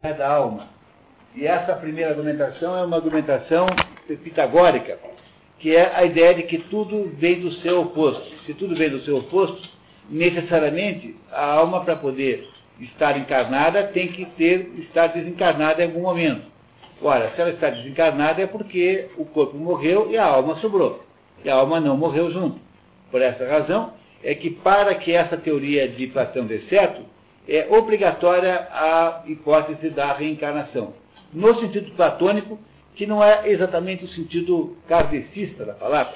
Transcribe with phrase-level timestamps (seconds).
[0.00, 0.68] da alma.
[1.34, 3.66] E essa primeira argumentação é uma argumentação
[4.22, 4.96] pitagórica,
[5.58, 8.32] que é a ideia de que tudo vem do seu oposto.
[8.46, 9.68] Se tudo vem do seu oposto,
[10.08, 12.48] necessariamente a alma, para poder
[12.78, 16.46] estar encarnada, tem que ter, estar desencarnada em algum momento.
[17.02, 21.04] Ora, se ela está desencarnada é porque o corpo morreu e a alma sobrou.
[21.44, 22.60] E a alma não morreu junto.
[23.10, 27.02] Por essa razão, é que para que essa teoria de Platão dê certo,
[27.48, 30.92] é obrigatória a hipótese da reencarnação.
[31.32, 32.58] No sentido platônico,
[32.94, 36.14] que não é exatamente o sentido kardecista da palavra.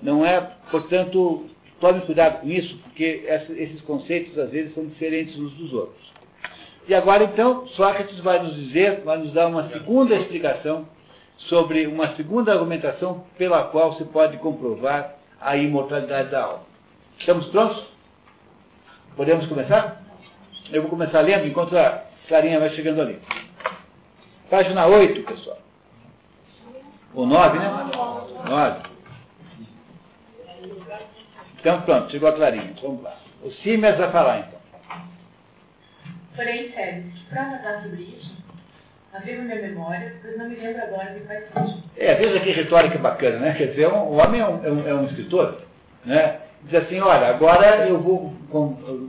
[0.00, 1.46] Não é, portanto,
[1.80, 3.24] tome cuidado com isso, porque
[3.56, 6.12] esses conceitos às vezes são diferentes uns dos outros.
[6.86, 10.86] E agora então, Sócrates vai nos dizer, vai nos dar uma segunda explicação
[11.36, 16.62] sobre uma segunda argumentação pela qual se pode comprovar a imortalidade da alma.
[17.18, 17.84] Estamos prontos?
[19.16, 19.99] Podemos começar?
[20.72, 23.20] Eu vou começar lendo enquanto a Clarinha vai chegando ali.
[24.48, 25.58] Página 8, pessoal.
[27.12, 27.70] Ou 9, né?
[28.48, 28.80] 9.
[31.58, 32.72] Então pronto, chegou a Clarinha.
[32.80, 33.16] Vamos lá.
[33.42, 34.60] O Simas vai falar então.
[36.36, 38.32] Porém, sério, para anotar sobre isso,
[39.12, 41.82] havia minha memória, pois não me lembro agora de quais são.
[41.96, 43.54] É, veja que retórica bacana, né?
[43.54, 45.62] Quer dizer, um, o homem é um, é um, é um escritor,
[46.04, 46.40] né?
[46.62, 48.34] Diz assim, olha, agora eu vou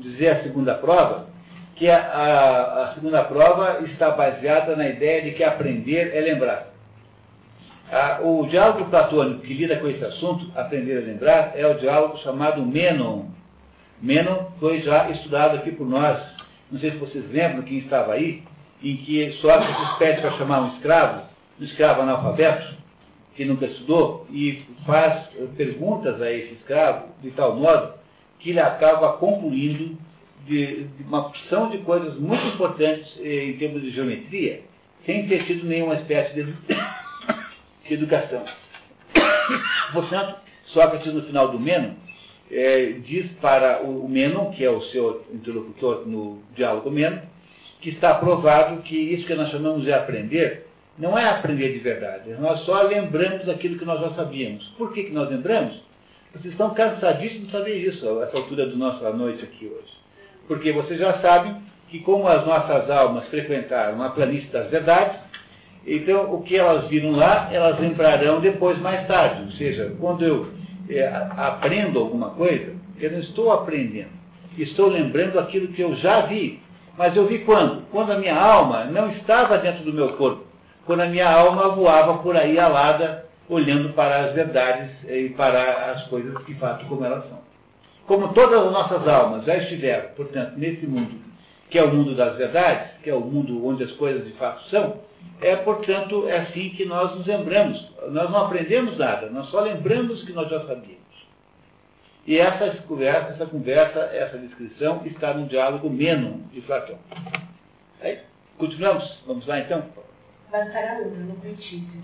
[0.02, 1.30] dizer a segunda prova,
[1.75, 6.72] que a, a, a, segunda prova está baseada na ideia de que aprender é lembrar.
[8.22, 12.66] o diálogo platônico que lida com esse assunto, aprender a lembrar, é o diálogo chamado
[12.66, 13.25] Menon.
[14.02, 16.19] Menon foi já estudado aqui por nós.
[16.72, 18.44] Não sei se vocês lembram quem estava aí,
[18.83, 21.23] em que Sócrates pede para chamar um escravo,
[21.59, 22.75] um escravo analfabeto,
[23.35, 27.94] que nunca estudou, e faz perguntas a esse escravo de tal modo
[28.39, 29.97] que ele acaba concluindo
[30.47, 34.61] de, de uma porção de coisas muito importantes eh, em termos de geometria,
[35.06, 36.44] sem ter tido nenhuma espécie de,
[37.88, 38.44] de educação.
[39.94, 41.95] Portanto, Sócrates, no final do Meno,
[42.50, 47.22] eh, diz para o, o Menon, que é o seu interlocutor no diálogo Meno,
[47.80, 52.31] que está provado que isso que nós chamamos de aprender não é aprender de verdade.
[52.40, 54.68] Nós só lembramos daquilo que nós já sabíamos.
[54.78, 55.81] Por que, que nós lembramos?
[56.34, 60.00] Vocês estão cansadíssimos de saber isso, a essa altura da nossa noite aqui hoje.
[60.51, 61.56] Porque vocês já sabem
[61.88, 65.17] que como as nossas almas frequentaram a planície das verdades,
[65.88, 69.44] então o que elas viram lá, elas lembrarão depois, mais tarde.
[69.44, 70.51] Ou seja, quando eu
[70.89, 71.07] é,
[71.38, 74.09] aprendo alguma coisa, eu não estou aprendendo.
[74.57, 76.62] Estou lembrando aquilo que eu já vi.
[76.97, 77.83] Mas eu vi quando?
[77.89, 80.44] Quando a minha alma não estava dentro do meu corpo.
[80.85, 86.07] Quando a minha alma voava por aí alada, olhando para as verdades e para as
[86.07, 87.41] coisas de fato como elas são.
[88.11, 91.17] Como todas as nossas almas já estiveram, portanto, nesse mundo,
[91.69, 94.61] que é o mundo das verdades, que é o mundo onde as coisas de fato
[94.63, 94.99] são,
[95.39, 97.89] é, portanto, é assim que nós nos lembramos.
[98.09, 101.00] Nós não aprendemos nada, nós só lembramos que nós já sabíamos.
[102.27, 107.00] E essa conversa, essa conversa, essa descrição está no diálogo Menon de Platão.
[108.01, 108.19] Aí,
[108.57, 109.23] continuamos?
[109.25, 109.85] Vamos lá então?
[110.51, 112.03] Bastará uma no muitíssimo.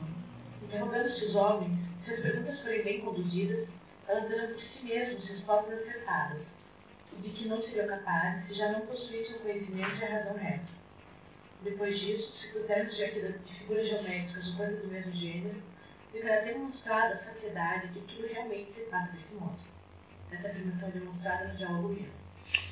[0.64, 3.68] Interrogando-se os homens, se as perguntas forem bem conduzidas,
[4.08, 6.42] darão de si mesmos respostas acertadas,
[7.14, 10.38] e de que não seriam capazes se já não possuíssem o conhecimento e a razão
[10.38, 10.78] reta.
[11.64, 15.62] Depois disso, se pusermos diante de figuras geométricas ou coisas do mesmo gênero,
[16.12, 19.58] ficará demonstrada a saciedade de que realmente se passa desse modo.
[20.32, 22.18] Essa afirmação é demonstrada no diálogo mesmo.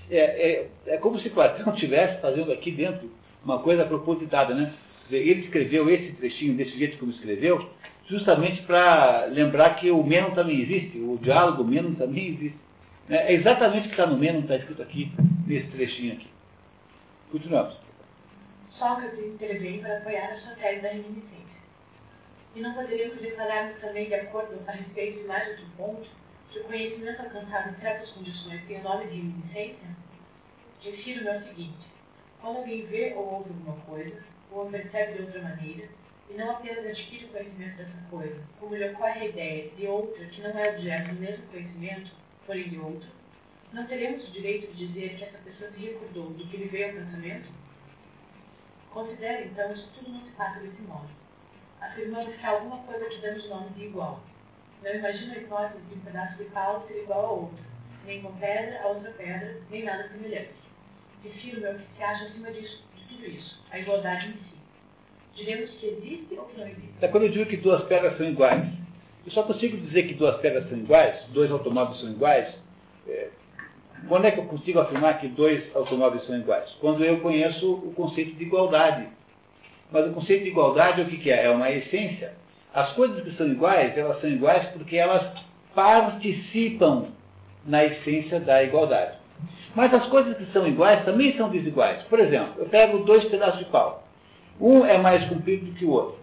[0.10, 3.12] É, é, é como se Platão estivesse fazendo aqui dentro
[3.44, 4.74] uma coisa propositada, né?
[5.10, 7.70] Ele escreveu esse trechinho desse jeito como escreveu,
[8.08, 12.60] justamente para lembrar que o Menon também existe, o diálogo Menon também existe.
[13.10, 15.12] É exatamente o que está no Menon, está escrito aqui,
[15.46, 16.30] nesse trechinho aqui.
[17.32, 17.76] Continuamos.
[18.72, 21.36] Sócrates intervém para apoiar a sua tese da reminiscência.
[22.56, 26.10] E não poderíamos declararmos também, de acordo a respeito de mais outro ponto,
[26.52, 29.96] que o conhecimento alcançado em certas condições tem o nome de reminiscência?
[30.82, 31.88] Refiro-me ao seguinte.
[32.42, 35.90] Quando alguém vê ou ouve alguma coisa, ou a percebe de outra maneira,
[36.30, 40.42] e não apenas adquire conhecimento dessa coisa, como lhe ocorre a ideia de outra que
[40.42, 42.12] não é objeto do mesmo conhecimento,
[42.46, 43.10] porém de outro,
[43.72, 46.88] não teremos o direito de dizer que essa pessoa se recordou do que lhe veio
[46.88, 47.50] ao pensamento?
[48.92, 51.10] Considere, então, isso tudo não se passa desse modo.
[51.82, 54.24] Afirmamos que alguma coisa que damos nome de igual.
[54.82, 57.66] Não imagino a hipótese de um pedaço de pau ser igual a outro,
[58.06, 60.54] nem com pedra a outra pedra, nem nada semelhante.
[61.24, 64.55] Refiro-me ao que se acha acima disso, de tudo isso, a igualdade em si
[65.36, 66.94] diremos que existe ou que não existe?
[67.02, 68.68] É quando eu digo que duas pedras são iguais.
[69.26, 72.54] Eu só consigo dizer que duas pedras são iguais, dois automóveis são iguais.
[73.08, 73.30] É,
[74.08, 76.72] quando é que eu consigo afirmar que dois automóveis são iguais?
[76.80, 79.08] Quando eu conheço o conceito de igualdade.
[79.92, 81.46] Mas o conceito de igualdade, o que, que é?
[81.46, 82.34] É uma essência.
[82.74, 85.32] As coisas que são iguais, elas são iguais porque elas
[85.74, 87.08] participam
[87.66, 89.18] na essência da igualdade.
[89.76, 92.04] Mas as coisas que são iguais também são desiguais.
[92.04, 94.05] Por exemplo, eu pego dois pedaços de pau.
[94.60, 96.16] Um é mais comprido do que o outro.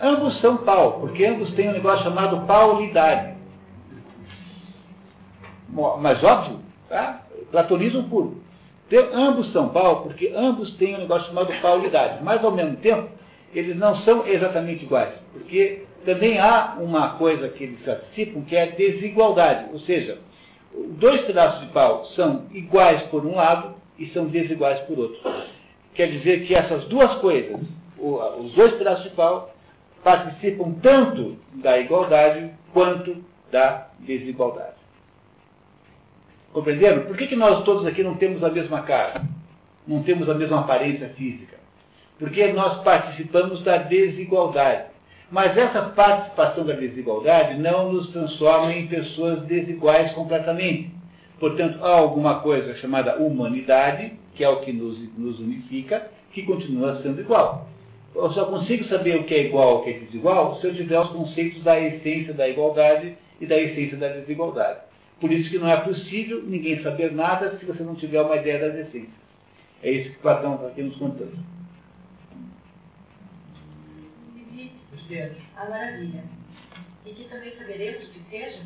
[0.00, 3.34] Ambos são pau, porque ambos têm um negócio chamado paulidade.
[6.00, 7.22] Mas óbvio, tá?
[7.50, 8.36] platonismo puro.
[9.12, 12.22] ambos são pau, porque ambos têm um negócio chamado paulidade.
[12.22, 13.08] Mas ao mesmo tempo,
[13.54, 15.14] eles não são exatamente iguais.
[15.32, 19.66] Porque também há uma coisa que eles participam, que é a desigualdade.
[19.72, 20.18] Ou seja,
[20.98, 25.20] dois pedaços de pau são iguais por um lado e são desiguais por outro.
[25.94, 27.60] Quer dizer que essas duas coisas,
[27.98, 29.54] os dois pedaços de pau,
[30.02, 34.82] participam tanto da igualdade quanto da desigualdade.
[36.52, 37.04] Compreenderam?
[37.04, 39.22] Por que, que nós todos aqui não temos a mesma cara?
[39.86, 41.56] Não temos a mesma aparência física?
[42.18, 44.92] Porque nós participamos da desigualdade.
[45.30, 50.92] Mas essa participação da desigualdade não nos transforma em pessoas desiguais completamente.
[51.42, 57.02] Portanto, há alguma coisa chamada humanidade, que é o que nos, nos unifica, que continua
[57.02, 57.68] sendo igual.
[58.14, 61.00] Eu só consigo saber o que é igual o que é desigual se eu tiver
[61.00, 64.82] os conceitos da essência da igualdade e da essência da desigualdade.
[65.20, 68.60] Por isso que não é possível ninguém saber nada se você não tiver uma ideia
[68.60, 69.10] das essências.
[69.82, 71.36] É isso que Platão está aqui nos contando.
[75.68, 76.22] maravilha.
[77.04, 78.62] E que também saberemos o que seja?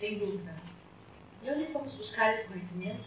[0.00, 0.65] Sem dúvida.
[1.42, 3.04] E onde fomos buscar esse conhecimento?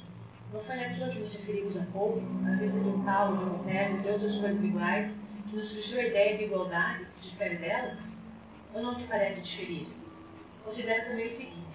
[0.53, 4.01] Não foi naquilo que nos referimos há pouco, a vista de Paulo, de um e
[4.01, 5.11] de outras coisas iguais,
[5.49, 7.97] que nos surgiu a ideia de igualdade, que difere delas?
[8.73, 9.87] Ou não te parece diferir?
[10.63, 11.69] Considera também o seguinte.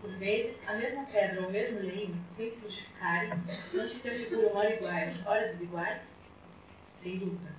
[0.00, 3.30] Por vezes, a mesma pedra ou o mesmo leime, sem se justificarem,
[3.72, 6.00] não se configuram ora iguais, ora desiguais?
[7.02, 7.56] Sem dúvida.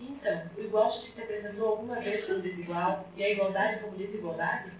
[0.00, 4.79] Então, o igual se apresentou alguma vez como desigual e a igualdade como desigualdade?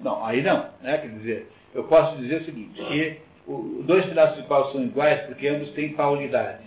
[0.00, 0.68] Não, aí não.
[0.82, 0.98] Né?
[0.98, 3.20] Quer dizer, eu posso dizer o seguinte, que
[3.84, 6.64] dois pedaços de pau são iguais porque ambos têm paulidade.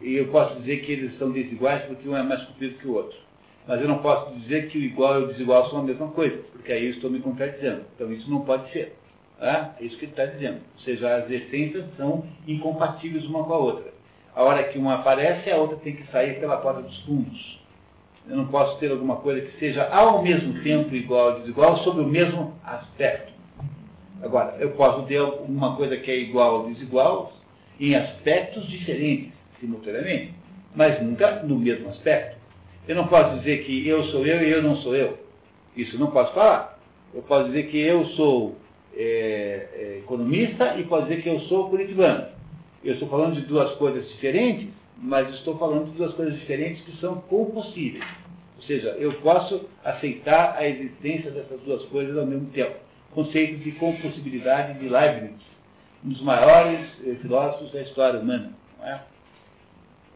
[0.00, 2.94] E eu posso dizer que eles são desiguais porque um é mais comprido que o
[2.94, 3.18] outro.
[3.66, 6.36] Mas eu não posso dizer que o igual e o desigual são a mesma coisa,
[6.52, 7.84] porque aí eu estou me contradizendo.
[7.94, 8.96] Então isso não pode ser.
[9.40, 10.60] É, é isso que ele está dizendo.
[10.74, 13.92] Ou seja, as essências são incompatíveis uma com a outra.
[14.34, 17.60] A hora que uma aparece, a outra tem que sair pela porta dos fundos.
[18.28, 22.02] Eu não posso ter alguma coisa que seja ao mesmo tempo igual e desigual sobre
[22.02, 23.32] o mesmo aspecto.
[24.22, 27.32] Agora, eu posso ter uma coisa que é igual ou desigual
[27.78, 30.34] em aspectos diferentes, simultaneamente,
[30.74, 32.36] mas nunca no mesmo aspecto.
[32.88, 35.18] Eu não posso dizer que eu sou eu e eu não sou eu.
[35.76, 36.78] Isso não posso falar.
[37.14, 38.56] Eu posso dizer que eu sou
[38.96, 42.28] é, é, economista e posso dizer que eu sou curitibano.
[42.82, 46.96] Eu estou falando de duas coisas diferentes, mas estou falando de duas coisas diferentes que
[46.98, 48.04] são compossíveis.
[48.56, 52.76] Ou seja, eu posso aceitar a existência dessas duas coisas ao mesmo tempo.
[53.12, 55.40] Conceito de compossibilidade de Leibniz,
[56.04, 58.52] um dos maiores eh, filósofos da história humana.
[58.82, 58.98] É?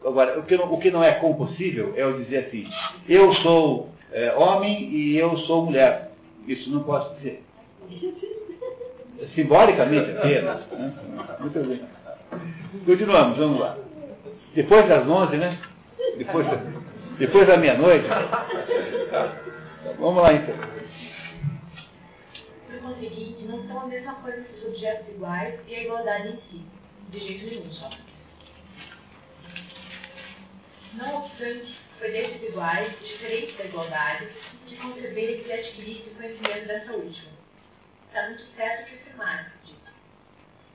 [0.05, 2.67] Agora, o que, não, o que não é compossível é eu dizer assim,
[3.07, 6.11] eu sou é, homem e eu sou mulher.
[6.47, 7.43] Isso não posso dizer.
[9.35, 10.59] Simbolicamente apenas.
[10.71, 10.93] Né?
[11.39, 11.81] Muito bem.
[12.85, 13.77] Continuamos, vamos lá.
[14.53, 15.57] Depois das 11, né?
[16.17, 16.45] Depois,
[17.17, 18.05] depois da meia-noite.
[19.97, 20.55] Vamos lá então.
[22.67, 26.37] Por conseguinte, não são a mesma coisa que os objetos iguais e a igualdade em
[26.49, 26.65] si.
[27.09, 27.89] De jeito nenhum, só.
[30.93, 34.27] Não obstante, foi desses iguais, diferentes da igualdade,
[34.67, 37.31] que conceber que adquirisse o conhecimento dessa última.
[38.07, 39.53] Está muito certo que afirmar,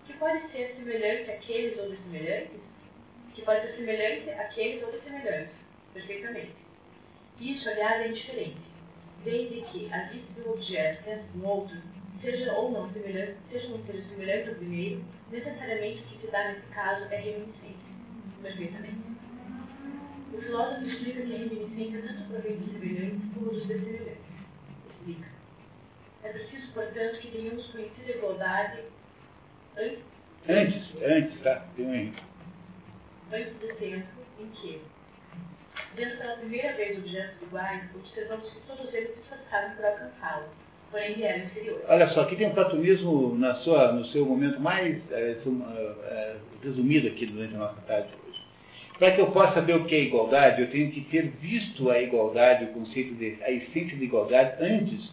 [0.07, 2.61] que pode ser semelhante àqueles ou semelhantes,
[3.37, 5.53] que pode ser semelhante àqueles ou semelhantes,
[5.93, 6.57] perfeitamente.
[7.39, 8.57] Isso, aliás, é indiferente,
[9.23, 11.77] desde que a vista do objeto dentro do outro
[12.23, 16.49] seja ou não semelhante, seja ou não semelhante ao primeiro, necessariamente o que se dá
[16.49, 17.77] nesse caso é reminiscência,
[18.43, 18.97] perfeitamente.
[20.33, 24.17] O filósofo explica que a reminiscência tanto provém dos semelhantes como dos dessemelhantes.
[24.91, 25.29] Explica.
[26.23, 28.81] É preciso, portanto, que tenhamos conhecido a igualdade
[30.49, 31.67] Antes, antes, tá?
[31.77, 32.26] Tem um erro.
[33.33, 34.07] Antes do tempo
[34.39, 34.81] em que,
[35.97, 40.45] vendo pela primeira vez objetos iguais, observamos que todos eles se esforçaram por alcançá-lo,
[40.91, 41.85] porém eram inferiores.
[41.89, 45.37] Olha só, aqui tem um platonismo na sua, no seu momento mais é,
[46.63, 48.47] resumido aqui durante a nossa tarde hoje.
[48.99, 52.01] Para que eu possa saber o que é igualdade, eu tenho que ter visto a
[52.01, 55.11] igualdade, o conceito de, a essência de igualdade, antes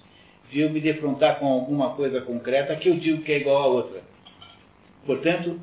[0.49, 3.67] de eu me defrontar com alguma coisa concreta que eu digo que é igual a
[3.67, 4.01] outra.
[5.05, 5.59] Portanto,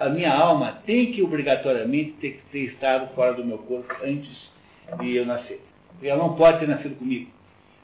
[0.00, 4.50] a minha alma tem que obrigatoriamente ter, ter estado fora do meu corpo antes
[4.98, 5.60] de eu nascer.
[6.02, 7.30] Ela não pode ter nascido comigo.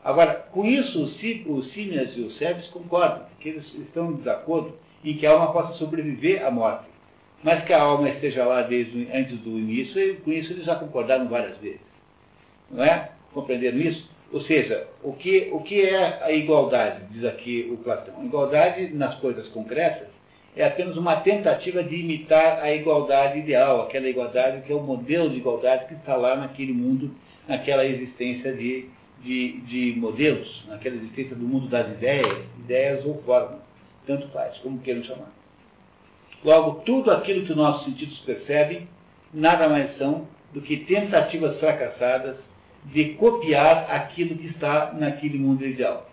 [0.03, 5.15] Agora, com isso, os Símias e os Sebes concordam, que eles estão de acordo em
[5.15, 6.87] que a alma possa sobreviver à morte.
[7.45, 10.75] Mas que a alma esteja lá desde antes do início, e com isso eles já
[10.75, 11.81] concordaram várias vezes.
[12.71, 13.11] Não é?
[13.35, 14.09] Compreenderam isso?
[14.33, 18.25] Ou seja, o que, o que é a igualdade, diz aqui o Platão?
[18.25, 20.16] Igualdade nas coisas concretas
[20.57, 25.29] é apenas uma tentativa de imitar a igualdade ideal, aquela igualdade que é o modelo
[25.29, 27.15] de igualdade que está lá naquele mundo,
[27.47, 28.89] naquela existência de,
[29.23, 33.61] de, de modelos, naquela existência do mundo das ideias, ideias ou formas,
[34.07, 35.31] tanto faz, como queiram chamar.
[36.43, 38.89] Logo, tudo aquilo que os nossos sentidos percebem,
[39.35, 42.37] nada mais são do que tentativas fracassadas
[42.87, 46.09] de copiar aquilo que está naquele mundo ideal.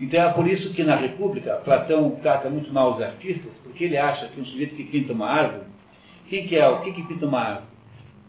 [0.00, 3.98] Então é por isso que na República, Platão trata muito mal os artistas, porque ele
[3.98, 5.64] acha que um sujeito que pinta uma árvore,
[6.28, 6.66] quem que é?
[6.68, 7.66] O que, que pinta uma árvore?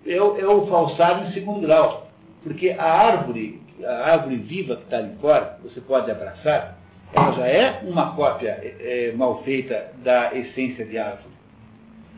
[0.05, 2.07] É, é o falsário em segundo grau.
[2.43, 6.77] Porque a árvore, a árvore viva que está ali fora, você pode abraçar,
[7.13, 11.31] ela já é uma cópia é, mal feita da essência de árvore.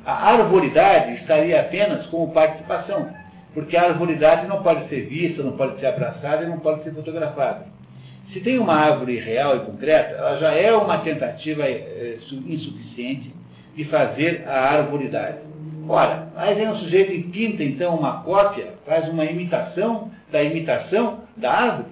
[0.05, 3.13] A arboridade estaria apenas como participação,
[3.53, 6.93] porque a arboridade não pode ser vista, não pode ser abraçada e não pode ser
[6.93, 7.72] fotografada.
[8.33, 13.31] Se tem uma árvore real e concreta, ela já é uma tentativa é, insuficiente
[13.75, 15.37] de fazer a arboridade.
[15.87, 21.19] Ora, aí vem um sujeito e pinta então uma cópia, faz uma imitação da imitação
[21.37, 21.89] da árvore.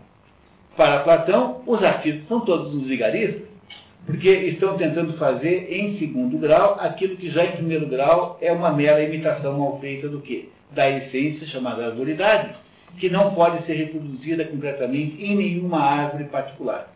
[0.75, 3.43] Para Platão, os artistas são todos os vigaristas,
[4.05, 8.71] porque estão tentando fazer em segundo grau aquilo que já em primeiro grau é uma
[8.71, 10.49] mera imitação mal feita do quê?
[10.71, 12.55] Da essência chamada arboridade
[12.97, 16.93] que não pode ser reproduzida concretamente em nenhuma árvore particular.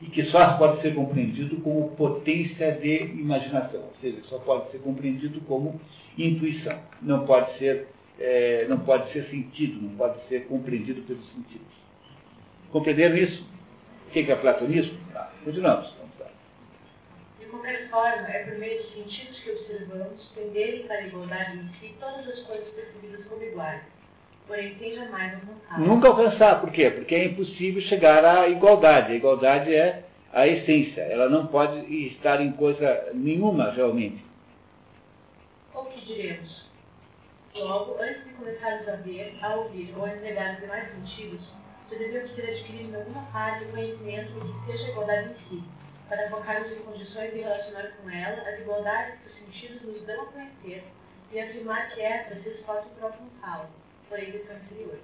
[0.00, 4.78] E que só pode ser compreendido como potência de imaginação, ou seja, só pode ser
[4.78, 5.80] compreendido como
[6.18, 6.76] intuição.
[7.00, 7.86] Não pode ser,
[8.18, 11.72] é, não pode ser sentido, não pode ser compreendido pelos sentidos.
[12.72, 13.46] Compreenderam isso?
[14.08, 14.98] O que é platonismo?
[15.12, 15.32] Tá.
[15.44, 15.94] Continuamos.
[17.38, 21.68] De qualquer forma, é por meio dos sentidos que observamos tenderem para a igualdade em
[21.78, 23.82] si todas as coisas percebidas como iguais
[24.46, 25.80] Porém, sem jamais alcançar.
[25.80, 26.90] Nunca alcançar, por quê?
[26.90, 29.12] Porque é impossível chegar à igualdade.
[29.12, 34.24] A igualdade é a essência, ela não pode estar em coisa nenhuma realmente.
[35.74, 36.70] Ou que diremos?
[37.54, 41.40] Logo, antes de começarmos a ver, a ouvir ou a entregar os demais sentidos,
[41.90, 45.34] já devemos ter adquirido em alguma parte o conhecimento de que seja a igualdade em
[45.48, 45.64] si,
[46.08, 50.22] para focarmos em condições de relacionar com ela as igualdades que os sentidos nos dão
[50.22, 50.84] a conhecer
[51.30, 53.81] e afirmar que essas se esforçam para alcançá-las.
[54.12, 55.00] 40 anteriores.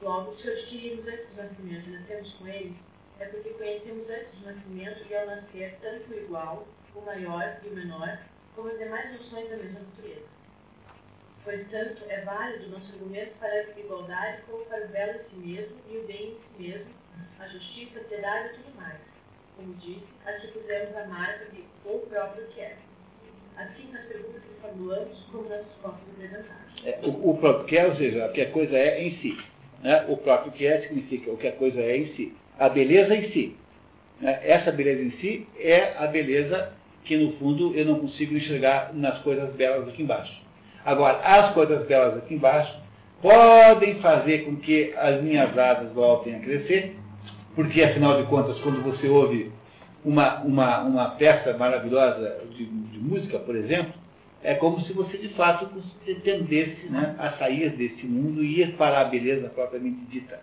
[0.00, 2.76] Logo, se adquirirmos esses nascimentos e nascemos com eles,
[3.18, 7.74] é porque conhecemos esses nascimentos e ao nascer tanto o igual, o maior e o
[7.74, 8.18] menor,
[8.54, 10.26] como as demais noções da mesma natureza.
[11.42, 15.76] Portanto, é válido nosso argumento para a igualdade como para o belo em si mesmo
[15.88, 16.94] e o bem em si mesmo,
[17.40, 19.00] a justiça, a piedade e tudo mais.
[19.56, 22.78] Como disse, assim pudermos amar porque o próprio quer.
[22.78, 22.91] É.
[23.56, 26.84] Assim, nas perguntas que formulamos, como nas respostas apresentadas.
[26.84, 29.38] É, o, o, próprio que é, ou seja, o que a coisa é em si.
[29.82, 30.04] Né?
[30.08, 32.34] O próprio que é significa o que a coisa é em si.
[32.58, 33.56] A beleza em si.
[34.20, 34.40] Né?
[34.42, 36.72] Essa beleza em si é a beleza
[37.04, 40.40] que, no fundo, eu não consigo enxergar nas coisas belas aqui embaixo.
[40.84, 42.76] Agora, as coisas belas aqui embaixo
[43.20, 46.96] podem fazer com que as minhas asas voltem a crescer,
[47.54, 49.52] porque, afinal de contas, quando você ouve
[50.04, 52.64] uma, uma, uma peça maravilhosa de,
[53.02, 53.92] música, por exemplo,
[54.42, 55.68] é como se você de fato
[56.24, 60.40] tendesse né, a sair desse mundo e ir para a beleza propriamente dita.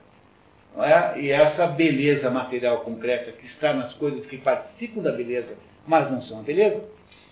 [0.77, 1.19] É?
[1.19, 6.21] E essa beleza material concreta que está nas coisas que participam da beleza, mas não
[6.21, 6.81] são a beleza,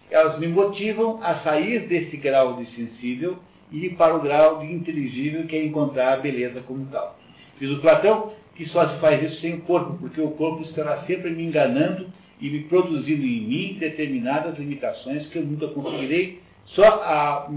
[0.09, 3.37] elas me motivam a sair desse grau de sensível
[3.71, 7.17] e ir para o grau de inteligível, que é encontrar a beleza como tal.
[7.59, 11.03] Diz o Platão que só se faz isso sem o corpo, porque o corpo estará
[11.05, 12.07] sempre me enganando
[12.39, 16.41] e me produzindo em mim determinadas limitações que eu nunca conseguirei.
[16.65, 17.49] Só a,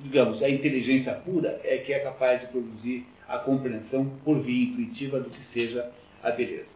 [0.00, 5.20] digamos, a inteligência pura é que é capaz de produzir a compreensão por via intuitiva
[5.20, 5.90] do que seja
[6.22, 6.66] a beleza.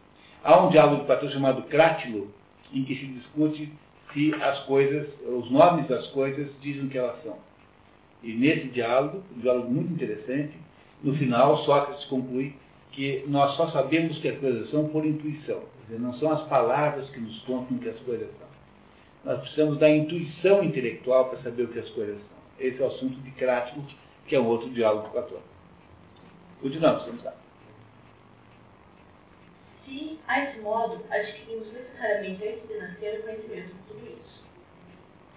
[0.43, 2.33] Há um diálogo de Platão chamado Crátilo,
[2.73, 3.71] em que se discute
[4.13, 7.37] se as coisas, os nomes das coisas dizem o que elas são.
[8.21, 10.53] E nesse diálogo, um diálogo muito interessante,
[11.03, 12.55] no final Sócrates conclui
[12.91, 15.61] que nós só sabemos que as coisas são por intuição.
[15.83, 18.47] Dizer, não são as palavras que nos contam que as coisas são.
[19.25, 22.33] Nós precisamos da intuição intelectual para saber o que as coisas são.
[22.59, 23.83] Esse é o assunto de Crático,
[24.25, 25.47] que é um outro diálogo platônico.
[26.61, 27.33] Continuamos, vamos lá.
[29.85, 34.43] Se, a esse modo, adquirimos necessariamente antes de nascer o conhecimento de tudo isso.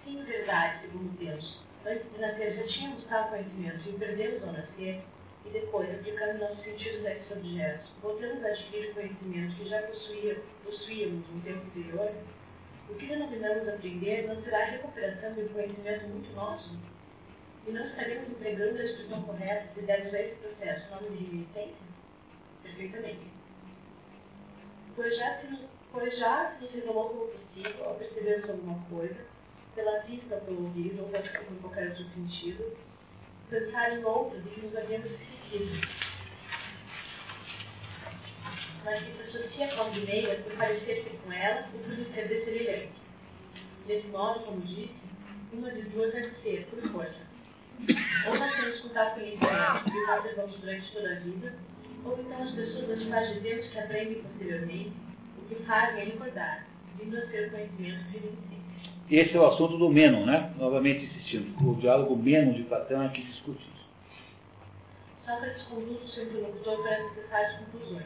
[0.05, 1.59] Sim, verdade, segundo Deus.
[1.85, 5.03] Antes de nascer já tínhamos tal conhecimento e o perdemos ao nascer,
[5.47, 9.81] e depois, aplicando nossos sentidos a esses objetos, voltamos a adquirir o conhecimento que já
[9.83, 12.11] possuía, possuíamos no tempo anterior,
[12.89, 16.77] o que denominamos aprender não será a recuperação de um conhecimento muito nosso?
[17.65, 21.87] E não estaremos empregando a expressão correta se dermos a esse processo nome de reminiscência?
[22.63, 23.27] Perfeitamente.
[24.95, 29.25] Pois já se pois já se nos revelou como possível, ao percebermos alguma coisa,
[29.73, 32.77] pela vista pelo ouvido, ou por qualquer outro sentido,
[33.49, 35.87] pensar em outras e que nos havíamos esquecido.
[38.83, 39.81] Mas que se associa com
[41.31, 42.93] a ela ou por lhe ser dessemelhante.
[43.85, 44.95] Desse modo, como disse,
[45.53, 47.27] uma de duas deve ser, por força.
[48.27, 51.55] Ou nós temos contato com ele e conservamos durante toda a vida,
[52.03, 54.93] ou então as pessoas das quais dizemos que aprendem posteriormente,
[55.37, 58.56] o que fazem é recordar, vindo a ser o conhecimento reminiscente.
[59.09, 60.51] Esse é o assunto do Menon, né?
[60.59, 61.55] Novamente insistindo.
[61.65, 63.87] O diálogo Menon de Platão é que discute isso.
[65.25, 68.05] Sócrates conduz o seu interlocutor para necessárias conclusões.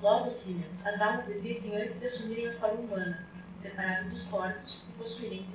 [0.00, 3.26] Logo, Símeon, as almas existem antes de assumirem a forma humana,
[3.62, 5.46] separadas dos corpos e possuírem.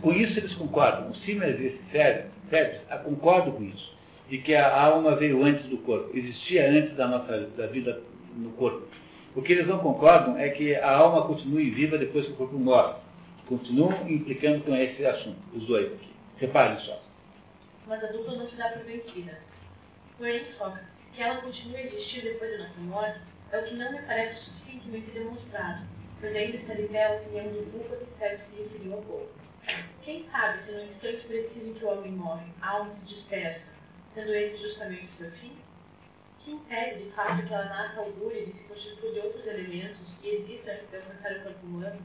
[0.00, 1.10] Com isso eles concordam.
[1.10, 3.96] O Símeon e Febres concordam com isso.
[4.28, 8.02] De que a alma veio antes do corpo, existia antes da nossa da vida
[8.34, 8.88] no corpo.
[9.36, 12.58] O que eles não concordam é que a alma continue viva depois que o corpo
[12.58, 13.01] morre
[13.46, 16.12] continuam implicando com esse assunto, os dois aqui.
[16.38, 17.02] Reparem só.
[17.86, 19.38] Mas a dupla não se dá por vencida.
[20.18, 23.20] Porém, Sócrates, que ela continue a existir depois da nossa morte
[23.52, 25.86] é o que não me parece suficientemente demonstrado,
[26.20, 29.28] pois ainda está de pé a opinião do Bupa que serve se referiu há pouco.
[30.02, 33.60] Quem sabe se no instante preciso em que o homem morre, a alma se dispersa,
[34.14, 35.56] sendo esse justamente o seu fim?
[36.40, 40.28] Que impede, de fato, que ela nasça augúria e se constitua de outros elementos e
[40.28, 42.00] exista antes de alcançar o corpo humano?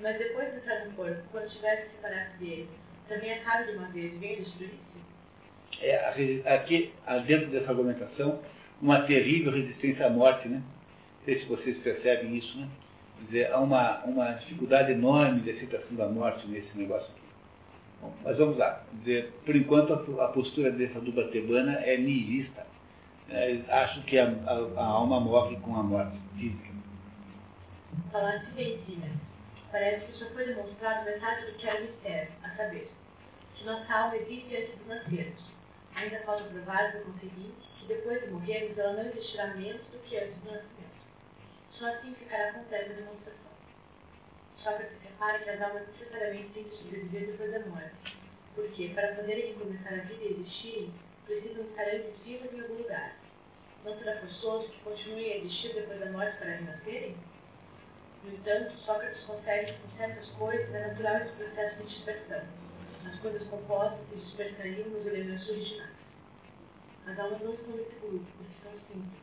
[0.00, 2.68] Mas depois de entrar no corpo, quando tiver que separar-se dele,
[3.08, 4.76] também acaba de uma vez vem destruir-se?
[5.80, 6.92] É, aqui,
[7.26, 8.40] dentro dessa argumentação,
[8.80, 10.58] uma terrível resistência à morte, né?
[10.58, 12.68] Não sei se vocês percebem isso, né?
[13.18, 17.22] Quer dizer, há uma, uma dificuldade enorme de aceitação da morte nesse negócio aqui.
[18.02, 18.84] Bom, mas vamos lá.
[18.92, 22.66] Dizer, por enquanto, a, postura dessa dupla tebana é nihilista.
[23.30, 26.70] É, acho que a, a, a, alma morre com a morte física.
[28.12, 29.25] Falaste bem, Tina
[29.70, 32.90] parece que já foi demonstrado metade do que era mistério, a saber,
[33.54, 35.42] que nossa alma existe antes de nascermos.
[35.94, 40.16] Ainda falta provar, por conseguinte, que depois de morrermos ela não existirá menos do que
[40.16, 40.96] antes do nascimento.
[41.72, 43.46] Só assim ficará completa a demonstração.
[44.62, 48.18] Sócrates repara que as almas necessariamente têm de sobreviver depois da morte,
[48.54, 53.16] porque, para poderem recomeçar a vida e existirem, precisam estar antes vivas em algum lugar.
[53.84, 57.16] Não será forçoso que continuem a existir depois da morte para renascerem?
[58.26, 62.42] No entanto, Sócrates consegue que certas coisas é natural esse processo de dispersão.
[63.06, 65.90] As coisas compostas se dispersariam nos elementos originais.
[67.06, 69.22] As almas não estão nesse grupo, porque são simples.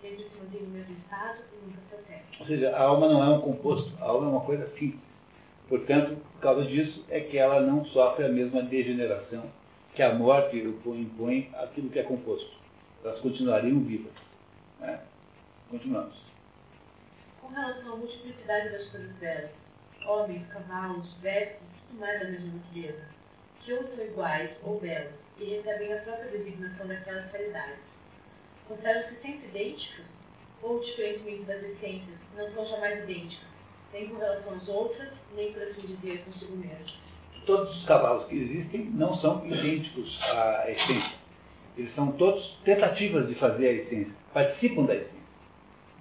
[0.00, 2.24] Sempre se mantêm no mesmo estado e nunca se alteram.
[2.38, 5.02] Ou seja, a alma não é um composto, a alma é uma coisa simples.
[5.68, 9.50] Portanto, por causa disso, é que ela não sofre a mesma degeneração
[9.96, 12.56] que a morte impõe aquilo que é composto.
[13.02, 14.12] Elas continuariam vivas.
[14.78, 15.00] Né?
[15.70, 16.33] Continuamos
[17.44, 19.50] com relação à multiplicidade das coisas belas,
[20.06, 23.06] homens, cavalos, vestes, tudo mais da mesma natureza,
[23.60, 27.80] que ou são iguais ou belas, e recebem a própria designação daquelas qualidades.
[28.66, 30.06] Consideram-se sempre idênticas,
[30.62, 33.48] ou, diferentemente das essências, não são jamais idênticas,
[33.92, 36.86] nem com relação às outras, nem, por assim dizer, consigo mesmo.
[37.44, 41.18] Todos os cavalos que existem não são idênticos à essência.
[41.76, 45.13] Eles são todos tentativas de fazer a essência, participam da essência.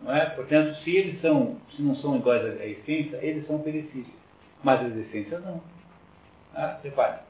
[0.03, 0.29] Não é?
[0.31, 4.13] Portanto, se eles são, se não são iguais à essência, eles são perecíveis.
[4.61, 5.63] Mas as essências não.
[6.53, 7.21] Ah, repare.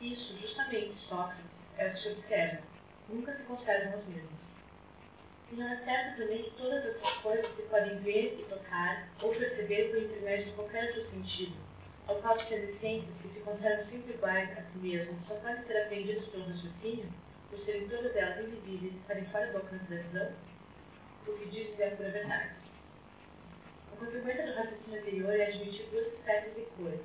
[0.00, 1.44] Isso, justamente, Sócrates,
[1.76, 2.62] é o que se observa.
[3.08, 4.42] Nunca se conservam as mesmas.
[5.52, 9.34] E não é certo também que todas essas coisas se podem ver e tocar ou
[9.34, 11.56] perceber por intermédio de qualquer outro sentido,
[12.08, 15.62] ao passo que as essências que se conservam sempre iguais a si mesmas só podem
[15.66, 17.12] ser aprendidas pelo raciocínio,
[17.50, 20.32] por serem todas elas invisíveis e estarem fora do alcance da visão?
[21.26, 22.50] O que diz é a verdade.
[23.92, 27.00] A consequência do raciocínio anterior é admitir duas espécies de cores,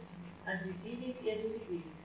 [0.46, 1.98] as visíveis e as invisíveis.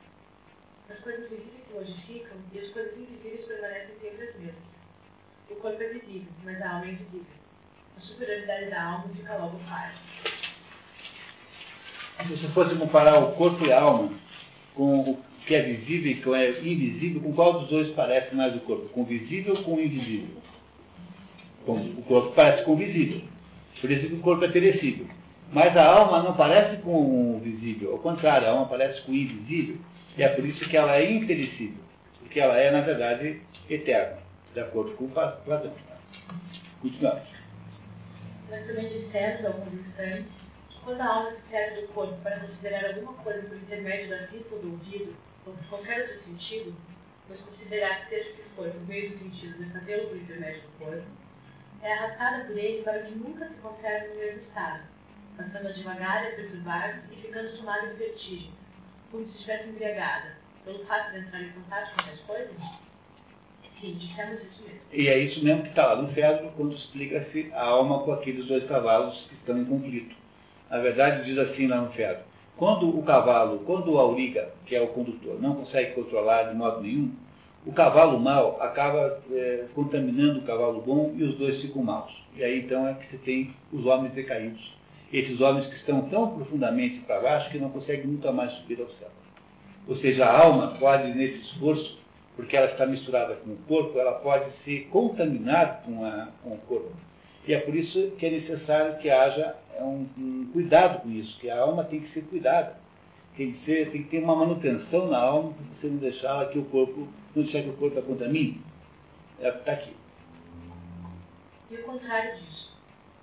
[0.90, 4.72] As coisas visíveis se modificam e as coisas invisíveis permanecem sempre as mesmas.
[5.50, 7.42] O corpo é visível, mas a alma é invisível.
[7.96, 9.94] A superioridade da alma fica logo clara.
[12.18, 14.12] Se você fosse comparar o corpo e a alma
[14.74, 18.34] com o que é visível e o que é invisível, com qual dos dois parece
[18.34, 18.88] mais o corpo?
[18.88, 20.41] Com o visível ou com o invisível?
[21.66, 23.22] O corpo parece convisível.
[23.80, 25.06] Por isso que o corpo é perecível.
[25.52, 29.14] Mas a alma não parece com o visível, ao contrário, a alma parece com o
[29.14, 29.76] invisível,
[30.16, 31.82] e é por isso que ela é imperecível,
[32.18, 34.16] porque ela é, na verdade, eterna,
[34.54, 35.74] de acordo com Platão.
[36.80, 37.28] Continuamos.
[38.48, 40.32] Nós também dissemos, alguns instantes,
[40.70, 44.26] que quando a alma se serve do corpo para considerar alguma coisa por intermédio da
[44.26, 45.14] vista ou do ouvido,
[45.46, 46.74] ou por qualquer outro sentido,
[47.28, 50.62] pois considerar que seja o que for por meio do sentido de fazê-lo por intermédio
[50.62, 51.04] do corpo,
[51.82, 54.82] é arrastada por ele para que nunca se conserve no mesmo estado,
[55.36, 58.52] passando devagar a perturbar e ficando tomada de vertigem,
[59.10, 62.56] como se estivesse embriagada, pelo fato de entrar em contato com as coisas?
[63.80, 64.80] Sim, dissemos isso mesmo.
[64.92, 68.46] E é isso mesmo que está lá no Fedro, quando explica-se a alma com aqueles
[68.46, 70.14] dois cavalos que estão em conflito.
[70.70, 72.22] Na verdade, diz assim lá no Fedro.
[72.56, 76.80] Quando o cavalo, quando o auriga, que é o condutor, não consegue controlar de modo
[76.80, 77.12] nenhum,
[77.64, 82.12] o cavalo mau acaba é, contaminando o cavalo bom e os dois ficam maus.
[82.36, 84.76] E aí então é que você tem os homens decaídos.
[85.12, 88.88] Esses homens que estão tão profundamente para baixo que não conseguem nunca mais subir ao
[88.88, 89.10] céu.
[89.86, 91.98] Ou seja, a alma pode, nesse esforço,
[92.36, 96.58] porque ela está misturada com o corpo, ela pode se contaminar com, a, com o
[96.58, 96.92] corpo.
[97.46, 101.50] E é por isso que é necessário que haja um, um cuidado com isso, que
[101.50, 102.76] a alma tem que ser cuidada.
[103.36, 106.58] Tem que, ser, tem que ter uma manutenção na alma para você não deixar que
[106.58, 108.62] o corpo, não deixar o corpo a contamine.
[109.38, 109.96] Está aqui.
[111.70, 112.76] E o contrário disso.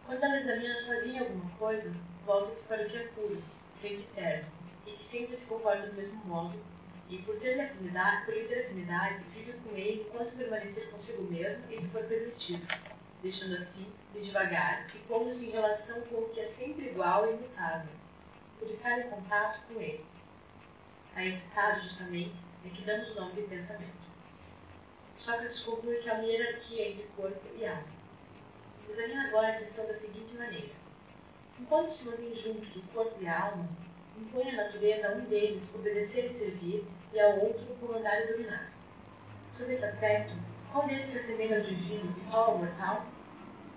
[0.05, 1.93] Quando ela examina sozinha alguma coisa,
[2.25, 3.43] volta-se para o que é puro,
[3.81, 4.45] sem que serve,
[4.87, 6.59] e que sempre se comporta do mesmo modo,
[7.09, 11.79] e por ter afinidade, por ter afinidade, vive com ele enquanto permanecer consigo mesmo e
[11.79, 12.67] se for permitido,
[13.21, 17.35] deixando assim, de devagar, e pondo-se em relação com o que é sempre igual e
[17.35, 17.91] imutável,
[18.57, 20.05] por estar em contato com ele.
[21.15, 24.09] A esse estado, justamente, é que damos nome de pensamento.
[25.19, 27.83] Sócrates conclui que há uma hierarquia entre corpo e alma.
[28.89, 30.73] Examina agora a questão da seguinte maneira.
[31.59, 33.69] Enquanto se mantém juntos o corpo e a alma,
[34.17, 38.71] impõe a natureza a um deles obedecer e servir e ao outro comandar e dominar.
[39.57, 40.33] Sob esse aspecto,
[40.71, 43.05] qual deles se assemelha ao divino e qual ao mortal?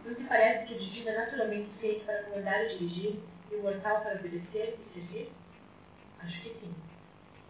[0.04, 3.62] Não te parece que o divino é naturalmente feito para comandar e dirigir e o
[3.62, 5.32] mortal para obedecer e servir?
[6.20, 6.91] Acho que sim.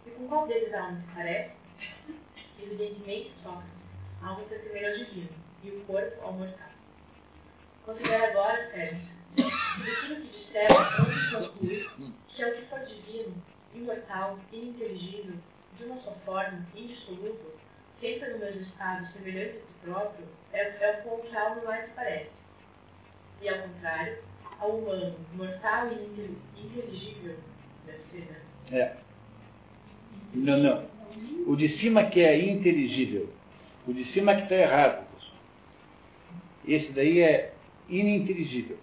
[0.06, 1.52] E com qual deles a alma se parece?
[2.60, 3.70] Evidentemente, Sócrates,
[4.22, 5.28] a alma se assemelha ao divino
[5.62, 6.68] e o corpo ao mortal.
[7.84, 10.68] Considere agora, Sérgio, que tudo que disser,
[11.32, 13.34] não conclui que é o que for divino,
[13.74, 15.36] imortal, ininteligível,
[15.76, 17.56] de uma só forma, indissolúvel,
[18.00, 21.62] sempre no mesmo estado, semelhante a si próprio, é, é com o que a alma
[21.62, 22.30] mais se parece.
[23.40, 24.22] E ao contrário,
[24.60, 27.36] ao humano, mortal e inteligível,
[27.84, 28.42] deve ser, né?
[28.70, 29.11] É.
[30.34, 30.84] Não, não.
[31.46, 33.28] O de cima que é inteligível.
[33.86, 35.06] O de cima que está errado.
[36.66, 37.54] Esse daí é
[37.88, 38.78] ininteligível.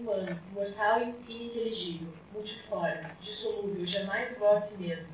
[0.00, 5.06] humano, mortal e ininteligível, multiforme, dissolúvel, jamais igual a si mesmo.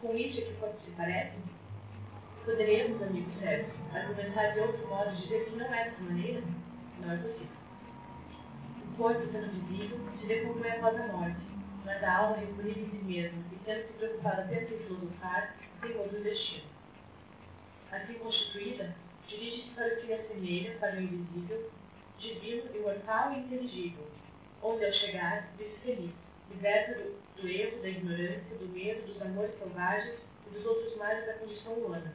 [0.00, 1.36] Com isso é que se parece?
[2.44, 6.42] Poderíamos, amigo Sérgio, argumentar de outro modo, dizer que não é dessa maneira?
[7.00, 7.51] Não é possível.
[8.92, 11.40] O corpo, sendo visível, se decompõe após a morte,
[11.82, 15.96] mas a alma, recolhida em si mesma e tendo se preocupada apenas em filosofar, tem
[15.96, 16.66] outro destino.
[17.90, 18.94] Assim constituída,
[19.26, 21.70] dirige-se para o que lhe assemelha, para o invisível,
[22.18, 24.06] divino, imortal e inteligível,
[24.62, 26.12] onde ao chegar, vive feliz,
[26.50, 31.26] liberta do, do erro, da ignorância, do medo, dos amores selvagens e dos outros males
[31.26, 32.14] da condição humana,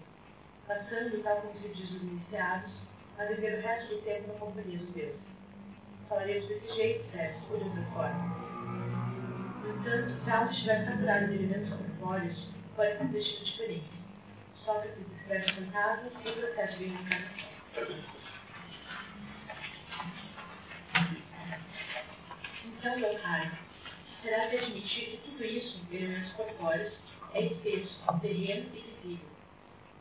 [0.68, 2.72] passando, tal como se diz os iniciados,
[3.18, 5.37] a viver o resto do tempo na companhia dos deuses.
[6.10, 8.38] Falaremos desse jeito, certo, ou de outra forma.
[9.64, 13.90] No entanto, se alma estiver saturada de elementos corpóreos, pode ter destino diferente.
[14.64, 17.48] Sócrates descreve fantasmas e o processo de reencarnação.
[22.66, 23.52] Então, meu caro,
[24.22, 26.94] será de admitir que tudo isso, elementos corpóreos,
[27.34, 29.28] é espesso, terreno e visível.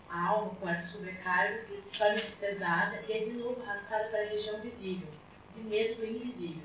[0.08, 1.66] A alma, com essa sobrecarga,
[1.98, 5.08] torna-se pesada e é de novo arrastada para a região visível,
[5.58, 6.62] e mesmo invisível,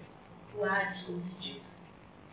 [0.55, 1.61] o Hades, como se diz.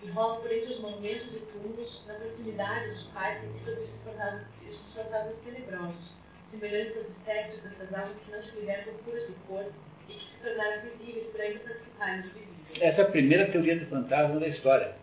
[0.03, 5.35] E rola por entre os monumentos e túmulos, na proximidade dos tem sido esses fantasmas
[5.45, 6.13] tenebrosos,
[6.51, 9.73] semelhantes aos espectros dessas almas que não se libertam puras do corpo
[10.09, 12.49] e que se tornaram visíveis por ainda participarem do visível.
[12.81, 14.95] Essa é a primeira teoria do fantasma da história.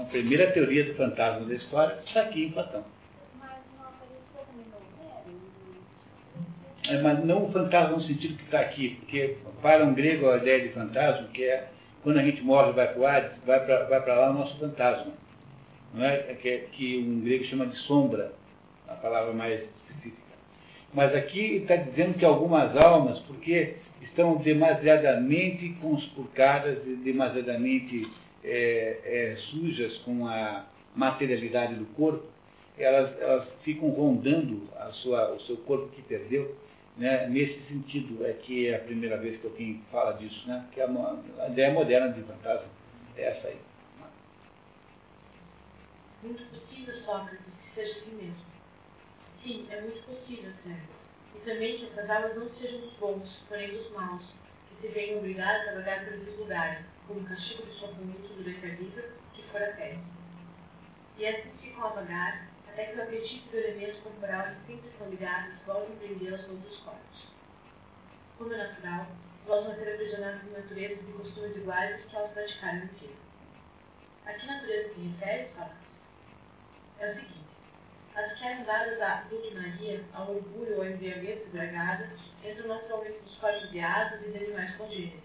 [0.00, 2.84] A primeira teoria do fantasma da história está aqui em Platão.
[6.88, 10.36] É, mas não o fantasma no sentido que está aqui, porque para um grego a
[10.36, 11.68] ideia de fantasma, que é
[12.02, 15.12] quando a gente morre vai para o vai para lá o nosso fantasma.
[15.94, 16.30] Não é?
[16.30, 18.32] é que, que um grego chama de sombra,
[18.86, 20.22] a palavra mais específica.
[20.92, 28.06] Mas aqui está dizendo que algumas almas, porque estão demasiadamente conspurcadas, demasiadamente
[28.44, 32.24] é, é, sujas com a materialidade do corpo,
[32.78, 36.54] elas, elas ficam rondando sua, o seu corpo que perdeu.
[36.96, 37.26] Né?
[37.28, 40.64] Nesse sentido, é que é a primeira vez que alguém fala disso, né?
[40.72, 42.68] que é a ideia moderna de fantasma
[43.16, 43.60] é essa aí.
[46.22, 48.44] Muito possível, Sócrates, que seja assim mesmo.
[49.42, 50.88] Sim, é muito possível, Sérgio.
[51.34, 54.24] E também que as fantasmas não sejam dos bons, porém dos maus,
[54.68, 58.74] que se venham obrigados a vagar por esses lugares, como castigo de conduta durante a
[58.74, 59.98] vida, que for a pé.
[61.18, 65.08] E assim ficam a vagar, até que o apetite do elemento corporal que sempre estão
[65.08, 67.34] ligados volte a prender os outros corpos.
[68.36, 69.06] Como é natural,
[69.46, 73.10] vós não ter aprisionados em naturezas e costumes iguais que elas praticaram no dia.
[74.26, 75.76] A que natureza se refere, fala?
[76.98, 77.44] É o seguinte.
[78.16, 82.10] As que eram dadas à dogmaria, ao orgulho ou à embriaguez embriagada,
[82.44, 85.20] entram naturalmente nos corpos de asas e de animais congêneres.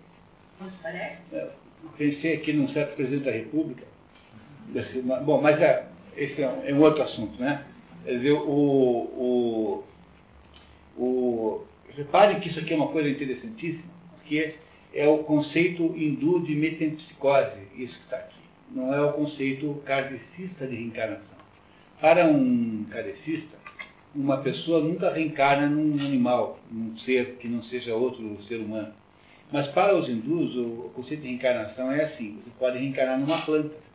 [0.59, 1.21] Não se parece?
[1.33, 1.51] É,
[1.97, 3.88] pensei aqui num certo presidente da República.
[5.25, 5.88] Bom, mas é,
[6.19, 7.65] esse é um, é um outro assunto, né?
[8.03, 9.84] Quer dizer, o, o,
[10.97, 13.84] o, reparem que isso aqui é uma coisa interessantíssima,
[14.15, 14.55] porque
[14.93, 18.39] é o conceito hindu de metempsicose, isso que está aqui.
[18.71, 21.39] Não é o conceito kardecista de reencarnação.
[21.99, 23.58] Para um kardecista,
[24.15, 28.93] uma pessoa nunca reencarna num animal, num ser que não seja outro ser humano.
[29.51, 33.88] Mas para os hindus, o conceito de reencarnação é assim, você pode reencarnar numa planta.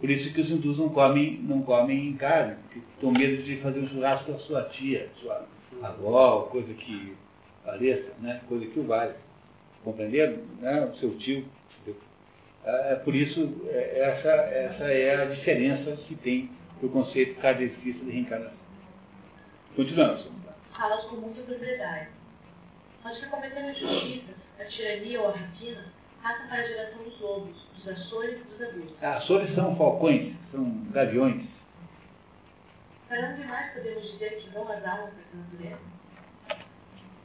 [0.00, 3.80] Por isso que os hindus não comem, não comem carne, porque estão medo de fazer
[3.80, 5.46] um churrasco com a sua tia, sua
[5.82, 7.16] avó, coisa que
[7.64, 8.40] pareça, né?
[8.48, 9.14] coisa que o vale.
[9.82, 10.38] Compreenderam?
[10.60, 10.84] Né?
[10.84, 11.46] O seu tio.
[12.64, 18.04] É, é por isso, é, essa, essa é a diferença que tem do conceito kardecista
[18.04, 18.56] de reencarnação.
[19.74, 20.28] Continuamos.
[20.76, 22.08] Falas com muita propriedade.
[23.02, 25.95] Nós que cometemos injustiças, a tirania ou a rapina, para
[26.28, 28.96] a geração dos lobos, dos açores e dos adultos.
[29.02, 31.46] Ah, açores são falcões, são gaviões.
[33.08, 35.78] Para onde mais podemos dizer que vão as almas para a natureza?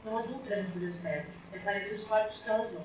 [0.04, 1.08] Não adulteram a natureza
[1.52, 2.84] é para que os corpos que elas vão.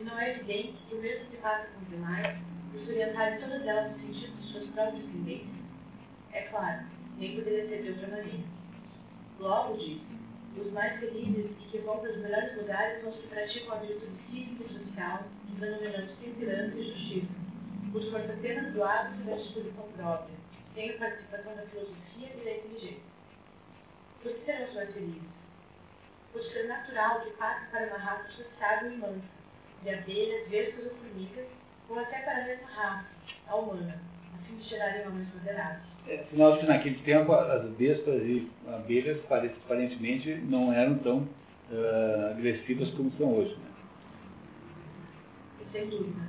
[0.00, 2.38] E não é evidente que o mesmo se passa com os demais,
[2.74, 5.62] os orientarem todas elas no sentido de suas próprias tendências?
[6.32, 6.86] É claro,
[7.18, 8.44] nem poderia ser de outra maneira.
[9.38, 10.02] Logo, disse,
[10.56, 13.78] os mais felizes e que vão para os melhores lugares são os que praticam a
[13.78, 15.24] virtude cívica e social,
[15.58, 17.26] denominando temperança e justiça,
[17.92, 20.36] força apenas do hábito e da disposição própria,
[20.74, 23.12] sem a participação da filosofia e da inteligência.
[24.22, 25.22] Por que serão os mais felizes?
[26.32, 29.42] Por ser natural que passe para uma raça sociável e mansa,
[29.82, 31.46] de abelhas, vespas ou formigas,
[31.88, 33.06] ou até para a mesma raça,
[33.48, 34.00] a humana,
[34.34, 35.82] a fim de gerarem homens moderados.
[36.08, 42.90] É, sinal que naquele tempo as bestas e abelhas aparentemente não eram tão uh, agressivas
[42.90, 43.54] como são hoje.
[43.56, 43.71] Né?
[45.72, 46.28] Dúvida.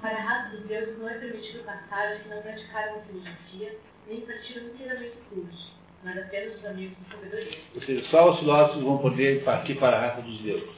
[0.00, 3.78] Para a raça dos deuses não é permitido passar os que não praticaram a filosofia,
[4.06, 7.58] nem partiram inteiramente puros, mas apenas os amigos de sabedoria.
[7.74, 10.70] Ou seja, só os filósofos vão poder partir para a raça dos deuses.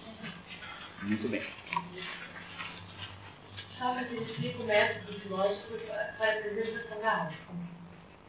[1.02, 1.42] Muito bem.
[3.78, 5.78] Sócrates explica o método do filósofo
[6.18, 7.32] para a preservação da alma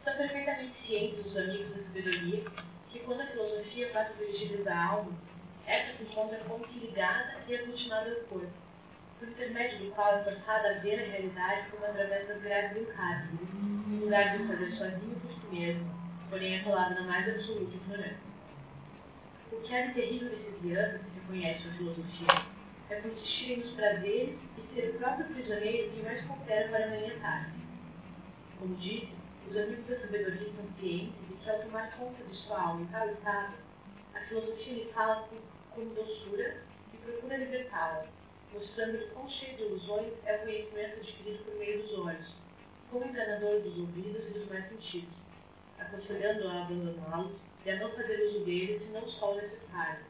[0.06, 2.46] são perfeitamente cientes os amigos da sabedoria
[2.90, 5.12] que quando a filosofia passa exigidos da alma,
[5.66, 8.54] essa se encontra como que ligada e aglutinada ao corpo,
[9.20, 12.80] por intermédio do qual é forçada a ver a realidade como através das grades do
[12.82, 13.40] encarne,
[13.88, 15.96] em lugar de fazer sozinho por si mesmo,
[16.30, 18.36] porém atolado na mais absoluta ignorância.
[19.52, 22.56] O que de terrível desses vianos que reconhecem a filosofia
[22.90, 27.52] é consistirem nos prazeres e ser o próprio prisioneiro que mais coopera para amanhetar.
[28.60, 29.14] Como disse,
[29.50, 32.86] os amigos da sabedoria são cientes de que ao tomar conta de sua alma em
[32.88, 33.54] tal estado,
[34.14, 35.38] a filosofia lhe fala com,
[35.72, 38.06] com doçura e procura libertá-la,
[38.56, 42.36] mostrando-lhe quão cheio de ilusões é o conhecimento adquirido por meio dos olhos,
[42.90, 45.14] quão enganador dos ouvidos e dos mais sentidos,
[45.78, 47.34] aconselhando-a a abandoná-los
[47.66, 50.06] e a não fazer uso deles senão só o necessário,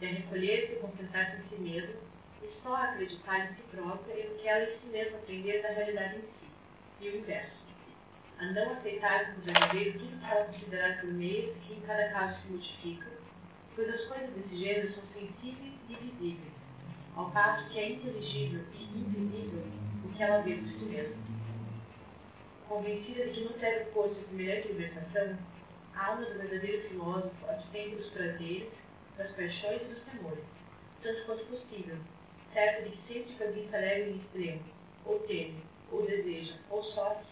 [0.00, 1.94] e a recolher-se e concentrar-se em si mesma,
[2.42, 5.68] e só acreditar em si própria e no que ela em si mesma aprender da
[5.70, 6.50] realidade em si,
[7.00, 7.62] e o inverso.
[8.38, 12.40] A não aceitar como verdadeiro tudo que ela considerar por meio que em cada caso
[12.40, 13.10] se modifica,
[13.74, 16.51] pois as coisas desse gênero são sensíveis e visíveis,
[17.16, 19.62] ao passo que é inteligível e invisível
[20.04, 21.16] o que ela vê por si mesma.
[22.68, 25.38] Convencida de que não deve opor-se a semelhante libertação,
[25.94, 28.68] a alma do verdadeiro filósofo abstém dos prazeres,
[29.18, 30.44] das paixões e dos temores,
[31.02, 31.98] tanto quanto possível,
[32.54, 34.62] certa de que sempre que alguém se alegra em extremo,
[35.04, 37.26] ou teme, ou deseja, ou sofre,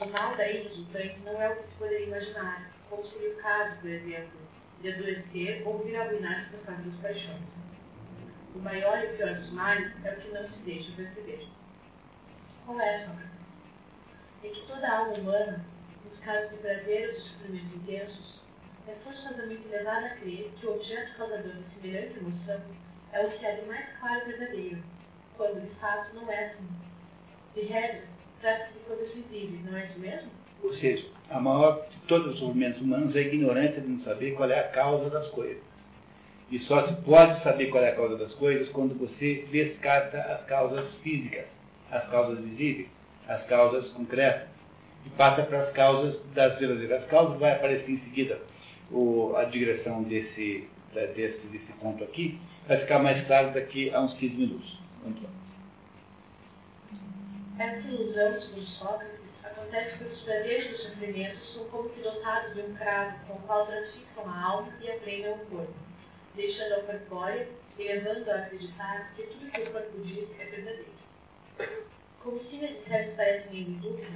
[0.00, 3.76] o mal daí resultante não é o que se poderia imaginar, como seria o caso,
[3.80, 4.38] por exemplo,
[4.82, 7.65] de adoecer ou vir a arruinar-se por causa das paixões.
[8.56, 11.46] O maior e pior dos males é o que não se deixa perceber.
[12.64, 13.30] Qual é, Sócrates?
[14.42, 15.64] É que toda a alma humana,
[16.04, 18.40] nos casos de prazer ou de intensos,
[18.88, 22.60] é forçosamente levada a crer que o objeto causador de semelhante emoção
[23.12, 24.82] é o que é de mais claro e verdadeiro,
[25.36, 26.68] quando de fato não é assim.
[27.54, 28.04] De regra,
[28.40, 30.30] trata-se de coisas visíveis, não é isso mesmo?
[30.62, 34.32] Ou seja, a maior de todos os sofrimentos humanos é a ignorância de não saber
[34.32, 35.62] qual é a causa das coisas.
[36.50, 40.44] E só se pode saber qual é a causa das coisas quando você descarta as
[40.46, 41.46] causas físicas,
[41.90, 42.88] as causas visíveis,
[43.26, 44.48] as causas concretas,
[45.04, 47.04] e passa para as causas das verdadeiras.
[47.06, 48.40] Causas, vai aparecer em seguida.
[48.90, 54.14] O, a digressão desse, desse, desse ponto aqui, vai ficar mais claro daqui a uns
[54.14, 54.78] 15 minutos.
[55.02, 55.22] Vamos.
[57.58, 62.60] Essa ilusão, segundo Sócrates, acontece porque os prazeres dos sofrimentos são como que dotados de
[62.60, 65.72] um cravo com o qual transfixam a alma e aprendem o corpo,
[66.36, 70.96] deixando-a corpórea e levando-a a acreditar que tudo que o corpo diz é verdadeiro.
[72.22, 74.08] Como se dissesse parecem meio dúvida,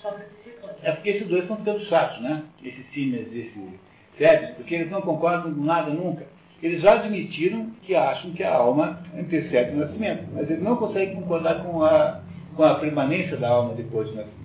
[0.00, 0.76] Sócrates reclama.
[0.82, 2.44] É porque esses dois estão ficando chatos, né?
[2.62, 3.78] Esses Siemens e esse
[4.18, 6.26] Sérgio, porque eles não concordam com nada nunca.
[6.62, 11.16] Eles já admitiram que acham que a alma antecede o nascimento, mas eles não conseguem
[11.16, 12.22] concordar com a,
[12.54, 14.44] com a permanência da alma depois do nascimento.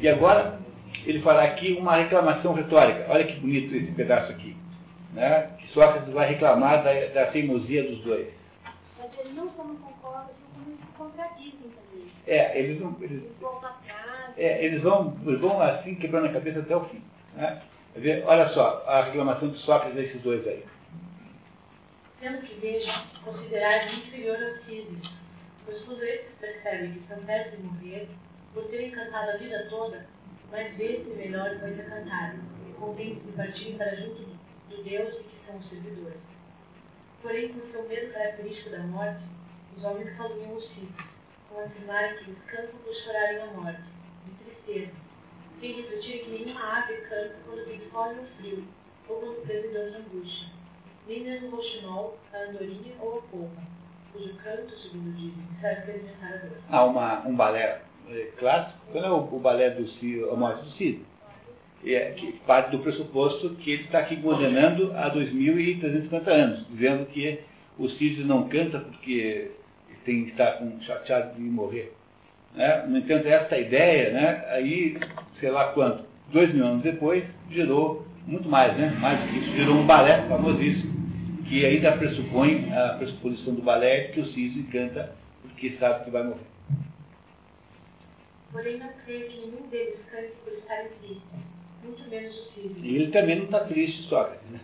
[0.00, 0.58] E agora,
[1.06, 3.06] ele fará aqui uma reclamação retórica.
[3.08, 4.56] Olha que bonito esse pedaço aqui.
[5.12, 5.50] Né?
[5.58, 8.28] Que Sócrates vai reclamar da, da teimosia dos dois.
[8.98, 12.06] Mas eles não concordam, como eles se contradizem também.
[12.26, 14.34] É, eles, não, eles, Eles voltam atrás.
[14.36, 17.02] é, eles, vão, eles vão assim quebrando a cabeça até o fim.
[17.34, 17.62] Né?
[18.26, 20.64] Olha só, a reclamação de Sócrates desses dois aí.
[22.20, 22.90] Pelo que vejo,
[23.24, 25.00] considerar inferior ao cisne,
[25.64, 28.08] pois quando esses percebem que estão perto de morrer,
[28.52, 30.06] por terem cantado a vida toda,
[30.50, 34.37] mais vezes e melhor coisa cantarem, e contentes de partirem para junto
[34.82, 36.20] Deus de que são os servidores.
[37.22, 39.22] Porém, por seu medo característico da morte,
[39.76, 40.90] os homens caluniam os cisnes,
[41.48, 43.82] com afirmarem que eles cantam por chorarem a morte,
[44.26, 44.92] de tristeza,
[45.60, 48.64] sem refletirem que nenhuma ave canta quando tem fome ou frio,
[49.08, 50.58] ou quando presa de angústia
[51.08, 53.62] nem mesmo o roxinol, a andorinha ou a polpa,
[54.12, 56.58] cujo canto, segundo dizem, serve para alimentar a dor.
[56.68, 60.64] Há uma, um balé é, clássico, qual é o, o balé do Cid, a morte
[60.64, 61.06] do Cid?
[61.84, 67.40] É, que parte do pressuposto que ele está aqui condenando há 2.350 anos, dizendo que
[67.78, 69.52] o Cid não canta porque
[70.04, 71.94] tem que estar com, chateado de morrer.
[72.54, 72.84] Né?
[72.88, 74.98] No entanto, essa ideia, né, aí,
[75.38, 78.94] sei lá quanto, dois mil anos depois, gerou muito mais, né?
[79.00, 80.92] Mais do que isso, gerou um balé famosíssimo,
[81.46, 86.24] que ainda pressupõe a pressuposição do balé que o Cisne canta porque sabe que vai
[86.24, 86.46] morrer.
[88.52, 91.22] Porém, não creio que nenhum deles cante por estarem tristes,
[91.82, 92.88] muito menos o cisne.
[92.88, 94.60] E ele também não está triste, Sócrates, né?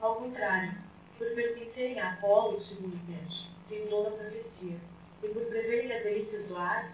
[0.00, 0.74] Ao contrário,
[1.18, 4.76] por pertencerem a Apolo, segundo penso, tem o dom da profecia,
[5.22, 6.92] e por preverem as delícias do ar,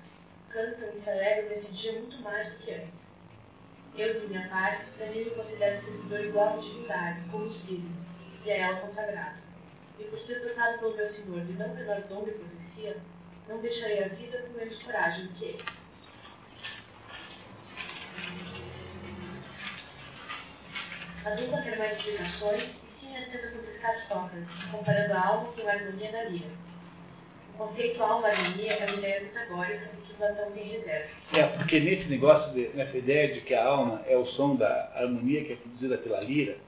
[0.50, 3.04] cantam e celebram nesse dia muito mais do que antes.
[3.96, 7.94] Eu, de minha parte, também me considero servidor igual à divindade, como o cisne,
[8.44, 9.38] e a ela consagrado.
[9.98, 12.96] E por ser tratado pelo meu Senhor de não menor dom de profecia,
[13.48, 15.64] não deixarei a vida com menos coragem do que ele.
[21.24, 25.72] A dupla quer mais explicações e sim tenta simplificar Sócrates, comparando a alma com a
[25.72, 26.50] harmonia da lira.
[27.54, 31.08] O conceito alma-harmonia é uma ideia pitagórica que Platão tem reserva.
[31.32, 34.92] É, porque nesse negócio, de, nessa ideia de que a alma é o som da
[34.94, 36.58] harmonia que é produzida pela lira,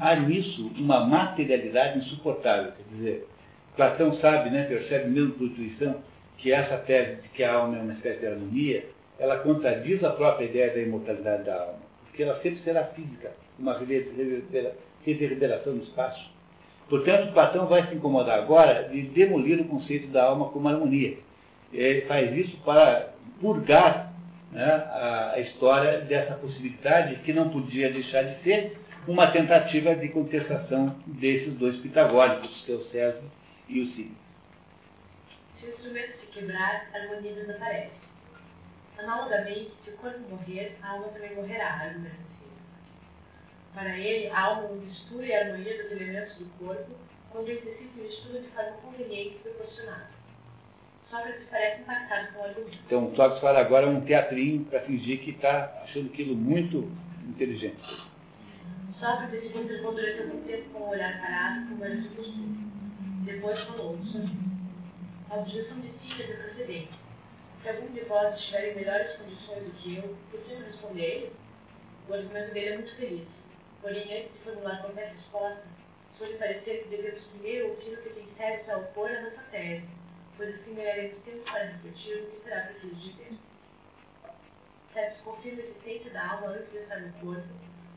[0.00, 2.72] há nisso uma materialidade insuportável.
[2.72, 3.28] Quer dizer,
[3.76, 6.02] Platão sabe, né, percebe mesmo por intuição,
[6.38, 8.84] que essa tese de que a alma é uma espécie de harmonia,
[9.18, 11.81] ela contradiz a própria ideia da imortalidade da alma,
[12.12, 13.74] porque ela sempre será física, uma
[15.02, 16.30] reverberação no espaço.
[16.90, 21.16] Portanto, Platão vai se incomodar agora de demolir o conceito da alma como harmonia.
[21.72, 24.12] Ele faz isso para purgar
[24.52, 30.94] né, a, história dessa possibilidade que não podia deixar de ser uma tentativa de contestação
[31.06, 33.22] desses dois pitagóricos, que é o César
[33.70, 34.12] e o Cid.
[35.58, 38.01] Se o instrumento se quebrar, a harmonia desaparece.
[38.98, 42.32] Analogamente, se o corpo morrer, a alma também morrerá, argumenta.
[43.74, 46.92] Para ele, a alma é uma mistura e harmonia dos elementos do corpo,
[47.34, 50.10] onde exercita o estudo de forma conveniente e proporcionada.
[51.08, 52.78] Sócrates parece impactado com o argumento.
[52.86, 56.90] Então, o Sócrates fala agora um teatrinho para fingir que está achando aquilo muito
[57.26, 57.80] inteligente.
[59.00, 62.70] Sócrates se contemplou durante algum tempo com o olhar parado, como era de costume.
[63.24, 63.98] Depois falou.
[65.30, 67.01] A objeção de si é procedente.
[67.62, 70.18] Se algum de vós estiver em melhores condições do que eu,
[70.58, 71.32] não responder ele?
[72.08, 73.28] O argumento dele é muito feliz.
[73.80, 75.62] Porém, antes de formular qualquer resposta,
[76.18, 79.88] pode parecer que devemos primeiro ouvir o que tem sérios a opor à nossa tese,
[80.36, 83.38] pois assim ganharemos tempo para refletir o que será preciso dizer.
[84.92, 87.48] Certos confirma a existência da alma antes de estar no corpo,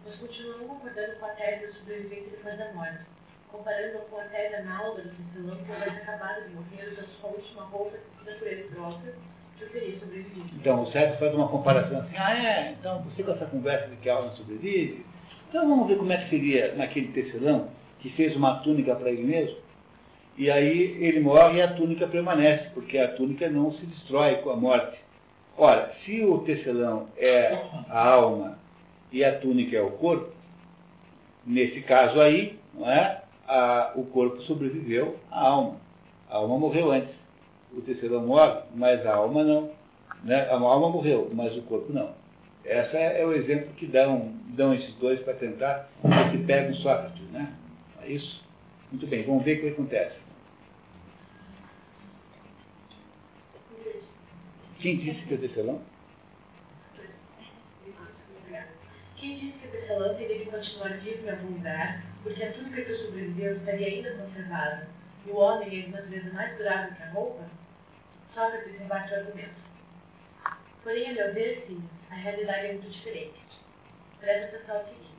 [0.06, 3.06] mas continuam concordando com a tese da sobrevivência depois da morte,
[3.52, 7.64] comparando com a tese análoga do tecelão que houvesse acabado de morrer usando sua última
[7.64, 8.70] roupa tecida por ele
[10.54, 13.96] Então, o Sérgio faz uma comparação assim, ah é, então você com essa conversa de
[13.98, 15.06] que a alma sobrevive,
[15.50, 19.24] então vamos ver como é que seria naquele tecelão que fez uma túnica para ele
[19.24, 19.58] mesmo,
[20.38, 24.50] e aí ele morre e a túnica permanece, porque a túnica não se destrói com
[24.50, 25.00] a morte.
[25.58, 27.58] Ora, se o tecelão é
[27.90, 28.60] a alma
[29.12, 30.34] e a túnica é o corpo,
[31.46, 33.24] nesse caso aí, não é?
[33.48, 35.78] A, o corpo sobreviveu à alma.
[36.30, 37.16] A alma morreu antes.
[37.76, 39.72] O tecelão morre, mas a alma não.
[40.24, 40.48] Né?
[40.50, 42.14] A alma morreu, mas o corpo não.
[42.64, 45.90] Esse é, o exemplo que dão, dão esses dois para tentar
[46.32, 47.22] que pegam Sócrates.
[47.32, 47.54] Né?
[48.02, 48.44] É isso?
[48.92, 50.16] Muito bem, vamos ver o que acontece.
[54.80, 55.82] Quem disse que é tecelão?
[59.16, 62.96] Quem disse que o tecelão teria que continuar vivo algum lugar, porque a túnica que
[62.96, 64.88] sobreviveu estaria ainda conservada,
[65.26, 67.44] e o homem é de natureza mais durável que a roupa?
[68.36, 69.62] Sócrates rebate o argumento.
[70.84, 71.82] Porém, a meu ver, sim,
[72.12, 73.40] a realidade é muito diferente.
[74.20, 75.16] Presta atenção ao seguinte.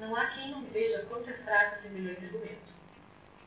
[0.00, 2.72] Não há quem não veja quanto é fraco semelhante argumento.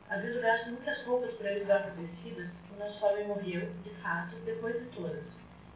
[0.10, 4.82] Às vezes gasto muitas roupas para ajudar fabrecidas, o nosso homem morreu, de fato, depois
[4.82, 5.26] de todas.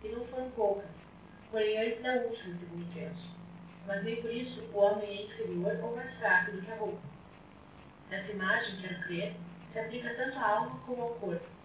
[0.01, 0.89] E não foram poucas,
[1.51, 3.35] porém antes da última, segundo penso.
[3.85, 7.01] Mas nem por isso o homem é inferior ou mais fraco do que a roupa.
[8.11, 9.35] Essa imagem, quero crer,
[9.73, 11.58] se aplica tanto à alma como ao corpo.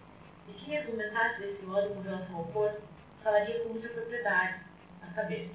[0.47, 2.81] E quem argumentasse desse modo com relação ao corpo,
[3.23, 4.59] falaria com muita propriedade,
[5.01, 5.51] a saber,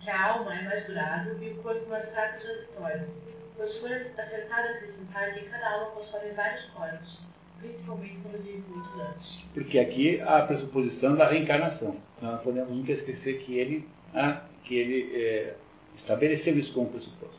[0.00, 3.28] que a alma é mais durável e o corpo mais fraco e transitório
[3.58, 7.18] pois foi acertado acrescentar que cada alma possui vários corpos,
[7.58, 9.44] principalmente quando vive muitos anos.
[9.52, 11.96] Porque aqui há a pressuposição da reencarnação.
[12.22, 15.56] Nós podemos nunca esquecer que ele, ah, que ele é,
[15.96, 17.38] estabeleceu isso como pressuposto.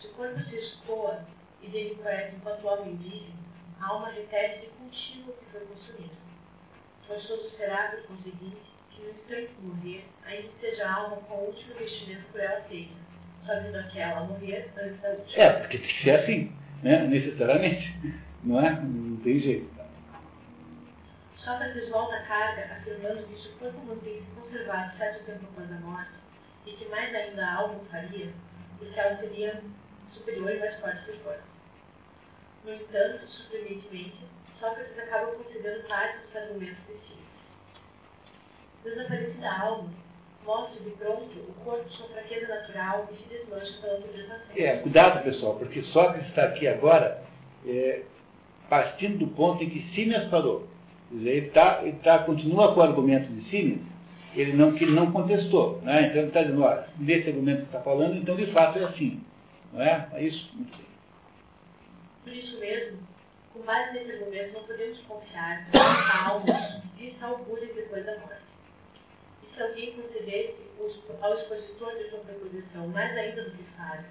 [0.00, 1.18] Se o corpo se escoa
[1.62, 3.34] e dele conhece enquanto o homem vive,
[3.80, 6.16] a alma repete contínuo que foi consumido.
[7.06, 11.46] Forçoso será, por conseguinte, que no instante de morrer, ainda seja a alma com o
[11.46, 13.08] último vestimento por ela feita
[13.46, 15.42] fazendo aquela morrer antes da última.
[15.42, 17.06] É, porque tem que ser assim, né?
[17.06, 17.96] necessariamente.
[18.44, 18.70] Não é?
[18.72, 19.78] Não tem jeito.
[21.36, 25.80] Sócrates volta à carga, afirmando que se o corpo mantém-se conservado certo tempo após a
[25.80, 26.10] morte,
[26.66, 28.30] e que mais ainda a alma faria,
[28.78, 29.62] porque ela seria
[30.12, 31.42] superior e mais forte que o corpo.
[32.64, 34.26] No entanto, surpreendentemente,
[34.60, 37.18] Sócrates acaba concedendo parte dos argumentos de si.
[38.84, 39.90] Desaparecida a alma,
[40.44, 44.46] mostra de pronto o corpo sua fraqueza natural e se desmancha pela purificação.
[44.56, 47.22] É, cuidado pessoal, porque Sócrates está aqui agora
[47.66, 48.02] é,
[48.68, 50.28] partindo do ponto em que Símias.
[50.28, 53.80] Quer dizer, ele, tá, ele tá, continua com o argumento de Símias,
[54.34, 55.80] ele não, que ele não contestou.
[55.82, 56.06] Né?
[56.06, 59.22] Então ele está dizendo, olha, nesse argumento que está falando, então de fato é assim.
[59.72, 60.08] Não é?
[60.14, 60.50] É isso?
[62.24, 62.98] Por isso mesmo,
[63.58, 68.42] com nesse argumento, não podemos confiar que a alma exista augúrios depois da morte.
[69.52, 70.56] Se alguém concedesse
[71.20, 74.04] ao expositor de sua proposição mais ainda do que faz,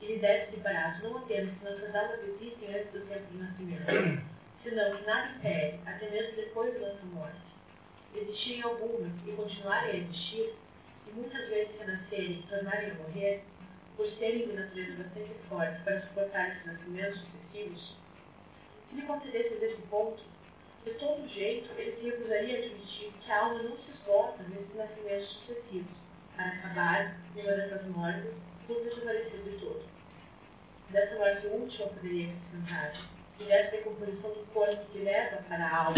[0.00, 3.38] e lhe desse de barato não apenas que nossas almas existem antes do tempo do
[3.38, 4.24] nascimento,
[4.62, 7.40] senão que nada impede, até mesmo depois da nossa morte,
[8.14, 10.54] existirem algumas e continuarem a existir,
[11.06, 13.44] e muitas vezes renascerem e tornarem a morrer,
[13.94, 18.05] por serem de natureza bastante forte para suportar esses nascimentos sucessivos,
[18.96, 20.22] se concedesse esse ponto,
[20.84, 24.74] de todo jeito, ele se recusaria a admitir que a alma não se esgota nesses
[24.74, 25.96] nascimentos sucessivos,
[26.34, 28.32] para acabar, em uma dessas mortes,
[28.66, 29.82] por desaparecer de todo.
[30.90, 32.92] Dessa morte última poderia acrescentar,
[33.40, 35.94] e dessa decomposição do corpo que leva para a alma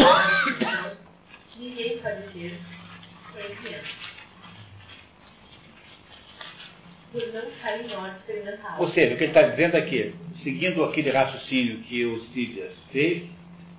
[1.59, 2.59] ninguém pode ter
[3.31, 4.09] conhecimento.
[7.11, 8.81] Por não cair em ordem experimental.
[8.81, 13.23] Ou seja, o que ele está dizendo aqui, seguindo aquele raciocínio que o Cídias fez,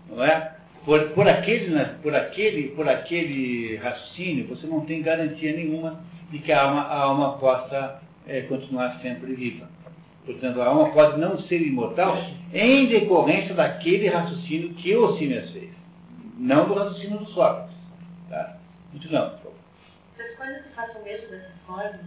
[0.09, 0.61] não é?
[0.85, 6.53] por, por, aquele, por, aquele, por aquele raciocínio, você não tem garantia nenhuma de que
[6.53, 9.69] a alma, a alma possa é, continuar sempre viva.
[10.25, 12.17] Portanto, a alma pode não ser imortal
[12.53, 15.71] em decorrência daquele raciocínio que o Siemens fez,
[16.39, 17.77] não do raciocínio do Sócrates.
[18.29, 18.57] Tá?
[18.93, 19.01] Não.
[20.17, 22.01] Se as coisas se façam mesmo dessa forma,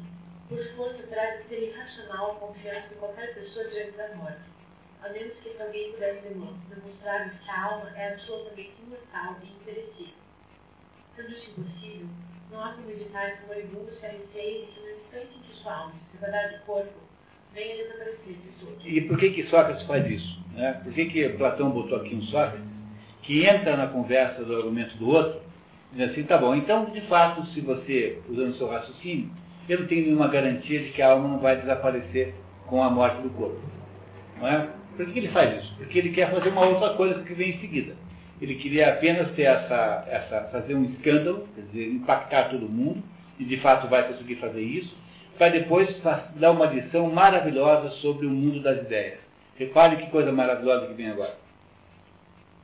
[0.54, 4.54] por força traz de ser irracional a confiança de qualquer pessoa diante da morte
[5.04, 10.14] a menos que alguém pudesse demonstrar que a alma é absolutamente imortal e imperecível.
[11.16, 12.08] Sendo isso impossível,
[12.49, 15.76] não há como evitar que o moribundo se arreceie que no instante em que sua
[15.76, 16.93] alma se separar do corpo,
[17.54, 18.38] venha desaparecer
[18.86, 20.41] E por que que Sócrates faz isso?
[20.54, 20.74] Né?
[20.82, 22.66] Por que que Platão botou aqui um Sócrates
[23.24, 25.41] que entra na conversa do argumento do outro
[25.91, 29.30] e diz assim, tá bom, então, de fato, se você, usando seu raciocínio,
[29.70, 32.34] eu não tenho nenhuma garantia de que a alma não vai desaparecer
[32.68, 33.61] com a morte do corpo.
[34.39, 34.70] Não é?
[34.95, 35.76] Por que ele faz isso?
[35.78, 37.95] Porque ele quer fazer uma outra coisa que vem em seguida.
[38.41, 43.01] Ele queria apenas ter essa, essa, fazer um escândalo, quer dizer, impactar todo mundo,
[43.39, 44.95] e de fato vai conseguir fazer isso,
[45.38, 45.89] para depois
[46.36, 49.20] dar uma lição maravilhosa sobre o mundo das ideias.
[49.55, 51.36] Repare que coisa maravilhosa que vem agora.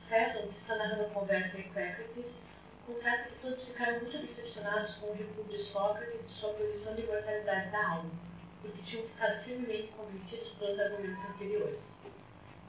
[0.09, 2.25] Que está narrando conversa em Sócrates,
[2.89, 7.03] confessa que todos ficaram muito decepcionados com o recuo de Sócrates e sua posição de
[7.03, 8.11] imortalidade da alma,
[8.61, 11.79] porque tinham ficado firmemente convencidos pelos argumentos anteriores.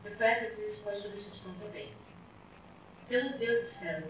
[0.03, 1.95] Sócrates responde sobre essa questão também.
[3.09, 4.03] Pelo Deus céu,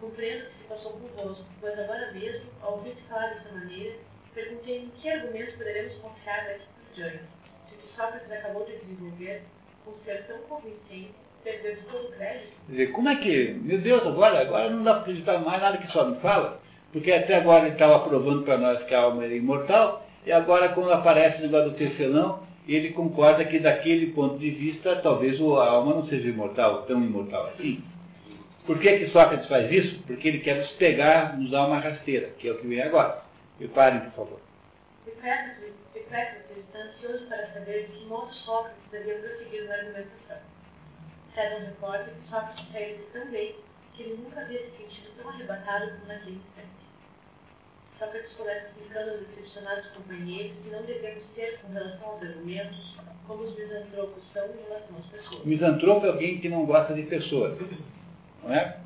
[0.00, 3.96] compreendo que se passou convosco, pois agora mesmo, ao ouvir-te falar dessa maneira,
[4.34, 7.24] perguntei em que argumentos poderemos confiar daqui por diante,
[7.68, 9.44] se o que Sócrates acabou de desenvolver,
[9.84, 11.14] com ser tão convincente,
[12.68, 15.92] dizer, como é que, meu Deus, agora, agora não dá para acreditar mais nada que
[15.92, 16.60] só me fala,
[16.92, 20.70] porque até agora ele estava provando para nós que a alma era imortal, e agora
[20.70, 25.68] quando aparece o negócio do tecelão, ele concorda que daquele ponto de vista, talvez a
[25.68, 27.84] alma não seja imortal, tão imortal assim.
[28.64, 30.02] Por que, que Sócrates faz isso?
[30.06, 33.22] Porque ele quer nos pegar, nos dar uma rasteira, que é o que vem agora.
[33.58, 34.40] Preparem, por favor.
[35.06, 40.53] Epécrates está ansioso para saber de que modo Sócrates devia prosseguir na argumentação.
[41.34, 43.56] César recorda que Sócrates saiu tão bem
[43.92, 46.84] que ele nunca havia se sentido tão arrebatado como naquele instante.
[47.98, 53.44] Sócrates começa explicando aos decepcionados companheiros que não devemos ter com relação aos argumentos como
[53.44, 55.44] os misantropos são em relação às pessoas.
[55.44, 57.58] Misantropo é alguém que não gosta de pessoas.
[58.42, 58.78] Não é?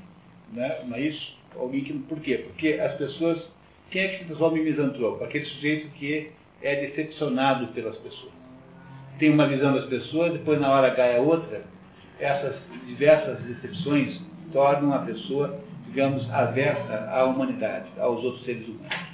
[0.53, 0.85] Né?
[0.85, 1.37] Não é isso?
[1.57, 2.39] Alguém que, por quê?
[2.47, 3.43] Porque as pessoas.
[3.91, 5.25] Quem é que em misantropo?
[5.25, 6.31] Aquele sujeito que
[6.63, 8.33] é decepcionado pelas pessoas.
[9.19, 11.78] Tem uma visão das pessoas, depois na hora H é outra.
[12.21, 12.57] Essas
[12.87, 14.21] diversas decepções
[14.53, 19.09] tornam a pessoa, digamos, aversa à humanidade, aos outros seres humanos.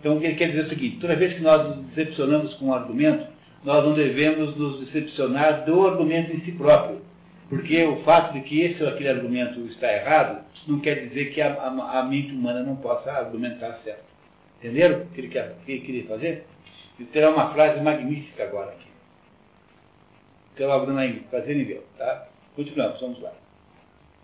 [0.00, 2.54] Então, o que ele quer dizer é o seguinte: toda vez que nós nos decepcionamos
[2.54, 3.26] com um argumento,
[3.64, 7.00] nós não devemos nos decepcionar do argumento em si próprio.
[7.48, 11.40] Porque o fato de que esse ou aquele argumento está errado não quer dizer que
[11.40, 14.04] a, a, a mente humana não possa argumentar certo.
[14.58, 16.44] Entenderam o que ele, que ele queria fazer?
[16.98, 18.87] Ele terá uma frase magnífica agora aqui.
[20.58, 22.26] Então, a Bruna ver, tá?
[22.56, 23.32] Continuamos, vamos lá.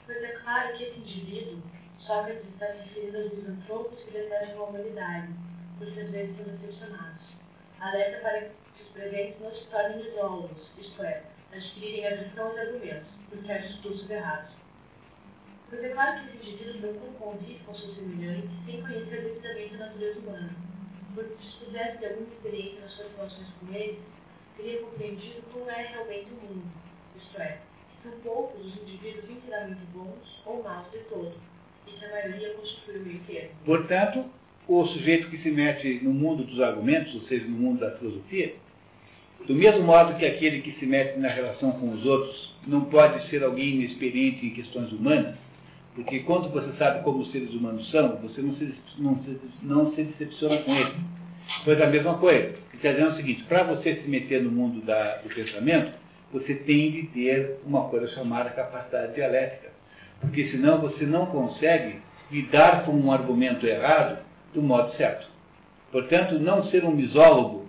[0.05, 1.63] Pois é claro que esse indivíduo,
[2.01, 5.29] Sócrates está se referindo aos misantropos que detestam a humanidade,
[5.79, 7.23] ser vezes são decepcionados.
[7.79, 11.23] Alerta para que os presentes não se tornem isólogos, isto é,
[11.53, 14.51] adquirirem a visão dos argumentos, porque há discursos errados.
[15.71, 19.87] Pois é claro que esse indivíduo procura convive com seus semelhantes sem conhecer devidamente a
[19.87, 20.57] natureza humana,
[21.15, 24.01] porque se tivesse de alguma experiência nas suas relações com eles,
[24.57, 26.65] teria compreendido como é realmente o mundo,
[27.17, 27.59] isto é,
[28.03, 31.33] são poucos os indivíduos inteiramente bons ou maus de todo,
[31.87, 33.51] e que a maioria constitui o meio termo.
[33.65, 34.25] Portanto,
[34.67, 38.55] o sujeito que se mete no mundo dos argumentos, ou seja, no mundo da filosofia,
[39.47, 43.29] do mesmo modo que aquele que se mete na relação com os outros não pode
[43.29, 45.37] ser alguém inexperiente em questões humanas,
[45.95, 49.95] porque quando você sabe como os seres humanos são, você não se, não se, não
[49.95, 50.95] se decepciona com eles.
[51.65, 52.55] Pois a mesma coisa.
[52.81, 55.93] Quer dizer o seguinte, para você se meter no mundo da, do pensamento,
[56.33, 59.71] você tem de ter uma coisa chamada capacidade dialética.
[60.21, 64.19] Porque senão você não consegue lidar com um argumento errado
[64.53, 65.27] do modo certo.
[65.93, 67.69] Portanto, não ser um misólogo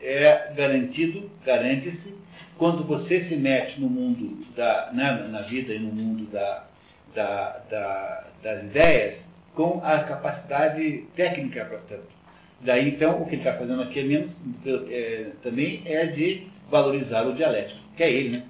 [0.00, 2.14] é garantido, garante-se,
[2.58, 6.66] quando você se mete no mundo da, né, na vida e no mundo da,
[7.14, 9.18] da, da, das ideias,
[9.54, 12.21] com a capacidade técnica, portanto.
[12.62, 14.30] Daí, então, o que ele está fazendo aqui é menos,
[14.88, 18.46] é, também é de valorizar o dialético, que é ele, né?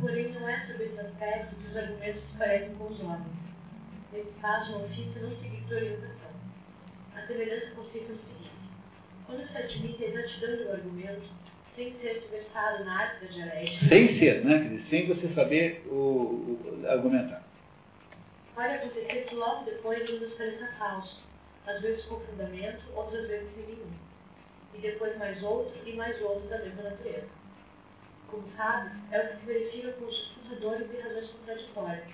[0.00, 3.26] Porém, não é sobre esse aspecto que os argumentos se parecem com os homens.
[4.12, 6.30] Nesse caso, o ofício não seguir por orientação.
[7.16, 8.50] A semelhança consiste no seguinte
[9.26, 11.22] quando se admite a exatidão do argumento,
[11.76, 13.88] sem ser versado na arte da dialética.
[13.88, 14.58] Sem ser, né?
[14.58, 17.42] Dizer, sem você saber o, o argumentar.
[18.54, 21.22] Pode acontecer que logo depois ele nos pareça falso,
[21.66, 23.92] às vezes com fundamento, outras vezes sem nenhum.
[24.74, 27.28] E depois mais outro e mais outro da mesma natureza.
[28.28, 32.08] Como sabe, é o que se verifica com os disputadores de razões contraditórias,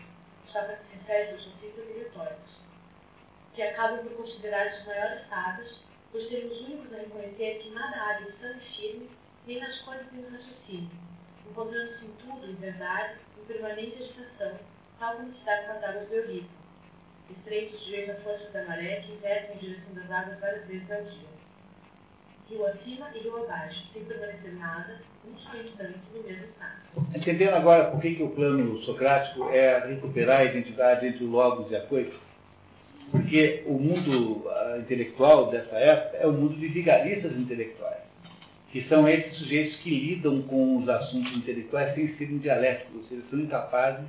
[0.53, 2.61] para que se refere aos e retóricos,
[3.55, 5.81] que acabam por considerar os maiores sábios
[6.11, 9.11] por sermos únicos a reconhecer que nada há de sã e firme,
[9.47, 10.91] nem nas coisas nem no raciocínio,
[11.51, 14.59] encontrando-se em tudo, em verdade, em permanente agitação,
[14.99, 16.15] tal como se dá com as águas do
[17.27, 20.91] Eurico, estreitos dias da força da maré que invertem em direção das águas várias vezes
[20.91, 21.37] ao dia.
[22.49, 25.73] rio acima e rio abaixo, sem permanecer nada, instante
[26.15, 26.77] no mesmo estado.
[27.15, 31.71] Entendendo agora por que, que o plano socrático é recuperar a identidade entre o logos
[31.71, 32.15] e a coisa?
[33.11, 38.03] Porque o mundo uh, intelectual dessa época é o mundo de vigaristas intelectuais,
[38.73, 43.23] que são esses sujeitos que lidam com os assuntos intelectuais sem serem dialéticos, ou seja,
[43.31, 44.07] são incapazes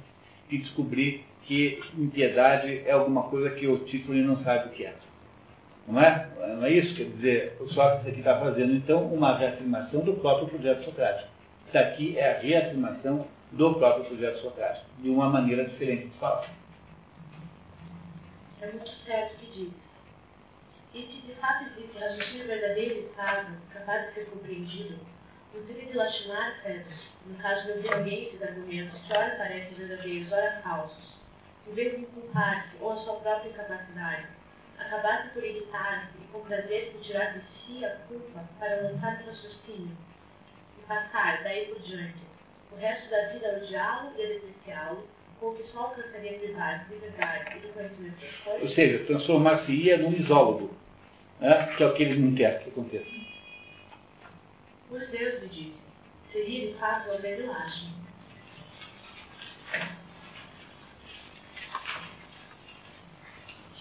[0.49, 4.93] de descobrir que impiedade é alguma coisa que o título não sabe o que é.
[5.87, 6.29] Não é?
[6.55, 6.93] Não é isso?
[6.93, 11.29] Quer dizer, o Sócrates aqui está fazendo, então, uma reafirmação do próprio projeto socrático.
[11.67, 16.51] Isso aqui é a reafirmação do próprio projeto socrático, de uma maneira diferente de falar.
[18.61, 19.73] É muito certo que diz.
[20.93, 24.99] E se de fato existe raciocínio verdadeiro e estável, capaz de ser compreendido,
[25.53, 26.83] não seria de lastimar, César,
[27.25, 31.16] no caso de ouvir alguém esses argumentos que ora parecem verdadeiros, ora falsos,
[31.69, 34.27] em vez de culpar-se ou a sua própria incapacidade,
[34.77, 39.27] acabasse por irritar-se e com prazer por tirar de si a culpa para lançar no
[39.27, 39.97] raciocínio
[40.77, 42.27] e passar, daí por diante,
[42.71, 45.07] o resto da vida a odiá-lo e a despreciá-lo,
[45.39, 48.61] com o que só alcançaria de verdade, de verdade e do conhecimento das coisas.
[48.61, 50.75] Ou seja, transformar-se-ia num isólogo,
[51.39, 51.75] né?
[51.75, 53.09] que é o que ele não quer que aconteça.
[54.89, 55.75] Por Deus me disse,
[56.31, 57.43] seria de fato uma grande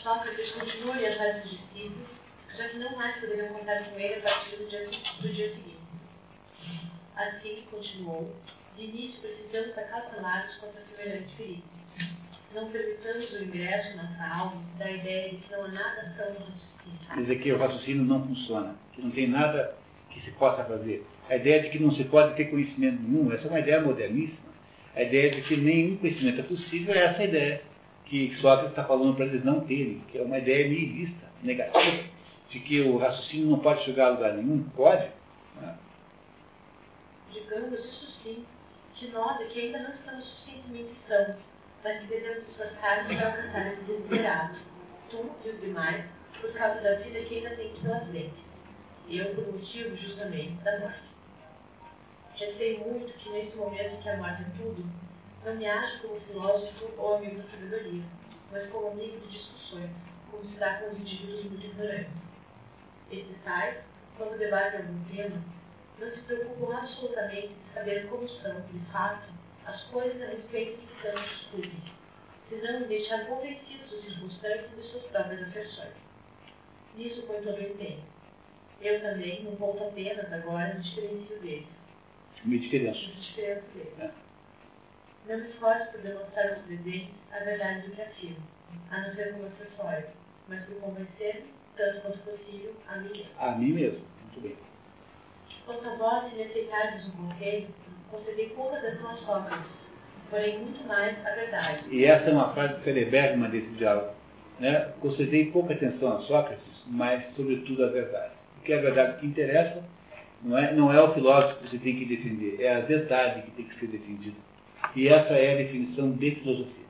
[0.07, 2.09] Sócrates continuou a dos discípulos,
[2.57, 4.89] já que não mais poderiam contar com ele a partir do dia,
[5.21, 5.81] do dia seguinte.
[7.17, 8.33] Assim, continuou,
[8.77, 11.63] de início precisamos calculados contra semelhante perigo.
[12.55, 17.25] Não permitamos o ingresso na alma da ideia de que não há nada tão raciocínio.
[17.25, 19.77] Dizer que o raciocínio não funciona, que não tem nada
[20.11, 21.05] que se possa fazer.
[21.29, 24.55] A ideia de que não se pode ter conhecimento nenhum, essa é uma ideia moderníssima.
[24.95, 27.66] A ideia de que nenhum conhecimento é possível é essa ideia
[28.07, 32.05] que Sócrates está falando para eles não terem, que é uma ideia nihilista, negativa,
[32.49, 34.63] de que o raciocínio não pode chegar a lugar nenhum.
[34.71, 35.11] Pode.
[35.61, 35.77] Né?
[37.33, 38.47] Digamos isso sim,
[38.95, 41.37] de nós que ainda não estamos suficientemente sãos,
[41.83, 44.59] mas que devemos esforçar para alcançar esse desiderados.
[45.11, 46.05] Tu e os demais,
[46.41, 48.47] por causa da vida que ainda tem pela frente.
[49.09, 51.07] Eu, por motivo justamente da morte.
[52.37, 54.85] Já sei muito que nesse momento que a morte é tudo,
[55.47, 58.03] não me acho como filósofo ou amigo da sabedoria,
[58.51, 59.91] mas como amigo de discussões,
[60.29, 62.13] como se dá com os indivíduos muito ignorantes.
[63.13, 63.77] Esses tais,
[64.19, 65.41] quando debatem algum tema,
[66.01, 69.33] não se preocupam absolutamente de saber como são, de fato,
[69.65, 71.83] as coisas a respeito de que discutem,
[72.49, 75.95] senão de deixar convencidos os circunstantes de suas próprias afeições.
[76.97, 78.03] Nisso põe todo o empenho.
[78.81, 81.69] Eu também não volto apenas agora no diferencio deles.
[82.45, 83.09] Me diferenço.
[83.09, 84.01] No diferenço deles.
[84.01, 84.26] É.
[85.29, 88.37] Não esforço por demonstrar aos presentes a verdade do que afirmo,
[88.91, 90.07] a não ser como acessório,
[90.49, 93.33] mas por convencer-me, tanto quanto possível, a mim mesmo.
[93.39, 94.57] A mim mesmo, muito bem.
[95.65, 97.67] Quanto a vós, aceitardes um conselho,
[98.09, 99.71] concedei pouca atenção às Sócrates,
[100.31, 101.85] porém muito mais à verdade.
[101.91, 104.15] E essa é uma frase celebérrima desse diálogo.
[104.61, 104.93] Né?
[105.01, 108.33] Concedei pouca atenção a Sócrates, mas sobretudo à verdade.
[108.55, 109.83] Porque a verdade que interessa
[110.41, 113.51] não é, não é o filósofo que você tem que defender, é a verdade que
[113.51, 114.37] tem que ser defendida.
[114.97, 116.87] E essa é a definição de filosofia.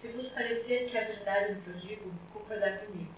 [0.00, 3.14] Se vos parecer que a verdade do digo, concordar comigo.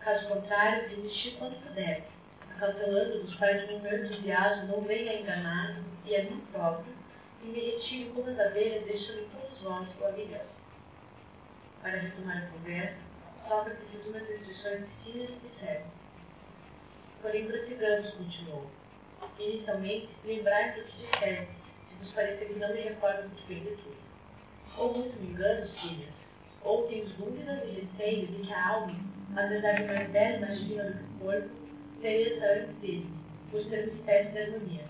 [0.00, 2.02] Caso contrário, desistir quando puder,
[2.50, 6.92] acautelando-vos para que o meu entusiasmo não venha enganar e a mim próprio,
[7.44, 10.44] e me retire como as abelhas, deixando todos vós o avilhão.
[11.82, 12.96] Para retomar a conversa,
[13.46, 15.86] Sócrates fez umas descrições finas e sérias.
[17.22, 18.68] Porém, prossigamos, continuou.
[19.38, 21.61] Inicialmente, lembrai do que disseste,
[22.02, 23.96] nos parecer que não me recordo muito bem de tudo.
[24.76, 26.12] Ou muito me engano, filhas,
[26.62, 28.96] ou tenho dúvidas e receios de que a alma,
[29.36, 31.50] apesar de mais bela e mais fina do que o corpo,
[32.00, 33.10] pereça antes dele,
[33.50, 34.84] por ser uma espécie de harmonia.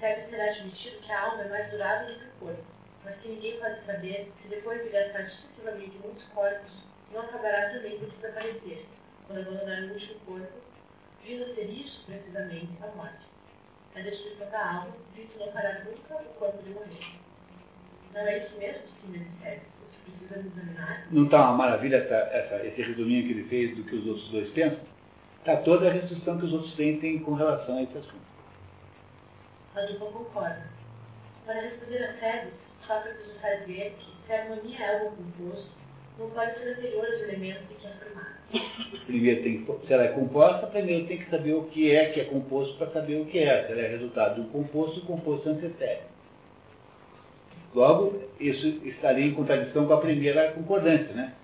[0.00, 2.64] Certo será admitido que a alma é mais durável do que o corpo,
[3.04, 6.72] mas que ninguém pode saber se depois de gastar sucessivamente muitos corpos,
[7.12, 8.86] não acabará também por desaparecer,
[9.26, 10.58] quando abandonar o último corpo,
[11.22, 13.28] vindo a ser isso, precisamente, a morte
[14.04, 14.86] da
[15.38, 17.18] não fará nunca o corpo de morrer.
[18.14, 19.26] Não é isso mesmo que me?
[21.10, 24.28] Não está uma maravilha essa, essa, esse resuminho que ele fez do que os outros
[24.28, 24.80] dois pensam?
[25.38, 28.28] Está toda a restrição que os outros têm, têm com relação a esse assunto.
[29.74, 30.68] A dupla concorda.
[31.46, 32.54] Para responder a Sebes,
[32.86, 35.70] Sócrates nos faz ver que se a harmonia é algo composto,
[36.18, 39.06] não pode ser anterior aos elementos em que formado.
[39.06, 42.20] Primeiro tem que, se ela é composta, primeiro tem que saber o que é que
[42.20, 43.66] é composto para saber o que é.
[43.66, 45.48] Se ela é resultado de um composto, o composto
[45.80, 46.02] é.
[47.74, 51.34] Logo, isso estaria em contradição com a primeira concordância, né?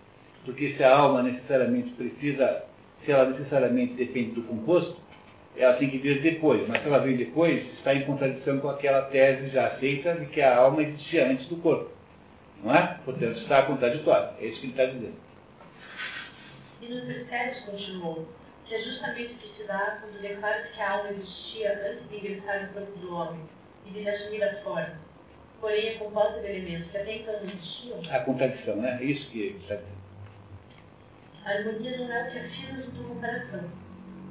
[0.45, 2.65] Porque se a alma necessariamente precisa
[3.05, 4.97] se ela necessariamente depende do composto,
[5.57, 9.03] ela tem que vir depois, mas se ela vem depois, está em contradição com aquela
[9.03, 11.94] tese já aceita de que a alma existia antes do corpo.
[12.63, 12.99] Não é?
[13.05, 14.31] Portanto, está contraditório.
[14.39, 15.17] É isso que ele está dizendo.
[16.81, 18.29] E nos mistérios continuou,
[18.65, 22.17] que é justamente o que se dá quando declara que a alma existia antes de
[22.17, 23.41] ingressar no corpo do homem
[23.87, 24.99] e de assumir a forma.
[25.61, 28.01] Porém, é composta de elementos que até então não existiam.
[28.11, 28.99] A contradição, né?
[29.01, 29.95] É isso que ele está dizendo.
[31.45, 33.71] A harmonia não é o que afirma junto à comparação.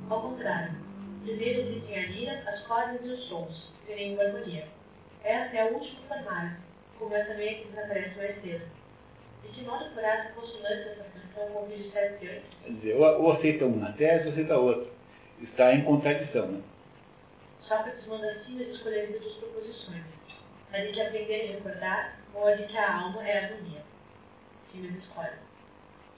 [0.10, 0.76] Ao contrário,
[1.24, 4.68] primeiro existem a lira, as cordas e os sons, sem nenhuma harmonia.
[5.24, 6.58] Essa é a última formária,
[7.04, 8.66] como é também a que desaparece mais cedo.
[9.54, 12.50] Que modo por essa consonância essa função com o disseste antes?
[12.64, 14.94] Quer dizer, ou, aceita uma tese ou aceita outra.
[15.42, 16.62] Está em contradição, né?
[17.62, 20.04] Sócrates manda assim as escolher entre duas proposições.
[20.72, 23.84] A de que aprender e recordar, ou a de que a alma é a harmonia.
[24.72, 25.38] Silas escolhe.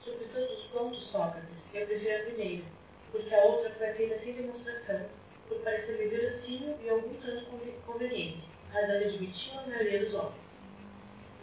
[0.04, 2.64] Sobre todos os pontos, Sócrates, eu prefiro a primeira,
[3.12, 5.02] porque a outra foi feita sem demonstração,
[5.50, 7.46] por parecer-me verossímil e algum tanto
[7.86, 10.45] conveniente, razão de admiti-la a maioria dos homens.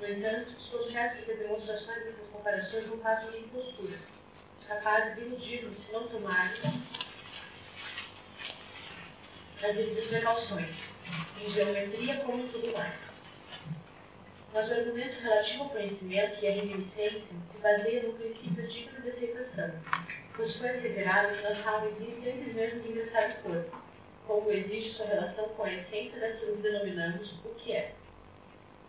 [0.02, 4.00] No entanto, sou certo de que demonstrações dessas comparações não passam de imposturas,
[4.66, 6.60] capazes de iludir-me se não tomarem
[9.62, 10.74] as devidas precauções,
[11.40, 12.94] em geometria como em tudo mais.
[14.52, 19.08] Mas o argumento relativo ao conhecimento e à reminiscência se baseia no princípio digno de
[19.08, 19.70] aceitação,
[20.34, 23.82] pois foi asseverado que nossa alma existe antes mesmo de ingressar no corpo,
[24.26, 27.94] como existe sua relação com a essência daquilo que denominamos o que é.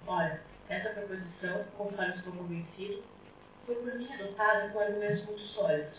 [0.08, 3.04] Ora, essa proposição, conforme estou convencido,
[3.66, 5.98] foi por mim adotada com argumentos muito sólidos.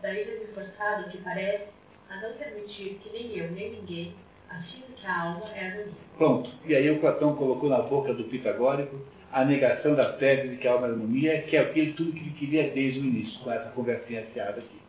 [0.00, 1.68] Daí ter me forçado, que parece,
[2.10, 4.16] a não permitir que nem eu, nem ninguém
[4.48, 5.92] afirme que a alma é harmonia.
[6.16, 6.50] Pronto.
[6.66, 9.00] E aí o Platão colocou na boca do pitagórico
[9.32, 12.20] a negação da tese de que a alma é harmonia, que é aquilo tudo que
[12.20, 14.80] ele queria desde o início, com essa conversinha fiada aqui.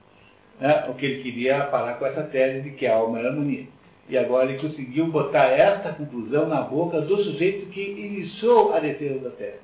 [0.60, 0.90] Né?
[0.90, 3.68] O que ele queria parar com essa tese de que a alma é harmonia.
[4.10, 9.20] E agora ele conseguiu botar esta conclusão na boca do sujeito que iniciou a defesa
[9.20, 9.62] da tese.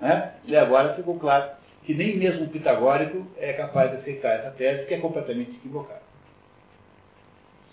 [0.00, 0.34] Né?
[0.44, 1.50] E agora ficou claro
[1.84, 6.02] que nem mesmo o pitagórico é capaz de aceitar essa tese, que é completamente equivocada.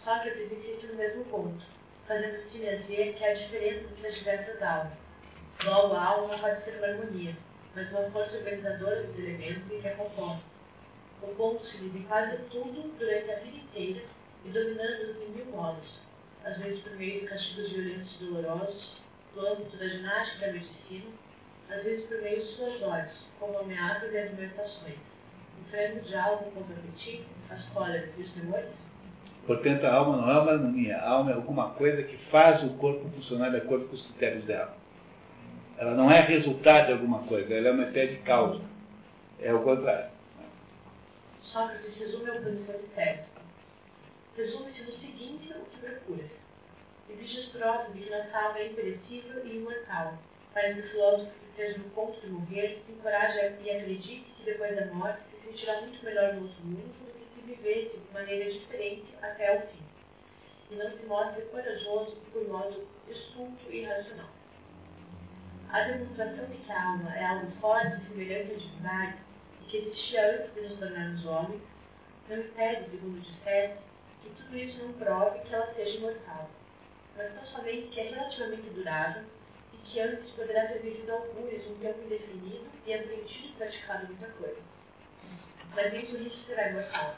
[0.03, 1.65] Sócrates insiste no mesmo ponto,
[2.07, 4.93] fazendo Silas ver que há diferença entre as diversas almas.
[5.65, 7.35] Logo, a alma pode ser uma harmonia,
[7.75, 10.39] mas uma força organizadora dos elementos em que a compõe.
[11.23, 14.01] O ponto se vive quase tudo durante a vida inteira
[14.45, 15.99] e dominando-os em mil modos,
[16.43, 18.97] às vezes por meio de castigos violentos e dolorosos,
[19.35, 21.11] no âmbito da ginástica e da medicina,
[21.69, 24.95] às vezes por meio de suas dores, como ameaças e argumentações,
[25.61, 28.69] enfrentando de algo contra o apetite, as cóleras e os temores?
[29.45, 30.97] Portanto, a alma não é uma harmonia.
[30.97, 34.43] A alma é alguma coisa que faz o corpo funcionar de acordo com os critérios
[34.43, 34.75] dela.
[35.77, 38.61] Ela não é resultado de alguma coisa, ela é uma espécie de causa.
[39.39, 40.09] É o contrário.
[41.43, 43.36] Sócrates resume o princípio certo.
[44.37, 46.29] Resume-se no seguinte o que procura.
[47.09, 50.15] Existe as provas de que nossa alma é imperecível e imortal,
[50.53, 54.75] para que o filósofo que esteja no ponto de morrer encoraje e acredite que depois
[54.75, 58.51] da morte se sentirá muito melhor no outro mundo do que se vivesse de maneira
[58.51, 59.83] diferente até ao fim.
[60.69, 62.17] E não se mostre corajoso
[62.47, 64.29] modo estúpido e irracional.
[65.71, 69.17] A demonstração de que a alma é algo forte e semelhante à divindade,
[69.61, 71.61] e que existia antes de nos tornarmos homens,
[72.29, 73.86] não impede, segundo disseste,
[74.27, 76.49] que tudo isso não prove que ela seja imortal,
[77.15, 79.23] mas tão somente que é relativamente durável
[79.73, 84.27] e que antes poderá ter vivido algures um tempo indefinido e aprendido e praticado muita
[84.27, 84.61] coisa.
[85.73, 87.15] Mas nem por isso será imortal.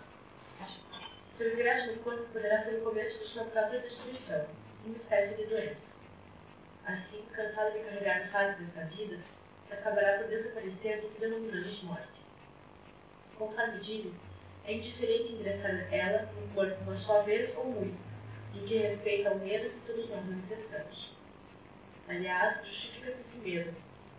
[1.38, 4.46] Seu ingresso no corpo poderá ser o começo de sua própria destruição,
[4.86, 5.90] uma espécie de doença.
[6.86, 9.20] Assim, cansado de carregar fardo dessa vida,
[9.72, 12.20] acabará por desaparecer do que denominamos morte.
[13.38, 14.14] Conforme digo,
[14.70, 17.98] é indiferente ingressar ela no corpo uma só vez ou muito,
[18.54, 21.18] no que respeita ao medo que todos nós manifestamos.
[22.08, 23.76] Aliás, justifica-se esse medo,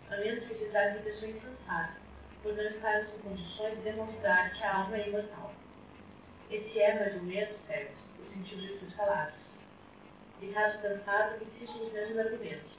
[0.09, 1.93] a menos que de pessoa insensata,
[2.43, 5.53] por não estarmos em condições de demonstrar que a alma é imortal.
[6.49, 9.35] Esse é, mais ou menos, certo, o sentido de suas palavras.
[10.41, 12.71] E caso cansado, insisto nos mesmos argumentos,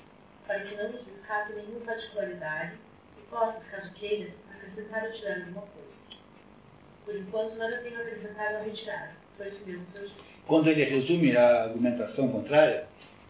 [0.47, 2.77] para que não nos escape nenhuma particularidade
[3.17, 5.92] e possa, caso queira, acrescentar ou tirar alguma coisa.
[7.05, 9.13] Por enquanto, nada tenho acrescentado ou retirado.
[9.37, 10.15] Foi isso mesmo disse.
[10.47, 12.85] Quando ele resume a argumentação contrária,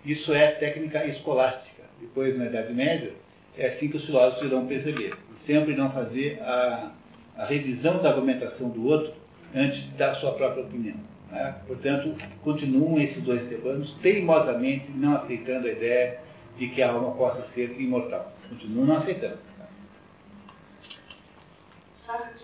[0.04, 1.82] isso é técnica escolástica.
[2.00, 3.12] Depois, na Idade Média,
[3.56, 5.14] é assim que os filósofos irão perceber.
[5.46, 6.92] Sempre não fazer a,
[7.36, 9.14] a revisão da argumentação do outro
[9.54, 10.96] antes da sua própria opinião.
[11.30, 11.54] Né?
[11.66, 16.20] Portanto, continuam esses dois tebanos teimosamente não aceitando a ideia
[16.58, 18.32] de que a alma possa ser imortal.
[18.48, 19.38] Continuam não aceitando.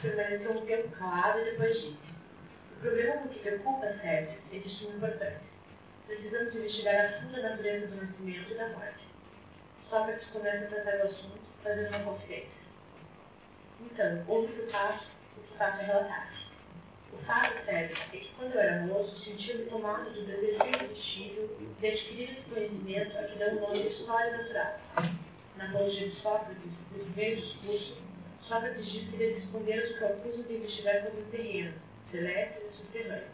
[0.01, 1.99] Permaneceu um tempo calado e depois disse:
[2.73, 5.41] O problema com que preocupa Sérgio é de suma importância.
[6.07, 9.09] Precisamos investigar a fundo a natureza do nascimento e da morte.
[9.91, 12.59] Sócrates começa a tratar o assunto fazendo uma confidência.
[13.81, 15.05] Então, ouve o fato,
[15.37, 16.33] o que faço é relatar.
[17.13, 21.87] O fato, Sérgio, é que quando eu era moço, sentia-me tomado do desejo irresistível de
[21.87, 24.79] adquirir esse conhecimento a que dá o nome de história natural.
[25.57, 28.08] Na apologia de Sócrates, nesse meio discurso,
[28.49, 31.75] Sócrates diz que deve responder aos que o acusam de investigar sobre o terreno,
[32.11, 33.29] celeste e subterrâneo.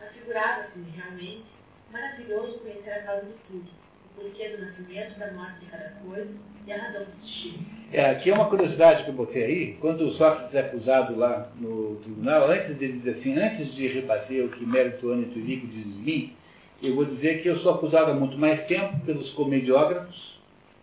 [0.00, 1.44] Afigurava-se-me, realmente,
[1.92, 3.70] maravilhoso conhecer a causa de tudo,
[4.06, 6.30] o porquê do nascimento, da morte de cada coisa
[6.66, 7.64] e a razão do destino.
[7.92, 11.52] É, aqui é uma curiosidade que eu botei aí, quando o Sócrates é acusado lá
[11.54, 15.84] no tribunal, antes de dizer assim, antes de rebater o que Mérito Ânito Rico diz
[15.84, 16.36] de mim,
[16.82, 20.40] eu vou dizer que eu sou acusado há muito mais tempo pelos comediógrafos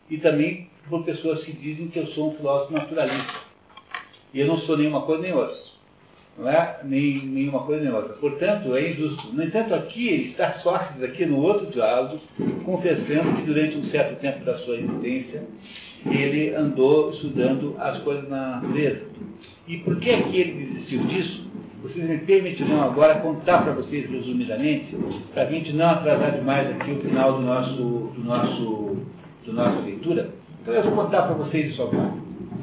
[0.10, 3.42] e também por pessoas que dizem que eu sou um filósofo naturalista.
[4.34, 5.64] E eu não sou nenhuma coisa nem outra.
[6.38, 8.14] Não é nem, nenhuma coisa nem outra.
[8.14, 9.32] Portanto, é injusto.
[9.34, 12.20] No entanto, aqui está Sócrates, aqui no outro diálogo,
[12.66, 15.44] confessando que durante um certo tempo da sua existência,
[16.06, 19.04] ele andou estudando as coisas na natureza.
[19.68, 21.44] E por que que ele desistiu disso?
[21.84, 24.96] Vocês me permitirão agora contar para vocês resumidamente,
[25.34, 27.84] para a gente não atrasar demais aqui o final do nosso,
[28.16, 28.98] do nosso,
[29.46, 30.43] do nossa leitura.
[30.64, 32.14] Então eu vou contar para vocês isso agora.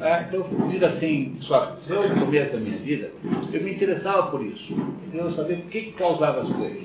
[0.00, 3.12] Ah, então, diz assim, Sócrates, eu no começo da minha vida,
[3.52, 4.74] eu me interessava por isso.
[5.12, 6.82] Eu sabia o que, causava as coisas.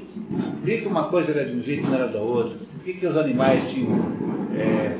[0.59, 2.57] Por que, uma coisa era de um jeito e não era da outra.
[2.57, 3.93] Por que, que os animais tinham
[4.57, 4.97] é.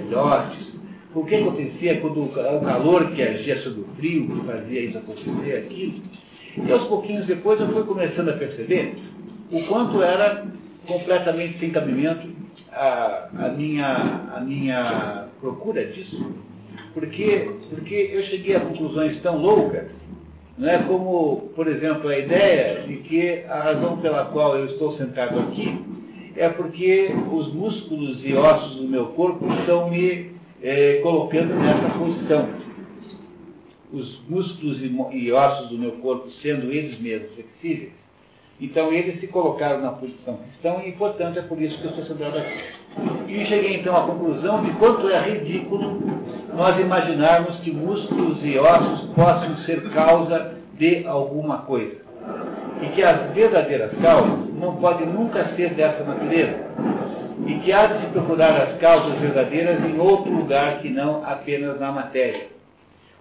[1.14, 5.58] O que acontecia quando o calor que agia sobre o frio, que fazia isso acontecer,
[5.58, 6.02] aquilo.
[6.66, 8.96] E aos pouquinhos depois eu fui começando a perceber
[9.52, 10.46] o quanto era
[10.88, 12.28] completamente sem cabimento
[12.72, 16.26] a, a, minha, a minha procura disso.
[16.94, 19.88] Porque, porque eu cheguei a conclusões tão loucas,
[20.58, 24.98] não é como, por exemplo, a ideia de que a razão pela qual eu estou
[24.98, 25.78] sentado aqui
[26.38, 30.32] é porque os músculos e ossos do meu corpo estão me
[30.64, 32.50] eh, colocando nessa posição.
[33.92, 34.80] Os músculos
[35.12, 37.92] e ossos do meu corpo sendo eles mesmos flexíveis,
[38.60, 41.92] então eles se colocaram na posição que estão e, portanto, é por isso que eu
[41.92, 42.64] estou sentado aqui.
[43.28, 46.02] E cheguei então à conclusão de quanto é ridículo
[46.54, 51.98] nós imaginarmos que músculos e ossos possam ser causa de alguma coisa.
[52.82, 56.66] E que as verdadeiras causas não podem nunca ser dessa natureza.
[57.46, 61.80] E que há de se procurar as causas verdadeiras em outro lugar que não apenas
[61.80, 62.48] na matéria.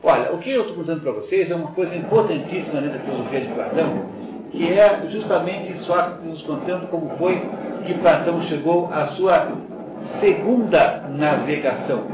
[0.03, 3.41] Olha, o que eu estou contando para vocês é uma coisa importantíssima dentro da filosofia
[3.41, 4.05] de Platão,
[4.53, 7.43] que é justamente Sócrates nos contando como foi
[7.87, 9.53] que Platão chegou à sua
[10.21, 12.07] segunda navegação.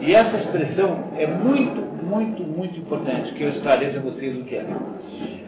[0.00, 4.56] E essa expressão é muito, muito, muito importante, que eu esclareça a vocês o que
[4.56, 4.66] é.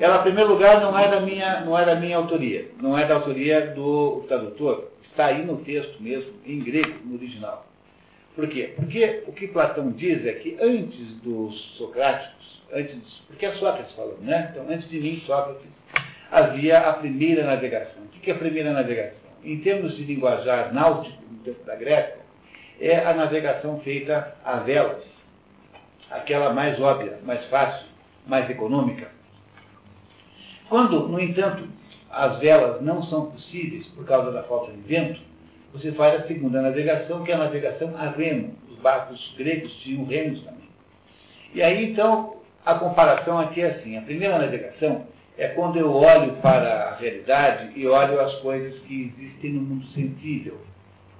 [0.00, 3.06] Ela, em primeiro lugar, não é da minha, não é da minha autoria, não é
[3.06, 7.66] da autoria do tradutor, está aí no texto mesmo, em grego, no original.
[8.34, 8.74] Por quê?
[8.76, 14.20] Porque o que Platão diz é que antes dos socráticos, antes, porque é Sócrates falando,
[14.20, 14.50] né?
[14.52, 15.62] Então, antes de mim, Sócrates,
[16.30, 18.05] havia a primeira navegação.
[18.26, 19.20] Que é a primeira navegação?
[19.44, 22.18] Em termos de linguajar náutico, no tempo da Grécia,
[22.80, 25.04] é a navegação feita a velas.
[26.10, 27.86] Aquela mais óbvia, mais fácil,
[28.26, 29.12] mais econômica.
[30.68, 31.68] Quando, no entanto,
[32.10, 35.20] as velas não são possíveis por causa da falta de vento,
[35.72, 38.56] você faz a segunda navegação, que é a navegação a remo.
[38.68, 40.68] Os barcos gregos tinham remos também.
[41.54, 43.96] E aí, então, a comparação aqui é assim.
[43.96, 45.06] A primeira navegação
[45.39, 49.87] é quando eu olho para a realidade e olho as coisas que existem no mundo
[49.89, 50.59] sensível.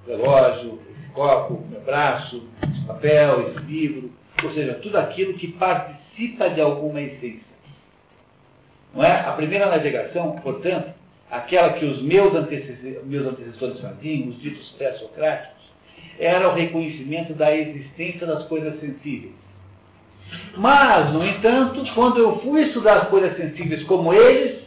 [0.07, 4.11] Relógio, esse copo, meu braço, esse papel, esse livro,
[4.43, 7.47] ou seja, tudo aquilo que participa de alguma essência.
[8.93, 9.19] Não é?
[9.19, 10.93] A primeira navegação, portanto,
[11.29, 12.33] aquela que os meus
[13.05, 15.57] meus antecessores faziam, os ditos pré-socráticos,
[16.17, 19.33] era o reconhecimento da existência das coisas sensíveis.
[20.55, 24.59] Mas, no entanto, quando eu fui estudar as coisas sensíveis como eles,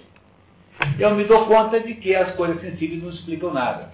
[0.98, 3.92] eu me dou conta de que as coisas sensíveis não explicam nada.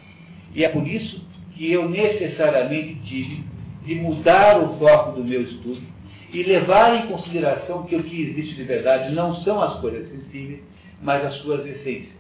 [0.54, 1.20] E é por isso
[1.54, 3.44] que eu necessariamente tive
[3.84, 5.80] de mudar o foco do meu estudo
[6.32, 10.60] e levar em consideração que o que existe de verdade não são as coisas sensíveis,
[11.00, 12.14] mas as suas essências.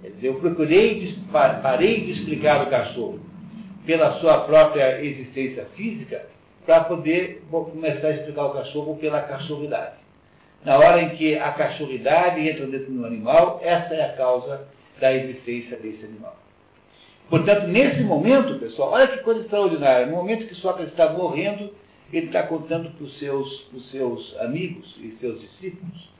[0.00, 3.20] Quer dizer, eu procurei, parei de explicar o cachorro
[3.84, 6.26] pela sua própria existência física
[6.64, 9.96] para poder começar a explicar o cachorro pela cachorridade.
[10.64, 14.68] Na hora em que a cachorridade entra dentro do animal, essa é a causa
[15.00, 16.36] da existência desse animal.
[17.30, 20.06] Portanto, nesse momento, pessoal, olha que coisa extraordinária.
[20.06, 21.72] No momento que Sócrates está morrendo,
[22.12, 26.10] ele está contando para os seus, seus amigos e seus discípulos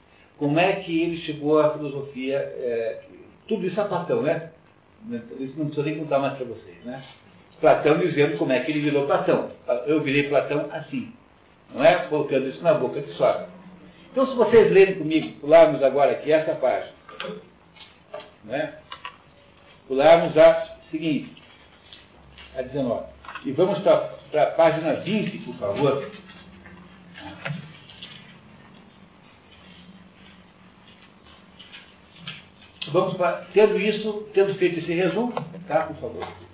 [0.41, 3.03] como é que ele chegou à filosofia, é,
[3.47, 4.51] tudo isso é Platão, né?
[5.38, 7.05] Isso não preciso nem contar mais para vocês, né?
[7.61, 9.51] Platão dizendo como é que ele virou Platão.
[9.87, 11.13] Eu virei Platão assim,
[11.75, 11.95] não é?
[12.07, 13.51] Colocando isso na boca de Sócrates.
[14.11, 16.93] Então, se vocês lerem comigo, pularmos agora aqui essa página,
[18.45, 18.75] né?
[19.87, 21.43] pularmos a seguinte,
[22.57, 23.07] a 19.
[23.45, 26.11] E vamos para a página 20, por favor.
[32.93, 35.33] Vamos para, tendo isso, tendo feito esse resumo,
[35.69, 36.49] tá, por favor.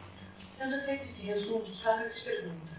[0.58, 2.72] Tendo feito esse resumo, Sócrates pergunta,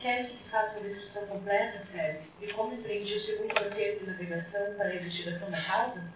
[0.00, 4.74] queres que faça a descrição completa, Félix, de como empreendi o segundo roteiro de navegação
[4.76, 6.12] para a investigação da causa?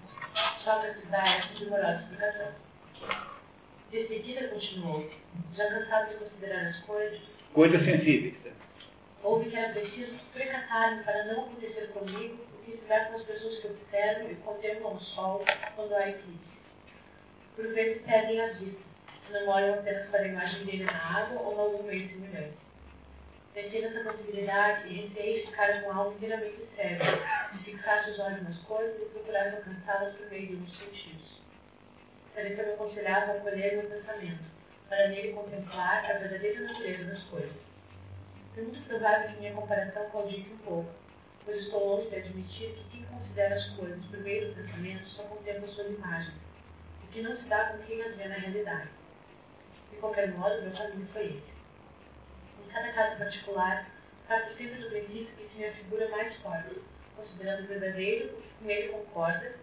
[0.65, 2.53] Sócrates dá essa demorada explicação.
[3.91, 5.11] De seguida continuou,
[5.55, 7.21] já cansado de considerar as coisas.
[7.53, 8.35] Coisas sensíveis.
[9.23, 13.23] Houve que era preciso precatar-me para não acontecer comigo o que se dá com as
[13.23, 15.45] pessoas que observam e contemplam o sol
[15.77, 16.55] quando há eclipse
[17.57, 18.83] por vezes perdem a vista,
[19.55, 22.59] olham apenas para a imagem dele na água ou em algum meio semelhante.
[23.55, 27.05] Detendo essa possibilidade e receei ficar com algo inteiramente cego,
[27.53, 31.41] de fixar seus olhos nas coisas e procurar alcançá-las por meio de uns sentidos.
[32.35, 34.45] Serei também aconselhado a acolher meu pensamento,
[34.89, 37.57] para nele contemplar a verdadeira natureza das coisas.
[38.57, 40.91] É muito provável que minha comparação condize um pouco,
[41.45, 45.23] pois estou longe de admitir que quem considera as coisas por meio do pensamento só
[45.25, 46.35] contempla suas imagens,
[47.13, 48.89] que não se dá com quem as vê na realidade.
[49.95, 51.55] De qualquer modo, meu caminho foi esse.
[52.65, 53.89] Em cada caso particular,
[54.29, 56.77] parto sempre do princípio que se me figura mais forte,
[57.17, 59.55] considerando verdadeiro o que com ele concorda,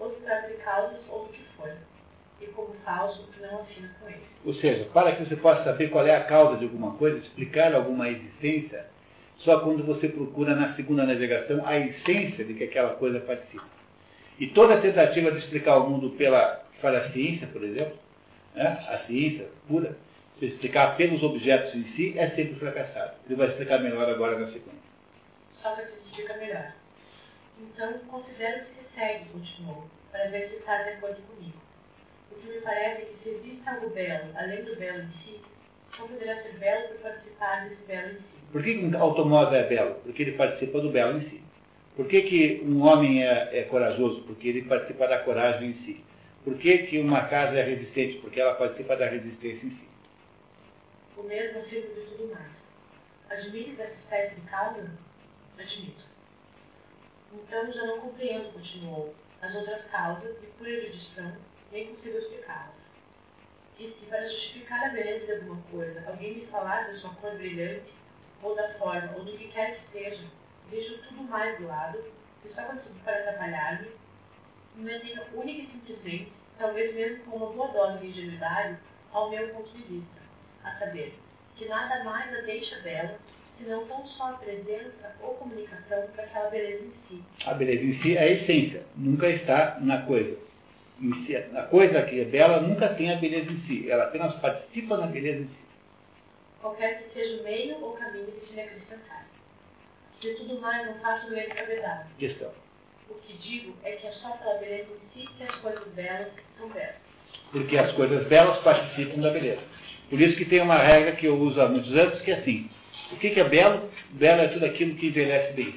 [0.00, 1.72] ou se trata de causas ou do que for,
[2.40, 4.26] e como falso o que não afina com ele.
[4.44, 7.72] Ou seja, para que você possa saber qual é a causa de alguma coisa, explicar
[7.72, 8.86] alguma existência,
[9.38, 13.68] só quando você procura na segunda navegação a essência de que aquela coisa participa.
[14.38, 17.98] E toda tentativa de explicar o mundo pela para a ciência, por exemplo,
[18.56, 18.84] né?
[18.88, 19.96] a ciência pura,
[20.38, 23.12] se explicar pelos objetos em si, é sempre fracassado.
[23.26, 24.86] Ele vai explicar melhor agora na sequência.
[25.62, 26.72] Só para que explica melhor.
[27.58, 31.60] Então, considero que se segue, continuou, para ver se está de acordo comigo.
[32.30, 35.40] O que me parece é que se existe algo belo, além do belo em si,
[35.98, 38.36] não poderá ser belo por participar desse belo em si.
[38.52, 39.94] Por que um automóvel é belo?
[39.96, 41.42] Porque ele participa do belo em si.
[41.96, 44.22] Por que, que um homem é, é corajoso?
[44.24, 46.04] Porque ele participa da coragem em si.
[46.46, 48.18] Por que, que uma casa é resistente?
[48.18, 49.88] Porque ela participa da resistência em si.
[51.16, 52.52] O mesmo filho de tudo mais.
[53.28, 54.88] Admite essa espécie de causa?
[55.58, 56.04] Admito.
[57.32, 61.36] Então já não compreendo, continuou, as outras causas de pura erudição,
[61.72, 62.76] nem consigo explicá-las.
[63.80, 67.34] E se para justificar a beleza de alguma coisa, alguém me falar da sua cor
[67.34, 67.92] brilhante,
[68.40, 70.22] ou da forma, ou do que quer que seja,
[70.70, 72.04] deixo tudo mais do lado,
[72.44, 73.90] e só consigo para atrapalhar-me,
[74.76, 78.78] me mantenho única e simplesmente talvez mesmo com uma boa dose de ingenuidade,
[79.12, 80.20] ao meu ponto de vista,
[80.64, 81.18] a saber,
[81.54, 83.18] que nada mais a deixa bela,
[83.58, 87.24] senão tão só a presença ou comunicação daquela beleza em si.
[87.44, 90.36] A beleza em si é a essência, nunca está na coisa.
[91.54, 95.06] A coisa que é bela nunca tem a beleza em si, ela apenas participa da
[95.06, 95.66] beleza em si.
[96.60, 99.26] Qualquer que seja o meio ou caminho de se lhe acrescentar.
[100.20, 102.08] De tudo mais, não faço grande cavidade.
[102.18, 102.50] Questão.
[103.08, 104.86] O que digo é que só pela beleza
[105.16, 106.28] em as coisas belas
[106.58, 106.94] são belas.
[107.52, 109.62] Porque as coisas belas participam da beleza.
[110.10, 112.68] Por isso que tem uma regra que eu uso há muitos anos, que é assim.
[113.12, 113.88] O que, é belo?
[114.10, 115.74] Belo é tudo aquilo que envelhece bem.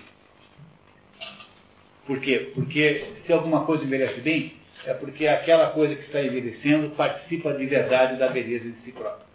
[2.06, 2.52] Por quê?
[2.56, 4.54] Porque se alguma coisa envelhece bem,
[4.86, 9.28] é porque aquela coisa que está envelhecendo participa de verdade da beleza de si própria.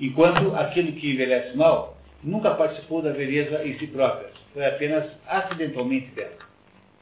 [0.00, 6.06] Enquanto aquilo que envelhece mal nunca participou da beleza em si própria, foi apenas acidentalmente
[6.08, 6.51] belo.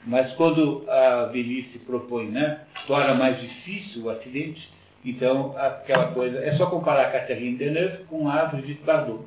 [0.05, 4.69] Mas quando a velhice propõe, né, torna mais difícil o acidente,
[5.05, 9.25] então aquela coisa, é só comparar a Catherine Deneuve com a Brigitte Bardot.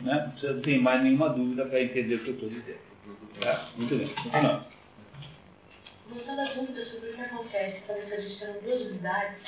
[0.00, 0.32] Né?
[0.42, 2.78] Não tem mais nenhuma dúvida para entender o que eu estou dizendo.
[3.40, 3.68] Tá?
[3.76, 4.64] Muito bem, continuamos.
[6.08, 9.38] Voltando à dúvida sobre o que acontece quando essa gestão duas unidades,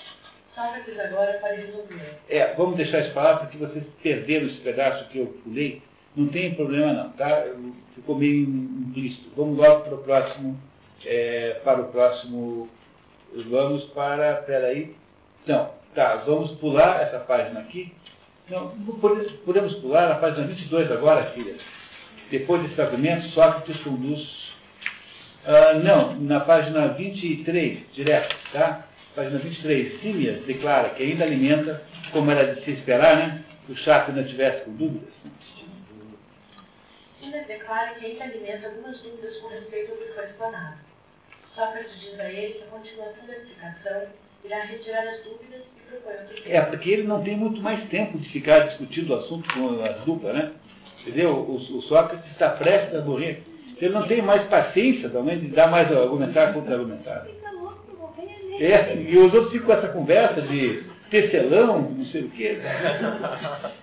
[0.55, 2.19] Sócrates agora pode resolver.
[2.31, 5.83] É, vamos deixar isso falar porque vocês perderam esse pedaço que eu pulei
[6.17, 7.45] não tem problema não, tá?
[7.95, 9.31] Ficou meio implícito.
[9.37, 10.59] Vamos logo para o próximo,
[11.05, 12.69] é, para o próximo,
[13.51, 14.97] vamos para, peraí,
[15.47, 17.93] não, tá, vamos pular essa página aqui.
[18.49, 18.69] Não,
[19.45, 21.55] podemos pular a página 22 agora, filha.
[22.31, 24.55] Depois desse argumento, Sócrates conduz.
[25.45, 28.87] Ah, não, na página 23, direto, tá?
[29.15, 33.45] Página 23, Símias declara que ainda alimenta, como era de se esperar, né?
[33.67, 35.09] Que o chato ainda tivesse com dúvidas.
[37.47, 40.77] Declara que ainda alimenta algumas dúvidas com respeito ao que foi explanado.
[41.55, 44.03] Sócrates diz a ele que a continuação da explicação
[44.45, 48.19] irá retirar as dúvidas e propõe outro É, porque ele não tem muito mais tempo
[48.19, 50.53] de ficar discutindo o assunto com a dupla, né?
[51.01, 51.31] Entendeu?
[51.31, 53.43] O, o Sócrates está prestes a morrer.
[53.81, 57.27] Ele não tem mais paciência também de dar mais argumentar contra argumentar.
[57.27, 58.73] Fica louco, morrer, né?
[58.73, 62.59] É, e os outros ficam com essa conversa de tecelão, não sei o quê.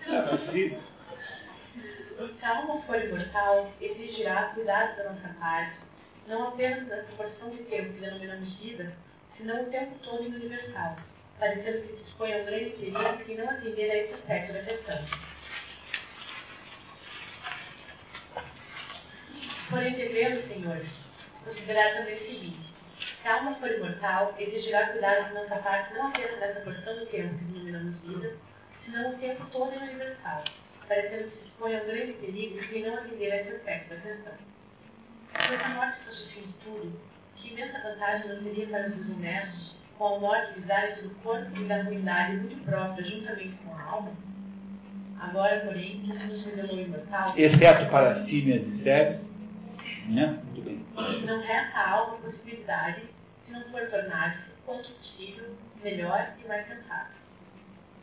[0.08, 0.80] Não é possível.
[2.44, 5.78] Alma for imortal, exigirá cuidado da nossa parte,
[6.28, 8.94] não apenas na proporção de tempo que denominamos vida,
[9.38, 10.98] senão o tempo todo no universal,
[11.40, 14.62] parecendo que se dispõe a um grande perigo que não atender a esse aspecto da
[14.62, 15.06] questão.
[19.70, 20.90] Porém, devemos, senhores,
[21.46, 22.74] considerar também o seguinte.
[23.22, 27.06] Se a alma for imortal, exigirá cuidado de nossa parte não apenas nessa porção do
[27.06, 28.36] tempo que denominamos vida,
[28.84, 30.44] senão o tempo todo no universal,
[30.90, 34.34] parecendo que dispõe a um grande perigo que não atender a esse aspecto da questão.
[35.34, 37.02] Se essa morte fosse o fim de tudo,
[37.36, 41.64] que imensa vantagem não seria para os desonestos, com a morte visarem do corpo e
[41.66, 44.12] da ruindade muito própria, juntamente com a alma?
[45.20, 49.22] Agora, porém, que se nos revelou imortal, Exceto para as tímias e sérias.
[50.10, 50.28] Né?
[50.44, 50.86] Muito bem.
[51.26, 53.02] não resta à alma possibilidade
[53.46, 57.14] se não for tornar-se, quanto possível, melhor e mais sensato.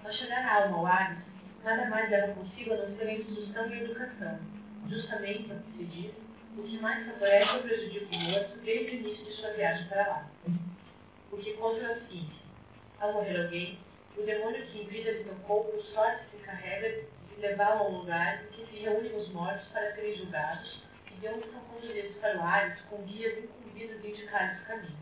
[0.03, 1.30] Ao chegar a alma ao Hades,
[1.65, 4.39] nada mais leva consigo a não ser a instrução e a educação,
[4.89, 6.13] justamente, como se diz,
[6.57, 10.07] o que mais favorece ou prejudica o moço desde o início de sua viagem para
[10.07, 10.31] lá.
[11.31, 12.41] O que conta é o seguinte,
[12.99, 13.79] ao morrer alguém,
[14.17, 17.99] o demônio que em vida lhe tocou por sorte se encarrega de levá-lo a um
[17.99, 22.39] lugar que se reúnem os mortos para serem julgados e de onde são conduzidos para
[22.39, 24.99] o Hades com guias incumbidos de indicar o caminho.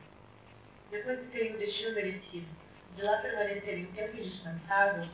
[0.90, 2.46] Depois de terem o destino merecido,
[2.94, 5.08] de lá permanecerem um tempo indispensável,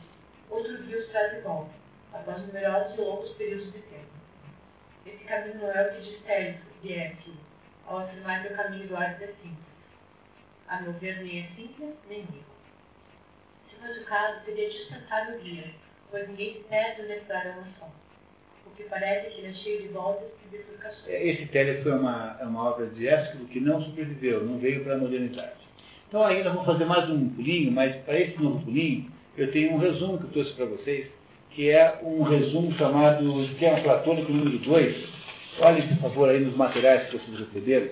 [0.49, 1.71] outro guia os traz de volta,
[2.13, 4.05] após numerosos e longos períodos de tempo.
[5.05, 7.33] Esse caminho não é o que diz Tércio, Bianchi,
[7.85, 9.65] ao afirmar que o caminho do Hades é simples.
[10.67, 12.55] A meu ver, nem é simples, nem rico.
[13.69, 15.71] Se fosse o caso, seria dispensável o guia,
[16.09, 17.91] pois ninguém perde ao declarar uma só.
[18.65, 21.07] O que parece é que ele é cheio de voltas e bifurcações.
[21.07, 24.95] Esse Télio foi uma, é uma obra de Ésquilo que não sobreviveu, não veio para
[24.95, 25.65] a modernidade.
[26.07, 29.77] Então nós vamos fazer mais um pulinho, mas para esse novo pulinho, eu tenho um
[29.77, 31.07] resumo que eu trouxe para vocês,
[31.51, 35.07] que é um resumo chamado Esquema Platônico número 2.
[35.61, 37.89] Olhem, por favor, aí nos materiais que vocês receberam.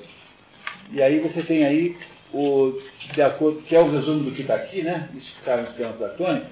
[0.91, 1.98] E aí você tem aí
[2.34, 2.80] o,
[3.14, 5.10] de acordo, que é o resumo do que está aqui, né?
[5.16, 6.46] Isso que está no esquema platônico,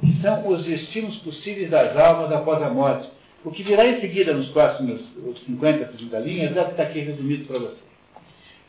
[0.00, 3.08] que são os destinos possíveis das almas após a morte.
[3.44, 5.02] O que virá em seguida nos próximos
[5.46, 7.83] 50, 60 linhas, deve estar aqui resumido para você.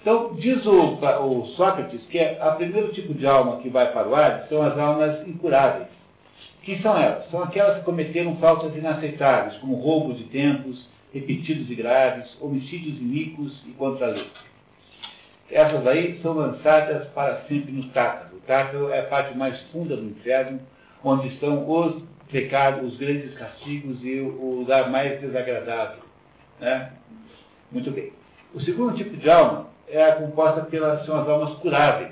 [0.06, 4.14] Então, diz o, o Sócrates que o primeiro tipo de alma que vai para o
[4.14, 5.88] Hades são as almas incuráveis.
[6.62, 7.28] Quem são elas?
[7.32, 13.64] São aquelas que cometeram faltas inaceitáveis, como roubos de tempos, repetidos e graves, homicídios iníquos
[13.66, 14.28] e contra a lei.
[15.50, 18.36] Essas aí são lançadas para sempre no Tártaro.
[18.36, 20.60] O Tártaro é a parte mais funda do inferno,
[21.04, 26.04] onde estão os pecados, os grandes castigos e o lugar mais desagradável.
[26.62, 26.92] Né?
[27.72, 28.14] Muito bem.
[28.54, 32.12] O segundo tipo de alma é composta pelas são as almas curáveis.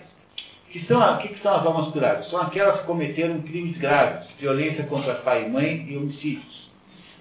[0.70, 2.30] Que são, o que, são as almas curáveis?
[2.30, 6.72] São aquelas que cometeram crimes graves, violência contra pai e mãe e homicídios,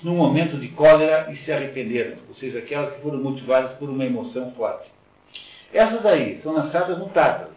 [0.03, 4.05] num momento de cólera e se arrependeram, ou seja, aquelas que foram motivadas por uma
[4.05, 4.90] emoção forte.
[5.72, 7.50] Essas aí são lançadas no Tártaro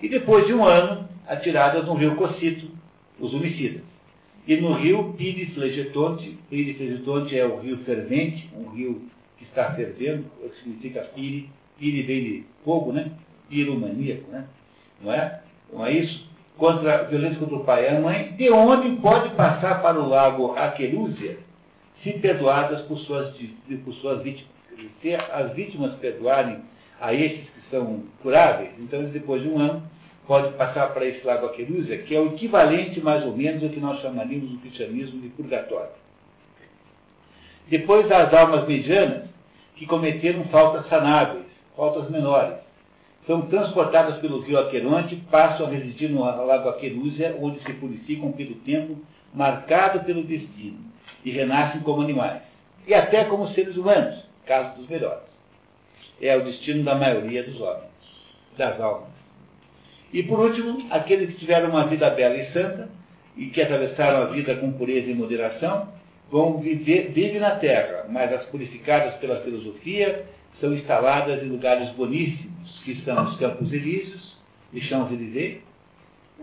[0.00, 2.70] e depois de um ano atiradas no rio Cocito,
[3.18, 3.82] os homicidas.
[4.46, 9.02] E no rio Pires Flegetonte, Pires Flegetonte é o rio fervente, um rio
[9.38, 11.48] que está fervendo, o que significa Pire,
[11.82, 13.10] Pire vem de fogo, né?
[13.50, 14.44] Piromaníaco, né?
[15.02, 15.40] Não é?
[15.80, 16.30] É isso?
[16.56, 20.54] Contra violência contra o pai e a mãe, de onde pode passar para o lago
[20.56, 21.38] Aquelúzia,
[22.00, 23.34] se perdoadas por suas,
[23.84, 24.52] por suas vítimas.
[25.00, 26.60] Se as vítimas perdoarem
[27.00, 29.82] a esses que são curáveis, então depois de um ano
[30.24, 33.80] pode passar para esse lago Aquelúzia, que é o equivalente mais ou menos ao que
[33.80, 35.90] nós chamaríamos no cristianismo de purgatório.
[37.68, 39.24] Depois as almas medianas,
[39.74, 41.41] que cometeram faltas sanáveis,
[41.76, 42.56] faltas menores,
[43.26, 48.56] são transportadas pelo rio Aqueronte, passam a residir no lago Aquelúzia, onde se purificam pelo
[48.56, 48.98] tempo
[49.32, 50.78] marcado pelo destino,
[51.24, 52.42] e renascem como animais,
[52.86, 55.22] e até como seres humanos, caso dos melhores.
[56.20, 57.90] É o destino da maioria dos homens,
[58.56, 59.08] das almas.
[60.12, 62.90] E por último, aqueles que tiveram uma vida bela e santa,
[63.36, 65.88] e que atravessaram a vida com pureza e moderação,
[66.30, 70.26] vão viver, vivem na terra, mas as purificadas pela filosofia
[70.60, 74.36] são instaladas em lugares boníssimos, que são os Campos Elíseos
[74.72, 75.60] e Champs-Élysées,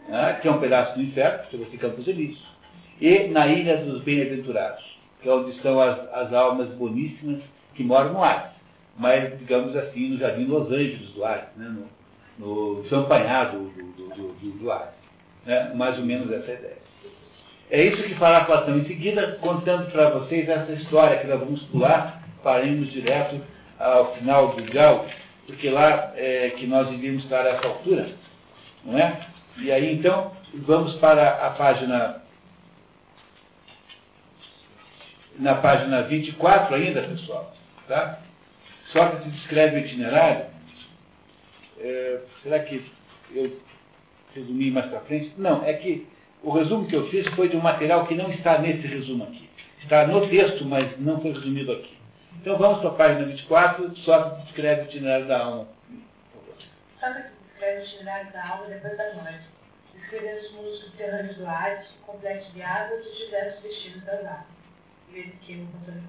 [0.08, 2.46] né, que é um pedaço do inferno, chama-se Campos Elíseos,
[3.00, 7.42] e na Ilha dos Bem-Aventurados, que é onde estão as, as, almas boníssimas
[7.74, 8.52] que moram no Hades,
[8.98, 11.76] mas, digamos assim, no Jardim Los Angeles do Hades, né,
[12.38, 14.74] no, no desempanhar do, do, do, do, do.
[15.46, 15.72] Né?
[15.76, 16.80] Mais ou menos essa ideia.
[17.72, 18.78] É isso que fará Platão.
[18.80, 23.40] Em seguida, contando para vocês essa história que nós vamos pular, faremos direto
[23.80, 25.10] ao final do diálogo,
[25.48, 28.10] porque lá é que nós iríamos estar a essa altura,
[28.84, 29.20] não é?
[29.58, 32.22] E aí, então, vamos para a página
[35.40, 37.54] na página 24 ainda, pessoal.
[37.88, 38.20] Tá?
[38.92, 40.46] Sócrates descreve o itinerário.
[41.80, 42.84] É, será que
[43.34, 43.58] eu
[44.36, 45.34] resumi mais para frente?
[45.38, 46.06] Não, é que
[46.44, 49.50] o resumo que eu fiz foi de um material que não está nesse resumo aqui.
[49.82, 51.99] Está no texto, mas não foi resumido aqui.
[52.36, 55.68] Então vamos para a página 24, Sócrates descreve o itinerário da alma.
[57.00, 59.46] Sócrates descreve o itinerário da alma depois da morte,
[59.94, 64.26] descrevendo os mundos subterrâneos do Hades, o complexo de águas e os diversos destinos das
[64.26, 64.60] almas
[65.42, 66.04] que não consegue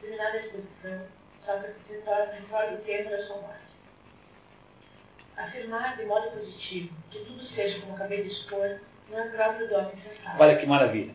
[0.00, 1.06] Terminada a exposição,
[1.44, 3.58] Sócrates retorna o tema da sua morte.
[5.36, 9.74] Afirmar de modo positivo que tudo seja como acabei de expor não é próprio do
[9.74, 10.42] homem sensato.
[10.42, 11.14] Olha que maravilha.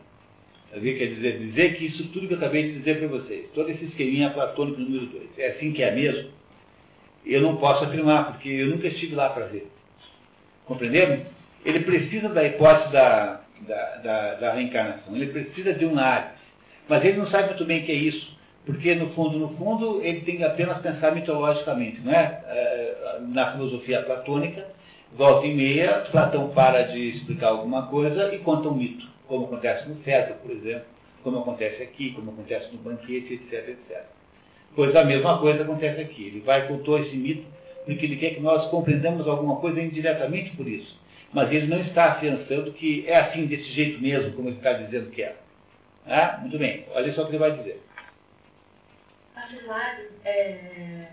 [0.80, 3.84] Quer dizer, dizer que isso tudo que eu acabei de dizer para vocês, todo esse
[3.84, 6.30] esqueminha platônico número 2, é assim que é mesmo?
[7.24, 9.70] Eu não posso afirmar, porque eu nunca estive lá para ver.
[10.66, 11.20] Compreenderam?
[11.64, 16.40] Ele precisa da hipótese da, da, da, da reencarnação, ele precisa de um Hades.
[16.88, 18.36] Mas ele não sabe muito bem o que é isso,
[18.66, 22.42] porque no fundo, no fundo, ele tem que apenas pensar mitologicamente, não é?
[22.46, 23.18] é?
[23.28, 24.66] Na filosofia platônica,
[25.16, 29.88] volta e meia, Platão para de explicar alguma coisa e conta um mito, como acontece
[29.88, 30.86] no Feta, por exemplo,
[31.22, 34.04] como acontece aqui, como acontece no banquete, etc, etc.
[34.74, 36.26] Pois a mesma coisa acontece aqui.
[36.26, 37.46] Ele vai contou esse mito
[37.84, 40.98] porque ele quer que nós compreendamos alguma coisa indiretamente por isso.
[41.32, 45.10] Mas ele não está afiançando que é assim, desse jeito mesmo, como ele está dizendo
[45.10, 45.36] que é.
[46.06, 46.86] Ah, muito bem.
[46.94, 47.82] Olha só o que ele vai dizer.
[49.34, 51.08] Afirmar é...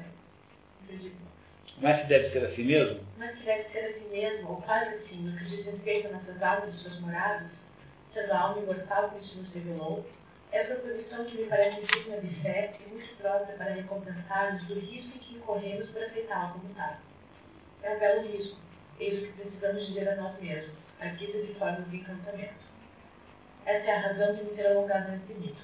[1.81, 2.99] Mas se deve ser assim mesmo?
[3.17, 6.41] Mas se deve ser assim mesmo, ou quase assim, no que diz respeito a nossas
[6.41, 7.47] almas e suas moradas,
[8.19, 10.05] a alma imortal como se nos revelou,
[10.51, 14.79] é a proposição que me parece digna de fé e muito própria para recompensar-nos do
[14.79, 16.71] risco que incorremos por aceitá-la como.
[17.83, 18.59] É um belo risco,
[18.99, 22.65] eis o que precisamos dizer a nós mesmos, aqui de forma de encantamento.
[23.65, 25.61] Essa é a razão de me ter alongado nesse mito.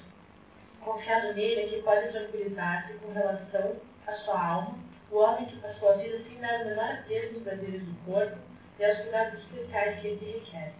[0.80, 3.76] Confiado nele é que pode tranquilizar-se com relação
[4.06, 4.78] à sua alma,
[5.10, 8.38] o homem que passou a vida sem dar o menor apreço nos prazeres do corpo
[8.78, 10.72] e aos cuidados especiais que ele requer,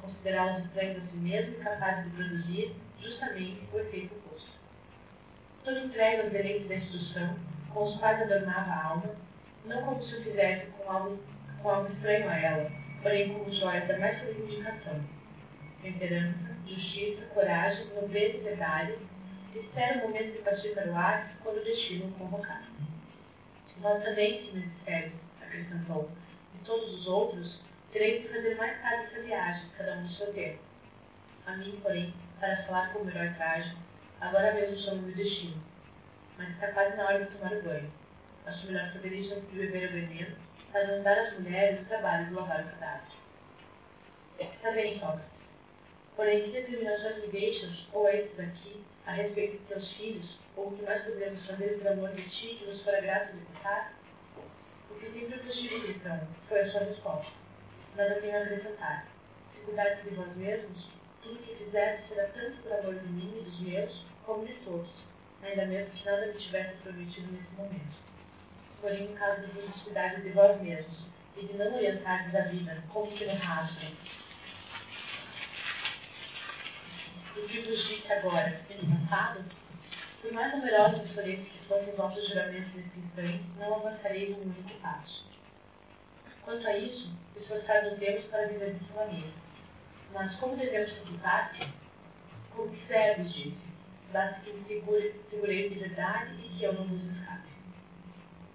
[0.00, 4.50] considerá-los estranhos a si mesmo e capazes de produzir justamente o efeito oposto.
[5.64, 7.36] Todo entregue aos deleites da instrução,
[7.72, 9.16] com os quais adornava a alma,
[9.64, 11.18] não como se o fizesse com algo,
[11.62, 12.70] com algo estranho a ela,
[13.02, 15.18] porém como joias da mais reivindicação
[15.82, 18.94] temperança, justiça, coragem, nobreza e verdade,
[19.54, 22.62] espera o momento de partir para o ar quando o destino o convocar.
[23.80, 26.10] Nós também, se necessário, acrescentou,
[26.54, 27.60] e todos os outros,
[27.92, 30.58] terei que fazer mais tarde essa viagem, cada um no seu tempo.
[31.46, 33.80] A mim, porém, para falar como herói trágico,
[34.20, 35.62] agora mesmo chamo meu destino.
[36.36, 37.92] Mas está quase na hora de tomar o banho.
[38.46, 40.36] Acho melhor fazer isso antes de beber o veneno,
[40.72, 43.08] para não dar às mulheres o trabalho de lavar o cadáver.
[44.38, 45.38] Está bem, Sócrates.
[46.14, 50.76] Porém, que determinações me deixas, ou estes aqui, a respeito de teus filhos, ou o
[50.76, 53.94] que mais podemos fazer por amor de ti, que nos fora grato executar?
[54.90, 57.37] O que sempre vos tive, então, foi a sua resposta.
[57.98, 59.02] Nada tenho a.
[59.52, 60.88] Se cuidares de vós mesmos,
[61.20, 64.88] tudo que fizerdes será tanto por amor de mim e dos meus, como de todos,
[65.42, 67.96] ainda mesmo que nada me tivesse prometido nesse momento.
[68.80, 70.96] Porém, em caso de descuidardes de vós mesmos,
[71.36, 73.88] e de não orientardes a vida como que no rastro,
[77.36, 79.44] o que vos disse agora, no passado,
[80.22, 85.37] por mais numerosos e que fossem vossos juramentos nesse instante, não avançareis um único passo.
[86.48, 89.30] Quanto a isso, esforçar nos temos para viver de família.
[90.14, 91.68] Mas como devemos computar-se?
[92.56, 93.58] Observe, disse,
[94.10, 97.50] basta que me segure, segurei de verdade e que eu não vos escape.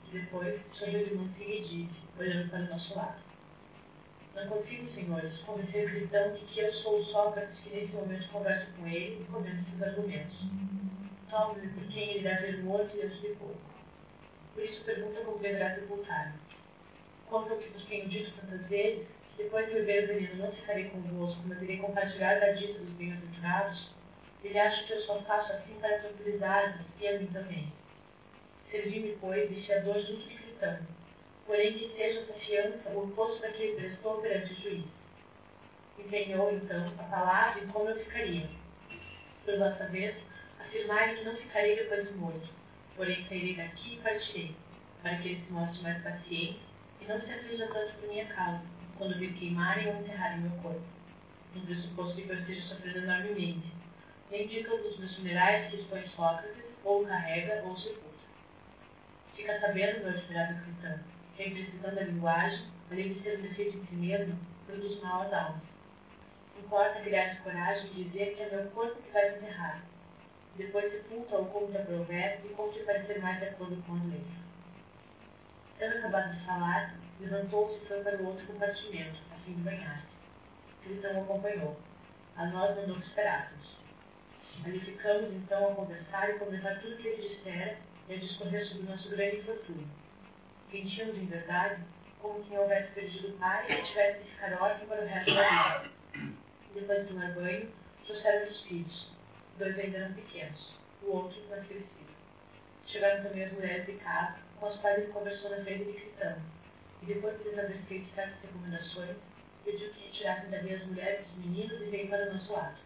[0.08, 3.22] E depois sorriu de mansinho e disse, olhando para o nosso lado.
[4.34, 8.28] Não consigo, senhores, convencer o cristão de que eu sou o Sócrates que nesse momento
[8.32, 10.40] converso com ele e comento seus argumentos.
[11.30, 13.62] Tome-me por quem ele deve ver morto e antes de pouco.
[14.56, 16.53] Por isso pergunta como deverá sepultar-me.
[17.34, 20.90] Ao que vos tenho dito tantas vezes, que depois de beber o veneno não ficarei
[20.90, 23.90] convosco, mas irei compartilhar da dita dos bem-aventurados,
[24.44, 27.74] ele acha que eu só faço assim para tranquilizar-vos e a mim também.
[28.70, 30.78] Servi-me, pois, deste a dor junto de cristão,
[31.48, 34.86] porém que seja essa fiança o oposto da que ele prestou perante o juiz.
[35.98, 38.48] Empenhou, então, a palavra em como eu ficaria.
[39.44, 40.16] Por vossa vez,
[40.60, 42.50] afirmai que não ficarei depois de morto,
[42.96, 44.56] porém sairei daqui e partirei,
[45.02, 46.73] para que ele se mostre mais paciente
[47.04, 48.62] E não se aflija tanto por minha causa,
[48.98, 50.82] quando vir queimarem ou enterrarem meu corpo,
[51.54, 53.74] no pressuposto que eu esteja sofrendo enormemente.
[54.32, 58.08] Nem indica dos meus funerais que expõe Sócrates, ou carrega, ou sepulta.
[59.36, 61.00] Fica sabendo, meu admirável cristão,
[61.36, 65.24] que a imprecisão da linguagem, além de ser um defeito em si mesmo, produz mal
[65.24, 65.64] às almas.
[66.58, 69.84] Importa criar coragem de dizer que é meu corpo que vai enterrar.
[70.56, 74.43] Depois sepulta ou conta provérbio e conte parecer mais de acordo com as leis.
[75.84, 80.08] Tendo acabado de falar, levantou-se e foi para o outro compartimento, a fim de banhar-se.
[80.90, 81.78] O acompanhou.
[82.38, 83.78] A nós mandou que esperássemos.
[84.64, 87.78] Ali ficamos, então, a conversar e comentar tudo o que ele dissera
[88.08, 89.86] e a discorrer sobre nosso grande infortúnio.
[90.72, 91.84] Sentíamos, em verdade,
[92.22, 95.80] como quem houvesse perdido o pai e tivesse de ficar órfão para o resto da
[95.80, 95.94] vida.
[96.74, 97.70] Depois de tomar banho,
[98.06, 99.12] trouxeram os filhos.
[99.58, 102.14] Dois ainda eram pequenos, o outro mais crescido.
[102.86, 106.38] Chegaram também as mulheres de casa, com as quais ele conversou na frente de Cristão,
[107.02, 109.18] e depois de lhes haver feito certas recomendações,
[109.64, 112.78] pediu que tirassem dali as mulheres e os meninos e veio para o nosso lado.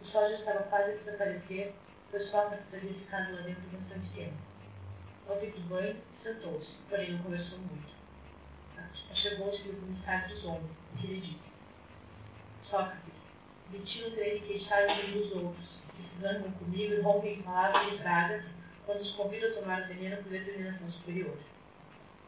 [0.00, 1.74] O sol já estava quase a desaparecer,
[2.10, 4.50] pois Sócrates havia ficado lá dentro bastante tempo.
[5.40, 7.94] Fim do banho, sentou-se, porém não conversou muito.
[9.14, 11.38] Chegou-se o comissário dos homens, que lhe disse:
[12.68, 13.14] Sócrates,
[13.70, 17.42] de ti não terei de queixar dos outros, que se zangam comigo e rompem em
[17.42, 18.44] palavras e pragas
[18.86, 21.38] quando os convido a tomar veneno por determinação superior.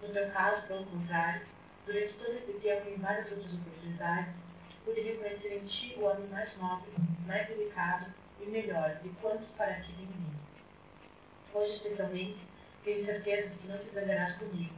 [0.00, 1.46] No teu caso, pelo contrário,
[1.86, 4.34] durante todo esse tempo e em várias outras oportunidades,
[4.84, 6.90] pude reconhecer em ti o homem mais nobre,
[7.26, 10.34] mais delicado e melhor de quantos para ti tem mim.
[11.54, 12.38] Hoje, especialmente,
[12.84, 14.74] tenho certeza de que não te zangarás comigo,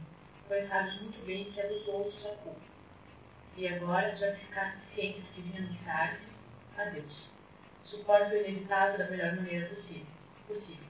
[0.47, 2.59] pois sabes muito bem que é dos outros a culpa.
[3.57, 6.19] E agora, já que ficaste ciente de que vinha anunciar
[6.77, 7.29] adeus.
[7.85, 10.05] Suporte o inevitável da melhor maneira possível.
[10.47, 10.84] possível.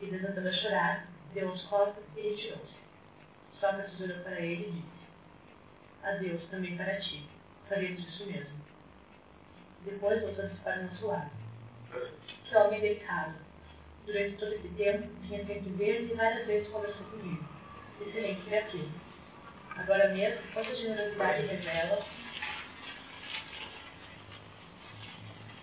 [0.00, 2.78] E desatando a chorar, deu as costas e retirou-se.
[3.58, 4.98] Sócrates olhou para ele e disse,
[6.02, 7.28] adeus também para ti.
[7.68, 8.58] Faremos isso mesmo.
[9.84, 11.30] Depois voltamos para o nosso lado.
[12.44, 13.34] Que homem delicado.
[14.06, 17.44] Durante todo esse tempo, tinha feito ver e várias vezes conversou comigo.
[18.00, 18.88] Excelente criatura.
[19.76, 22.04] Agora mesmo, quanta generosidade revela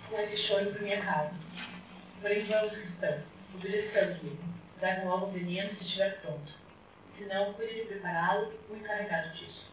[0.10, 1.34] com esse choro por minha causa.
[2.22, 2.74] Porém, vamos,
[3.60, 4.40] cristão, obedeçamos-lhe.
[4.80, 6.54] Traga logo o veneno se estiver pronto.
[7.18, 9.72] Se não, cuide de prepará-lo ou encarregado disso.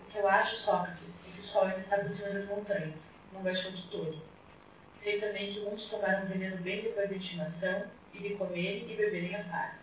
[0.00, 2.94] O que eu acho, Sócrates, é que o sol ainda está por cima montanhas,
[3.32, 4.22] não baixou de todo.
[5.02, 9.34] Sei também que muitos tomaram veneno bem depois da intimação e de comerem e beberem
[9.34, 9.78] a par.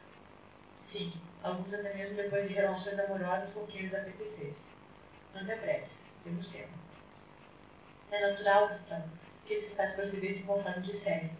[0.91, 4.55] Sim, alguns até mesmo depois de relações amorosas com quem eles apetecessem.
[5.34, 5.89] Não te apresse,
[6.23, 6.73] temos tempo.
[8.11, 9.03] É natural, então,
[9.45, 11.31] que esses tais procedessem conforme disserem,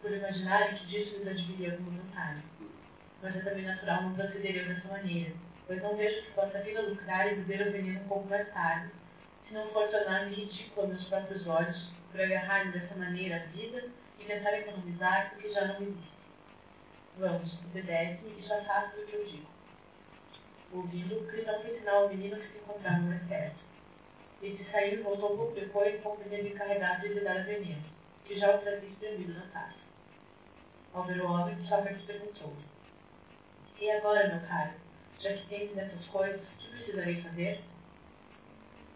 [0.00, 2.42] por imaginarem que disso lhes adviria alguma vantagem.
[3.22, 5.32] Mas é também natural não procederem dessa maneira,
[5.66, 8.28] pois não vejo que possa vir a lucrar e beber o veneno um pouco
[9.50, 13.88] se não for tornar-me ridículo aos meus próprios olhos, por agarrar-me dessa maneira à vida
[14.20, 16.20] e tentar economizar porque já não existe.
[17.18, 19.50] Vamos, obedece-me e já sabes o que eu digo.
[20.72, 23.58] Ouvindo, Cristão foi sinal ao menino que se encontrava mais perto.
[24.40, 27.82] Esse saiu e voltou pouco depois com o primeiro encarregado de lhe dar veneno,
[28.24, 29.79] que já o trazia espremido na taça.
[30.92, 32.52] Ao ver o homem, Sócrates perguntou
[33.80, 34.72] E agora, meu caro,
[35.20, 37.60] já que tens nessas coisas, o que precisarei fazer?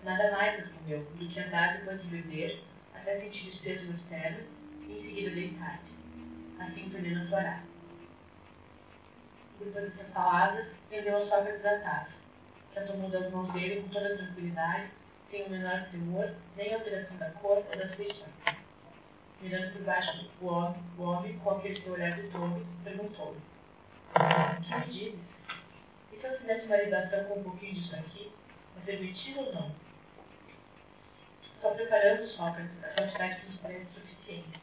[0.02, 2.64] Nada mais, respondeu, do que andar depois de beber,
[2.94, 4.44] até sentir os pesos nos ternos,
[4.88, 5.92] e em seguida deitar-te.
[6.58, 7.62] Assim Penina fará.
[9.60, 12.12] Depois dessas palavras, vendeu a Sócrates da taça,
[12.72, 14.90] que a tomou das mãos dele com toda tranquilidade,
[15.30, 18.63] sem o menor temor, nem alteração da cor ou das feições.
[19.44, 23.38] Mirando por baixo homem, o homem, com aquele seu olhar de todo, perguntou-lhe:
[24.14, 25.20] Que me dizes?
[26.10, 28.32] E se eu fizesse uma ligação com um pouquinho disso aqui,
[28.78, 29.74] é permitido ou não?
[31.60, 34.60] Só preparando Sócrates a quantidade que nos parece suficiente.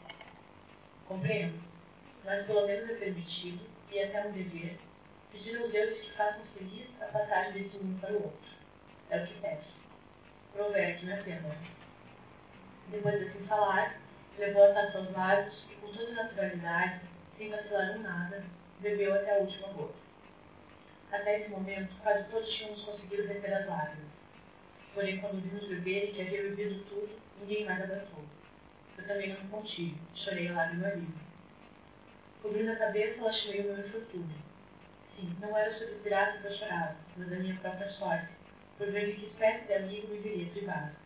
[1.07, 1.61] Compreendo,
[2.25, 4.79] mas pelo menos é permitido, e até um dever,
[5.31, 8.51] pedir aos deuses que façam feliz a passagem desse mundo para o outro.
[9.11, 9.75] É o que peço.
[10.53, 11.55] Prover que na cena.
[12.89, 14.01] Depois de assim falar,
[14.41, 17.01] levou a taça aos lábios e, com toda naturalidade,
[17.37, 18.43] sem vacilar em nada,
[18.79, 19.93] bebeu até a última gota.
[21.11, 24.11] Até esse momento, quase todos tínhamos conseguido reter as lágrimas.
[24.95, 28.25] Porém, quando vimos beber e que havia bebido tudo, ninguém mais abraçou.
[28.97, 31.21] Eu também não me contive, chorei a lágrima livre.
[32.41, 34.41] Cobrindo a cabeça, lastimei o meu infortúnio.
[35.15, 38.27] Sim, não era sobre o pirata que eu chorava, mas a minha própria sorte,
[38.79, 41.00] por ver que espécie de amigo me viria privado.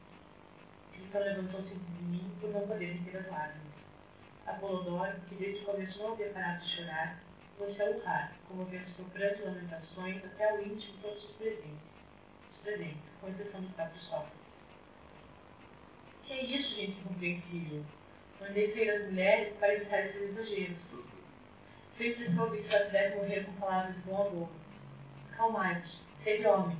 [0.99, 3.65] Então levantou-se de mim por não poder as lágrimas.
[4.45, 7.19] Apolodoro, que desde o começo não havia parado de chorar,
[7.57, 11.79] você a honrar, comovendo seu pranto lamentações até o íntimo de todos os presentes,
[12.51, 14.31] os presentes, com exceção do próprio.
[16.23, 17.85] Que é isso, gente incompreensível?
[18.41, 20.77] Mandei ferir as mulheres para evitar esses exageros.
[22.35, 24.49] Soube que só deve morrer com palavras de bom amor.
[25.37, 26.79] Calmai-vos, sede homens.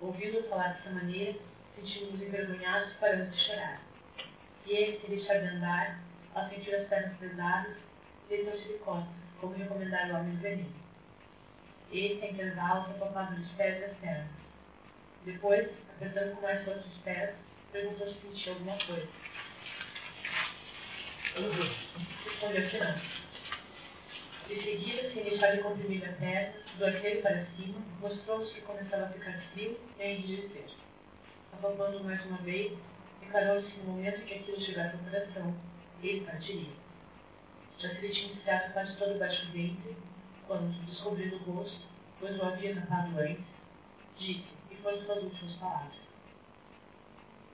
[0.00, 1.38] Ouvindo falar dessa maneira,
[1.80, 3.80] sentimos-nos envergonhados paramos de chorar.
[4.66, 6.00] E ele se de andar,
[6.34, 7.76] ao sentir as pernas pesadas,
[8.28, 9.08] deitou-se de costas,
[9.40, 10.80] como recomendar o homem veneno.
[11.90, 14.30] Ele, sem intervalos, apalpava os pés e as pernas.
[15.24, 17.34] Depois, apertando com mais força os pés,
[17.72, 19.08] perguntou se sentia alguma coisa.
[22.24, 23.00] Respondeu que não.
[24.48, 29.06] De seguida, sem deixar de comprimir a perna, do arqueiro para cima, mostrou-nos que começava
[29.06, 30.66] a ficar frio e a enrijecer.
[31.52, 32.78] Apalpando mais uma vez,
[33.20, 35.54] declarou-se que no momento em que aquilo chegasse ao coração,
[36.02, 36.72] ele partiria.
[37.78, 39.96] Já se lhe tinha iniciado quase todo baixo ventre,
[40.46, 41.86] quando, descobrindo o rosto,
[42.18, 43.44] pois o havia tapado antes,
[44.18, 45.96] disse, e foram suas últimas palavras.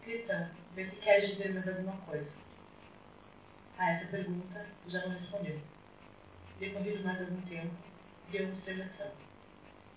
[0.02, 2.30] Cristão, vê se queres dizer mais alguma coisa.
[3.78, 5.60] A essa pergunta, já não respondeu.
[6.58, 7.74] Decorrido mais algum tempo,
[8.30, 9.10] deu uma observação.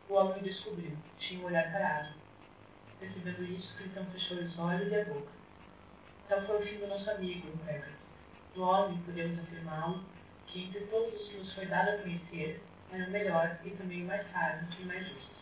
[0.10, 2.10] O homem o descobriu, tinha um olhar parado.
[3.00, 5.32] Percebendo isso, Cristão fechou os olhos e a boca.
[6.28, 7.94] Tal foi o fim do nosso amigo, Impecas.
[8.54, 10.04] Do homem, podemos afirmá-lo,
[10.48, 12.62] que entre todos os que nos foi dado a conhecer,
[12.92, 15.40] é o melhor e também o mais sábio e mais justo.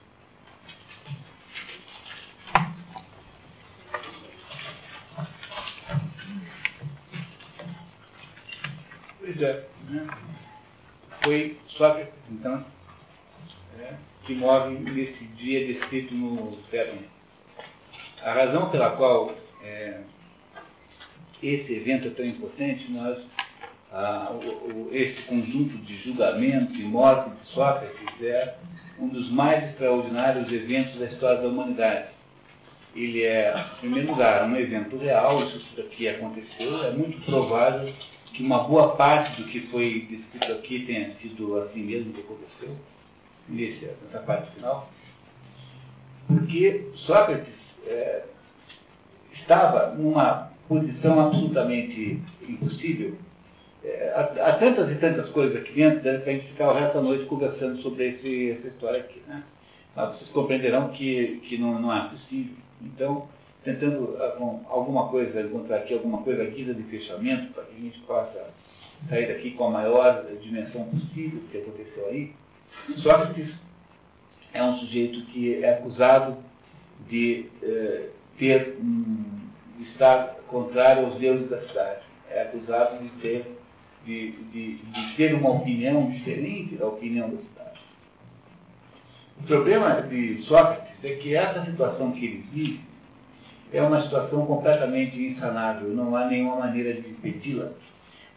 [9.20, 9.68] Pois é.
[9.90, 10.08] Né?
[11.24, 12.66] Foi Sócrates, então,
[13.80, 17.17] é, que morre nesse dia descrito no Férmio.
[18.24, 19.34] A razão pela qual
[19.64, 20.00] é,
[21.42, 23.20] esse evento é tão importante, nós,
[23.92, 28.56] ah, o, o, esse conjunto de julgamento e morte de Sócrates é
[29.00, 32.10] um dos mais extraordinários eventos da história da humanidade.
[32.96, 37.94] Ele é, em primeiro lugar, um evento real, isso aqui aconteceu, é muito provável
[38.34, 42.76] que uma boa parte do que foi descrito aqui tenha sido assim mesmo que aconteceu,
[43.50, 44.92] nessa parte final,
[46.28, 47.57] porque Sócrates
[47.88, 48.26] é,
[49.34, 53.16] estava numa posição absolutamente impossível.
[53.84, 56.74] É, há, há, tantas e tantas coisas aqui dentro, deve para a gente ficar o
[56.74, 59.22] resto da noite conversando sobre esse, essa história aqui.
[59.28, 59.44] Né?
[59.96, 62.56] Mas vocês compreenderão que, que não, não é possível.
[62.82, 63.28] Então,
[63.64, 64.18] tentando
[64.70, 68.50] alguma coisa, encontrar aqui alguma coisa guisa de fechamento, para que a gente possa
[69.10, 72.34] sair daqui com a maior dimensão possível do que aconteceu aí.
[72.98, 73.54] Sócrates
[74.54, 76.38] é um sujeito que é acusado
[77.10, 79.24] de eh, ter um,
[79.82, 82.02] estar contrário aos deuses da cidade.
[82.30, 83.58] É acusado de ter,
[84.06, 87.82] de, de, de ter uma opinião diferente da opinião da cidade.
[89.40, 92.82] O problema de Sócrates é que essa situação que ele vive
[93.72, 97.72] é uma situação completamente insanável, não há nenhuma maneira de impedi-la.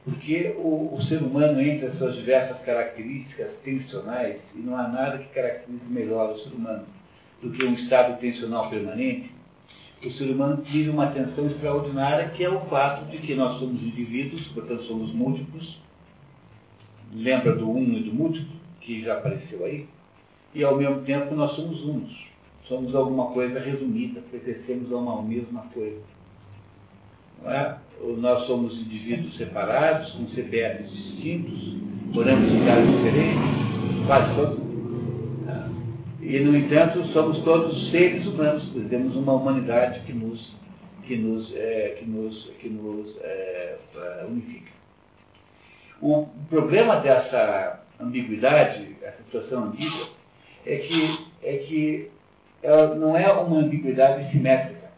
[0.04, 5.18] Porque o, o, ser humano, entre as suas diversas características tensionais, e não há nada
[5.18, 6.86] que caracterize melhor o ser humano
[7.42, 9.30] do que um estado tensional permanente,
[10.04, 13.82] o ser humano vive uma tensão extraordinária, que é o fato de que nós somos
[13.82, 15.78] indivíduos, portanto somos múltiplos.
[17.12, 19.86] Lembra do um e do múltiplo, que já apareceu aí?
[20.54, 22.30] E ao mesmo tempo nós somos uns.
[22.64, 26.00] Somos alguma coisa resumida, pertencemos a uma mesma coisa.
[27.44, 27.74] É?
[28.18, 31.76] Nós somos indivíduos separados, com CPFs distintos,
[32.14, 34.69] moramos em cidades diferentes, quase todos
[36.31, 40.55] e, no entanto, somos todos seres humanos, temos uma humanidade que nos,
[41.02, 43.78] que nos, é, que nos, que nos é,
[44.28, 44.70] unifica.
[46.01, 50.09] O problema dessa ambiguidade, essa situação ambígua,
[50.65, 52.11] é que, é que
[52.62, 54.89] ela não é uma ambiguidade simétrica.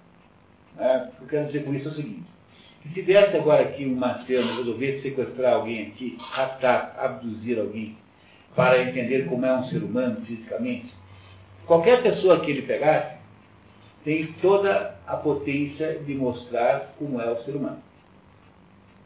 [0.77, 1.11] Né?
[1.13, 2.23] O que eu quero dizer com isso é o seguinte.
[2.83, 7.97] Se tivesse agora aqui um Marciano resolvesse sequestrar alguém aqui, raptar, abduzir alguém,
[8.55, 10.93] para entender como é um ser humano fisicamente,
[11.67, 13.17] Qualquer pessoa que ele pegasse
[14.05, 17.83] tem toda a potência de mostrar como é o ser humano.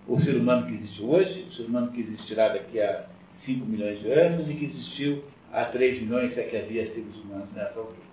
[0.08, 3.06] O ser humano que existe hoje, o ser humano que existirá daqui a
[3.44, 7.16] 5 milhões de anos e que existiu há 3 milhões, se é que havia seres
[7.24, 8.06] humanos nessa altura.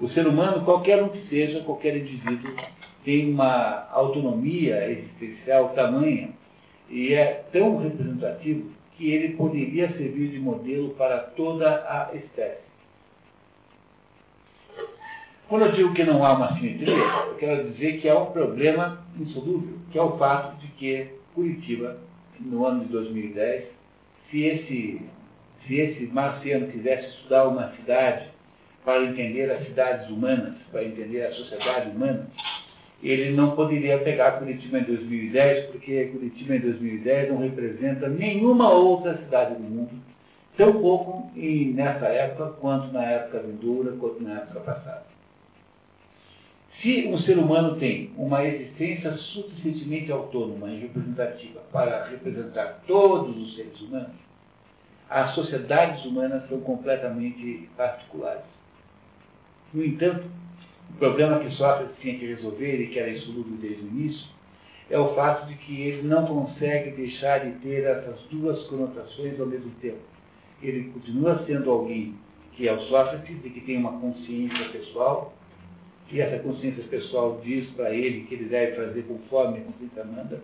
[0.00, 2.54] O ser humano, qualquer um que seja, qualquer indivíduo,
[3.04, 6.30] tem uma autonomia existencial tamanha
[6.88, 12.71] e é tão representativo que ele poderia servir de modelo para toda a espécie.
[15.52, 19.04] Quando eu digo que não há uma simetria, eu quero dizer que há um problema
[19.20, 21.98] insolúvel, que é o fato de que Curitiba,
[22.40, 23.64] no ano de 2010,
[24.30, 25.02] se esse,
[25.66, 28.30] se esse marciano quisesse estudar uma cidade
[28.82, 32.30] para entender as cidades humanas, para entender a sociedade humana,
[33.02, 39.18] ele não poderia pegar Curitiba em 2010, porque Curitiba em 2010 não representa nenhuma outra
[39.18, 40.02] cidade do mundo,
[40.56, 45.11] tão pouco e nessa época, quanto na época vindoura, quanto na época passada.
[46.80, 53.54] Se um ser humano tem uma existência suficientemente autônoma e representativa para representar todos os
[53.54, 54.16] seres humanos,
[55.08, 58.44] as sociedades humanas são completamente particulares.
[59.72, 60.24] No entanto,
[60.90, 64.26] o problema que Sócrates tinha que resolver e que era insolúvel desde o início
[64.90, 69.46] é o fato de que ele não consegue deixar de ter essas duas conotações ao
[69.46, 70.00] mesmo tempo.
[70.62, 72.14] Ele continua sendo alguém
[72.52, 75.34] que é o Sócrates e que tem uma consciência pessoal,
[76.12, 80.42] e essa consciência pessoal diz para ele que ele deve fazer conforme a consciência manda,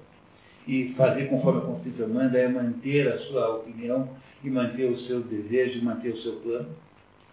[0.67, 4.09] e fazer conforme a consciência manda é manter a sua opinião
[4.43, 6.75] e manter o seu desejo, manter o seu plano,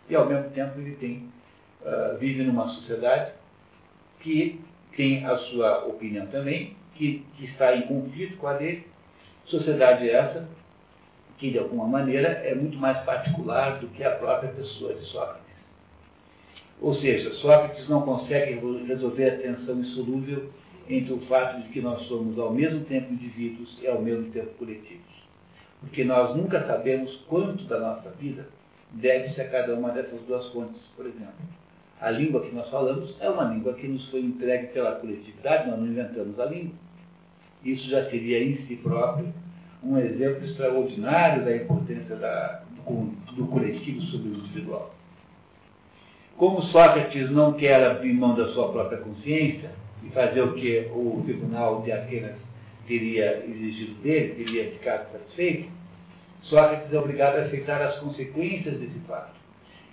[0.10, 1.30] e ao mesmo tempo ele tem
[1.82, 3.32] uh, vive numa sociedade
[4.20, 4.60] que
[4.98, 8.86] tem a sua opinião também, que, que está em conflito com a dele.
[9.46, 10.48] Sociedade essa
[11.38, 15.45] que, de alguma maneira, é muito mais particular do que a própria pessoa de Sócrates.
[16.82, 20.50] Ou seja, Sócrates não consegue resolver a tensão insolúvel
[20.90, 24.54] entre o fato de que nós somos ao mesmo tempo indivíduos e ao mesmo tempo
[24.58, 25.26] coletivos.
[25.80, 28.48] Porque nós nunca sabemos quanto da nossa vida
[28.92, 31.34] deve-se a cada uma dessas duas fontes, por exemplo.
[32.00, 35.80] A língua que nós falamos é uma língua que nos foi entregue pela coletividade, nós
[35.80, 36.76] não inventamos a língua.
[37.64, 39.34] Isso já seria em si próprio
[39.82, 44.94] um exemplo extraordinário da importância da, do, do coletivo sobre o individual.
[46.38, 49.72] Como Sócrates não quer abrir mão da sua própria consciência
[50.04, 52.36] e fazer o que o tribunal de Atenas
[52.86, 55.70] teria exigido dele, teria ficado satisfeito,
[56.42, 59.34] Sócrates é obrigado a aceitar as consequências desse fato.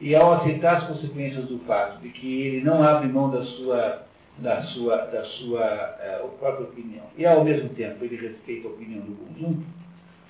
[0.01, 4.03] E ao aceitar as consequências do fato de que ele não abre mão da sua,
[4.39, 9.01] da sua, da sua é, própria opinião, e ao mesmo tempo ele respeita a opinião
[9.01, 9.65] do conjunto,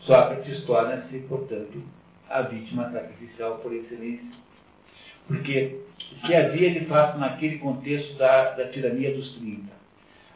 [0.00, 1.82] Sócrates torna-se, portanto,
[2.28, 4.51] a vítima sacrificial por excelência.
[5.26, 5.80] Porque
[6.24, 9.62] se havia de fato naquele contexto da, da tirania dos 30,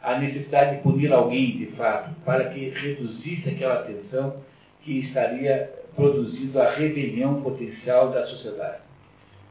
[0.01, 4.41] a necessidade de punir alguém de fato para que reduzisse aquela tensão
[4.81, 8.81] que estaria produzindo a rebelião potencial da sociedade.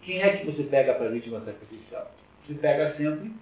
[0.02, 2.10] Quem é que você pega para a vítima sacrificial?
[2.46, 3.32] Você pega sempre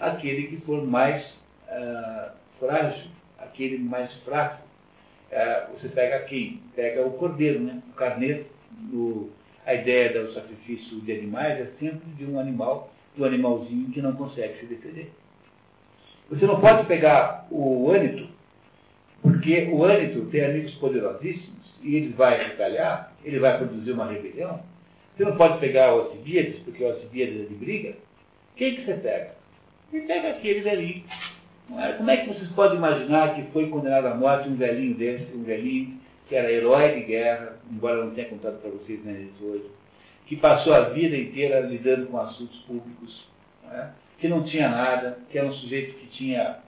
[0.00, 1.22] aquele que for mais
[1.68, 4.64] uh, frágil, aquele mais fraco.
[5.30, 6.62] Uh, você pega quem?
[6.74, 7.82] Pega o cordeiro, né?
[7.90, 8.46] o carneiro.
[8.90, 9.30] No,
[9.66, 14.02] a ideia do sacrifício de animais é sempre de um animal, de um animalzinho que
[14.02, 15.10] não consegue se defender.
[16.30, 18.28] Você não pode pegar o ânito,
[19.22, 24.60] porque o ânito tem amigos poderosíssimos e ele vai retalhar, ele vai produzir uma rebelião,
[25.16, 27.94] você não pode pegar o Alcibiades, porque o Alcibiades é de briga.
[28.56, 29.34] Quem que você pega?
[29.90, 31.04] Você pega aquele velhinho.
[31.78, 31.92] É?
[31.92, 35.44] Como é que vocês podem imaginar que foi condenado à morte um velhinho desse, um
[35.44, 39.70] velhinho que era herói de guerra, embora não tenha contado para vocês né, hoje,
[40.26, 43.28] que passou a vida inteira lidando com assuntos públicos,
[43.62, 43.90] não é?
[44.18, 46.58] que não tinha nada, que era um sujeito que tinha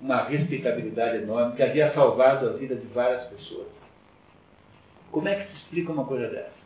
[0.00, 3.68] uma respeitabilidade enorme, que havia salvado a vida de várias pessoas.
[5.12, 6.64] Como é que se explica uma coisa dessa?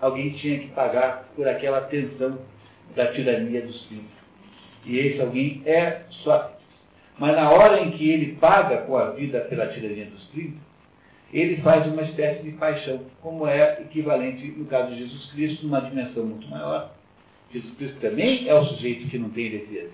[0.00, 2.38] alguém tinha que pagar por aquela tensão
[2.94, 4.04] da tirania dos filhos.
[4.84, 6.62] E esse alguém é Sócrates.
[7.18, 10.58] Mas na hora em que ele paga com a vida pela tirania dos 30,
[11.32, 15.80] ele faz uma espécie de paixão, como é equivalente no caso de Jesus Cristo, numa
[15.80, 16.92] dimensão muito maior.
[17.52, 19.92] Jesus Cristo também é o sujeito que não tem defesa.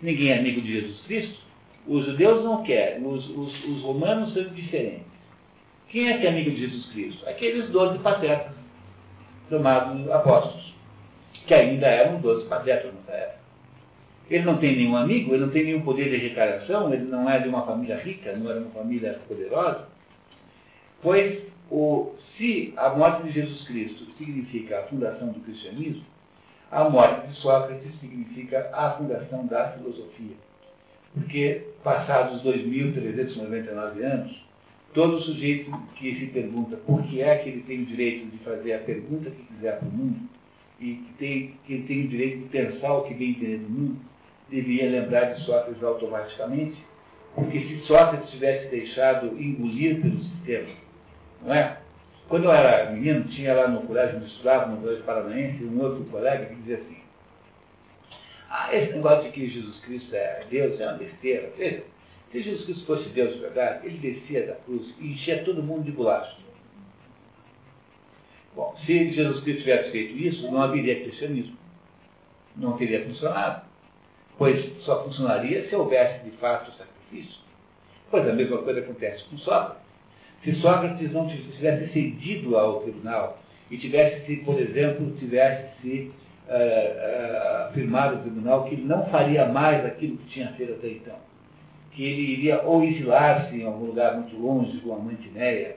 [0.00, 1.40] Ninguém é amigo de Jesus Cristo.
[1.86, 5.12] Os judeus não querem, os, os, os romanos são diferentes.
[5.88, 7.28] Quem é que é amigo de Jesus Cristo?
[7.28, 8.52] Aqueles doze patetas
[9.48, 10.74] chamados apóstolos,
[11.46, 13.42] que ainda eram doze patetas nessa época.
[14.30, 17.38] Ele não tem nenhum amigo, ele não tem nenhum poder de retaliação, ele não é
[17.38, 19.86] de uma família rica, não de uma família poderosa.
[21.02, 26.04] Pois, o, se a morte de Jesus Cristo significa a fundação do cristianismo,
[26.70, 30.36] a morte de Sócrates significa a fundação da filosofia.
[31.12, 34.52] Porque, passados 2.399 anos,
[34.94, 38.74] Todo sujeito que se pergunta por que é que ele tem o direito de fazer
[38.74, 40.28] a pergunta que quiser para o mundo
[40.78, 44.00] e que tem, que tem o direito de pensar o que bem entender no mundo,
[44.50, 46.76] deveria lembrar de Sócrates automaticamente,
[47.34, 50.68] porque se Sócrates tivesse deixado engolir pelo sistema,
[51.44, 51.78] não é?
[52.28, 56.04] Quando eu era menino, tinha lá no colégio onde estudava, no colégio paranaense, um outro
[56.04, 57.02] colega que dizia assim,
[58.48, 61.50] ah, esse negócio de que Jesus Cristo é Deus é uma besteira.
[61.56, 61.84] Veja,
[62.30, 65.84] se Jesus Cristo fosse Deus de verdade, ele descia da cruz e enchia todo mundo
[65.84, 66.36] de bolacha.
[68.54, 71.56] Bom, se Jesus Cristo tivesse feito isso, não haveria cristianismo.
[72.54, 73.66] Não teria funcionado.
[74.36, 77.40] Pois só funcionaria se houvesse de fato o sacrifício.
[78.10, 79.81] Pois a mesma coisa acontece com Sócrates.
[80.44, 83.40] Se Sócrates não tivesse cedido ao tribunal
[83.70, 86.10] e tivesse se, por exemplo, tivesse se
[86.48, 90.88] uh, uh, afirmado ao tribunal que ele não faria mais aquilo que tinha feito até
[90.88, 91.16] então,
[91.92, 95.76] que ele iria ou exilar-se em algum lugar muito longe, com a Mantineia,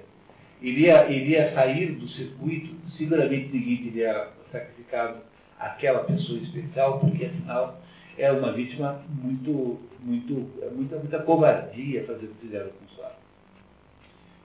[0.62, 5.20] iria, iria sair do circuito, seguramente ninguém teria sacrificado
[5.60, 7.80] aquela pessoa especial, porque afinal
[8.18, 10.34] era uma vítima muito, muito,
[10.74, 13.25] muita, muita covardia fazer o que fizeram com Soares.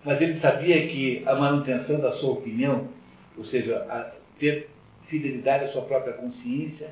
[0.05, 2.89] Mas ele sabia que a manutenção da sua opinião,
[3.37, 4.71] ou seja, a ter
[5.09, 6.91] fidelidade à sua própria consciência,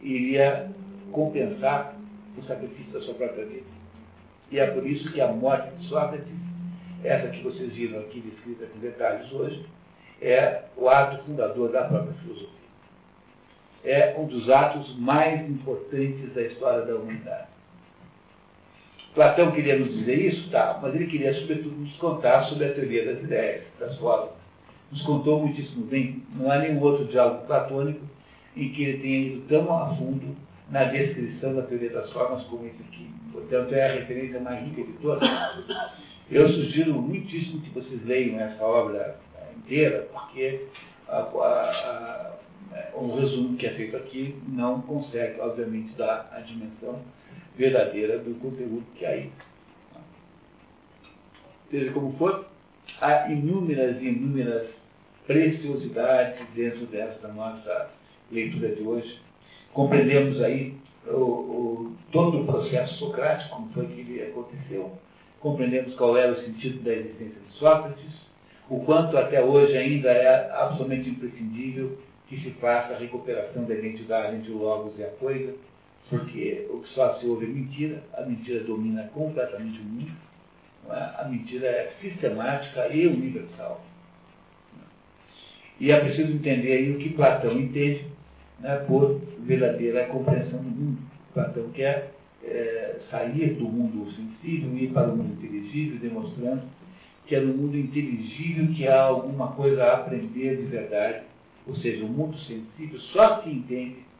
[0.00, 0.70] iria
[1.10, 1.94] compensar
[2.36, 3.66] o sacrifício da sua própria vida.
[4.50, 6.32] E é por isso que a morte de Sócrates,
[7.04, 9.66] essa que vocês viram aqui descrita com detalhes hoje,
[10.20, 12.62] é o ato fundador da própria filosofia.
[13.84, 17.48] É um dos atos mais importantes da história da humanidade.
[19.14, 20.50] Platão queria nos dizer isso?
[20.50, 24.30] Tá, mas ele queria, sobretudo, nos contar sobre a teoria das ideias, das formas.
[24.90, 26.22] Nos contou muitíssimo bem.
[26.34, 28.00] Não há nenhum outro diálogo platônico
[28.56, 30.36] em que ele tenha ido tão a fundo
[30.70, 33.10] na descrição da teoria das formas como esse aqui.
[33.32, 35.28] Portanto, é a referência mais rica de todas.
[36.30, 39.18] Eu sugiro muitíssimo que vocês leiam essa obra
[39.56, 40.66] inteira, porque
[41.06, 42.32] a, a,
[42.74, 47.00] a, o resumo que é feito aqui não consegue, obviamente, dar a dimensão
[47.56, 49.32] verdadeira do conteúdo que há aí.
[51.70, 52.46] Seja como for,
[53.00, 54.68] há inúmeras e inúmeras
[55.26, 57.90] preciosidades dentro dessa nossa
[58.30, 59.20] leitura de hoje.
[59.72, 60.74] Compreendemos aí
[61.06, 64.92] o, o, todo o processo socrático, como foi que ele aconteceu.
[65.40, 68.22] Compreendemos qual era o sentido da existência de Sócrates,
[68.68, 71.98] o quanto até hoje ainda é absolutamente imprescindível
[72.28, 75.54] que se faça a recuperação da identidade entre o logos e a coisa,
[76.12, 80.12] porque o que só se ouve é mentira, a mentira domina completamente o mundo,
[80.90, 81.22] é?
[81.22, 83.82] a mentira é sistemática e universal.
[85.80, 88.04] E é preciso entender aí o que Platão entende
[88.60, 90.98] né, por verdadeira compreensão do mundo.
[91.32, 92.12] Platão quer
[92.44, 96.62] é, sair do mundo sensível e ir para o mundo inteligível, demonstrando
[97.26, 101.22] que é no mundo inteligível que há alguma coisa a aprender de verdade.
[101.66, 104.11] Ou seja, o mundo sensível só se entende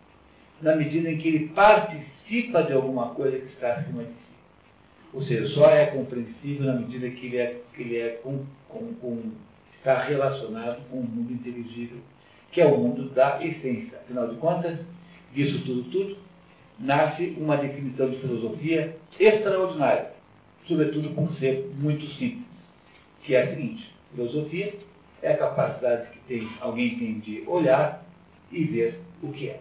[0.63, 4.15] na medida em que ele participa de alguma coisa que está acima de si.
[5.13, 8.95] Ou seja, só é compreensível na medida que ele é, que ele é com, com,
[8.95, 9.33] com,
[9.77, 11.99] está relacionado com o mundo inteligível,
[12.53, 13.99] que é o mundo da essência.
[13.99, 14.79] Afinal de contas,
[15.35, 16.17] disso tudo, tudo,
[16.79, 20.13] nasce uma definição de filosofia extraordinária,
[20.67, 22.47] sobretudo por ser muito simples,
[23.23, 24.75] que é a seguinte, filosofia
[25.21, 28.05] é a capacidade que tem, alguém tem de olhar
[28.51, 29.61] e ver o que é.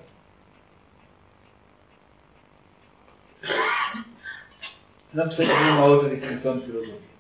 [5.14, 7.12] Não precisa de nenhuma outra definição de filosofia.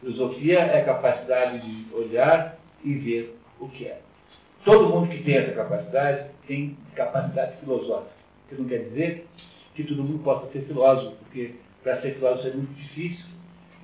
[0.00, 4.00] Filosofia é a capacidade de olhar e ver o que é.
[4.64, 8.12] Todo mundo que tem essa capacidade tem capacidade filosófica.
[8.46, 9.26] O que não quer dizer
[9.74, 13.26] que todo mundo possa ser filósofo, porque para ser filósofo é muito difícil.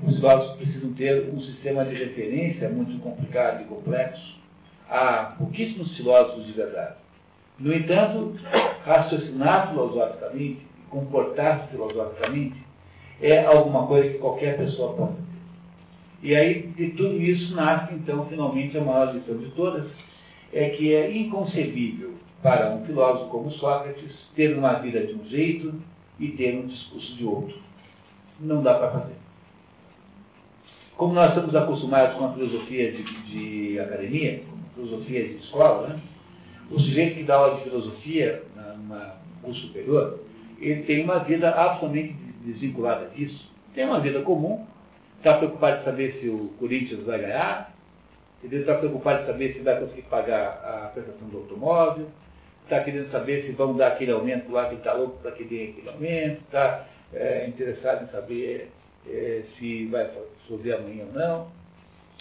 [0.02, 4.40] Os filósofos precisam ter um sistema de referência muito complicado e complexo.
[4.89, 6.97] Há pouquíssimos filósofos de verdade.
[7.59, 8.36] No entanto,
[8.85, 12.65] raciocinar filosoficamente, comportar-se filosoficamente,
[13.21, 15.16] é alguma coisa que qualquer pessoa pode.
[16.23, 19.91] E aí, de tudo isso, nasce, então, finalmente, a maior lição de todas,
[20.53, 25.75] é que é inconcebível para um filósofo como Sócrates ter uma vida de um jeito
[26.19, 27.59] e ter um discurso de outro.
[28.39, 29.16] Não dá para fazer.
[30.97, 35.89] Como nós estamos acostumados com a filosofia de, de academia, com a filosofia de escola,
[35.89, 36.01] né?
[36.71, 40.24] o sujeito que dá aula de filosofia numa curso superior,
[40.69, 42.15] ele tem uma vida absolutamente
[42.45, 43.51] desvinculada disso.
[43.74, 44.65] Tem uma vida comum,
[45.19, 47.74] está preocupado de saber se o Corinthians vai ganhar,
[48.43, 52.09] ele está preocupado de saber se vai conseguir pagar a prestação do automóvel,
[52.62, 55.70] está querendo saber se vão dar aquele aumento lá que está louco para que dê
[55.70, 58.70] aquele aumento, está é, interessado em saber
[59.09, 60.11] é, se vai
[60.47, 61.49] chover amanhã ou não.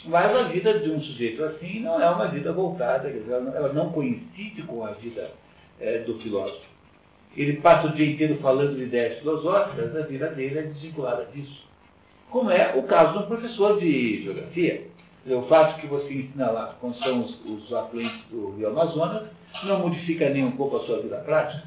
[0.05, 4.63] Mas a vida de um sujeito assim não é uma vida voltada, ela não coincide
[4.63, 5.31] com a vida
[5.79, 6.72] é, do filósofo.
[7.35, 11.67] Ele passa o dia inteiro falando de ideias filosóficas, a vida dele é desvinculada disso.
[12.29, 14.87] Como é o caso um professor de geografia.
[15.25, 19.29] O fato que você ensina lá, quando são os, os afluentes do Rio Amazonas,
[19.63, 21.63] não modifica nem um pouco a sua vida prática.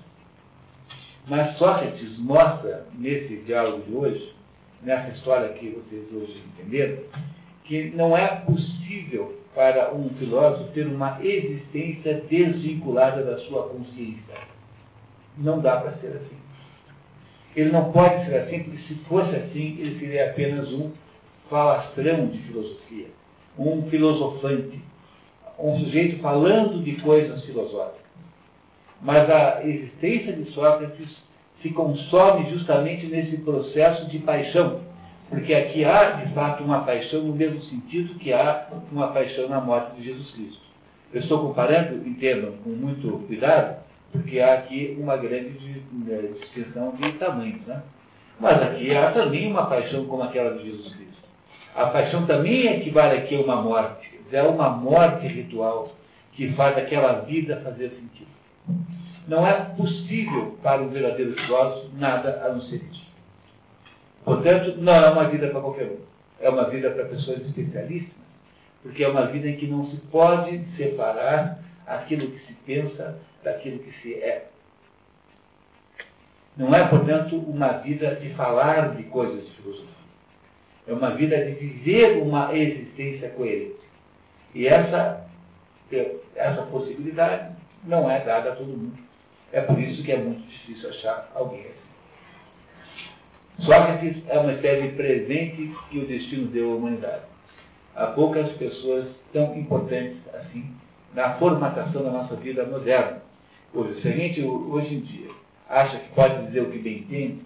[1.27, 4.35] Mas Sócrates mostra, nesse diálogo de hoje,
[4.83, 7.03] nessa história que vocês hoje entenderam,
[7.65, 14.56] que não é possível para um filósofo ter uma existência desvinculada da sua consciência.
[15.37, 16.37] Não dá para ser assim.
[17.55, 20.91] Ele não pode ser assim, porque se fosse assim, ele seria apenas um
[21.49, 23.07] falastrão de filosofia,
[23.59, 24.81] um filosofante,
[25.59, 28.05] um sujeito falando de coisas filosóficas.
[29.01, 31.17] Mas a existência de Sócrates
[31.63, 34.81] se consome justamente nesse processo de paixão,
[35.31, 39.61] porque aqui há, de fato, uma paixão no mesmo sentido que há uma paixão na
[39.61, 40.63] morte de Jesus Cristo.
[41.13, 47.13] Eu estou comparando, entendam, com muito cuidado, porque há aqui uma grande né, distinção de
[47.13, 47.67] tamanhos.
[47.67, 47.83] Né?
[48.41, 51.17] Mas aqui há também uma paixão como aquela de Jesus Cristo.
[51.75, 54.19] A paixão também equivale aqui a uma morte.
[54.33, 55.93] É uma morte ritual
[56.33, 58.31] que faz aquela vida fazer sentido.
[59.27, 63.07] Não é possível para um verdadeiro filósofo nada a não ser isso.
[64.25, 65.99] Portanto, não é uma vida para qualquer um.
[66.41, 68.13] É uma vida para pessoas especialíssimas,
[68.83, 73.17] porque é uma vida em que não se pode separar aquilo que se pensa
[73.47, 74.49] daquilo que se é.
[76.57, 79.97] Não é, portanto, uma vida de falar de coisas de filosofia.
[80.87, 83.77] É uma vida de viver uma existência coerente.
[84.55, 85.25] E essa,
[86.35, 87.55] essa possibilidade
[87.85, 88.99] não é dada a todo mundo.
[89.53, 91.77] É por isso que é muito difícil achar alguém assim.
[93.65, 97.23] Sócrates é uma espécie de presente que o destino deu à humanidade.
[97.95, 100.75] Há poucas pessoas tão importantes assim
[101.15, 103.26] na formatação da nossa vida moderna.
[103.79, 105.29] A gente, hoje em dia,
[105.69, 107.43] acha que pode dizer o que bem entende,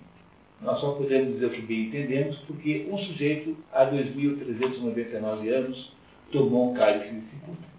[0.60, 5.92] nós só podemos dizer o que bem entendemos porque um sujeito, há 2.399 anos,
[6.30, 7.70] tomou um cálice de cicuta.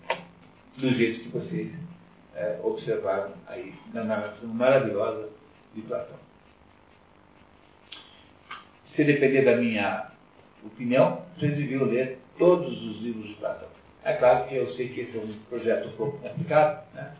[0.77, 1.71] Do jeito que vocês
[2.35, 5.29] é, observaram aí na narração maravilhosa
[5.73, 6.19] de Platão.
[8.93, 10.11] Se depender da minha
[10.65, 13.69] opinião, vocês deviam ler todos os livros de Platão.
[14.03, 17.13] É claro que eu sei que esse é um projeto um pouco complicado, né?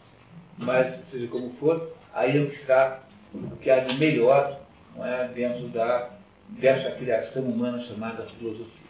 [0.57, 2.99] Mas, seja como for, aí é o que está,
[3.33, 4.59] o que há de melhor
[4.99, 6.09] é, dentro da,
[6.49, 8.80] dessa criação humana chamada filosofia.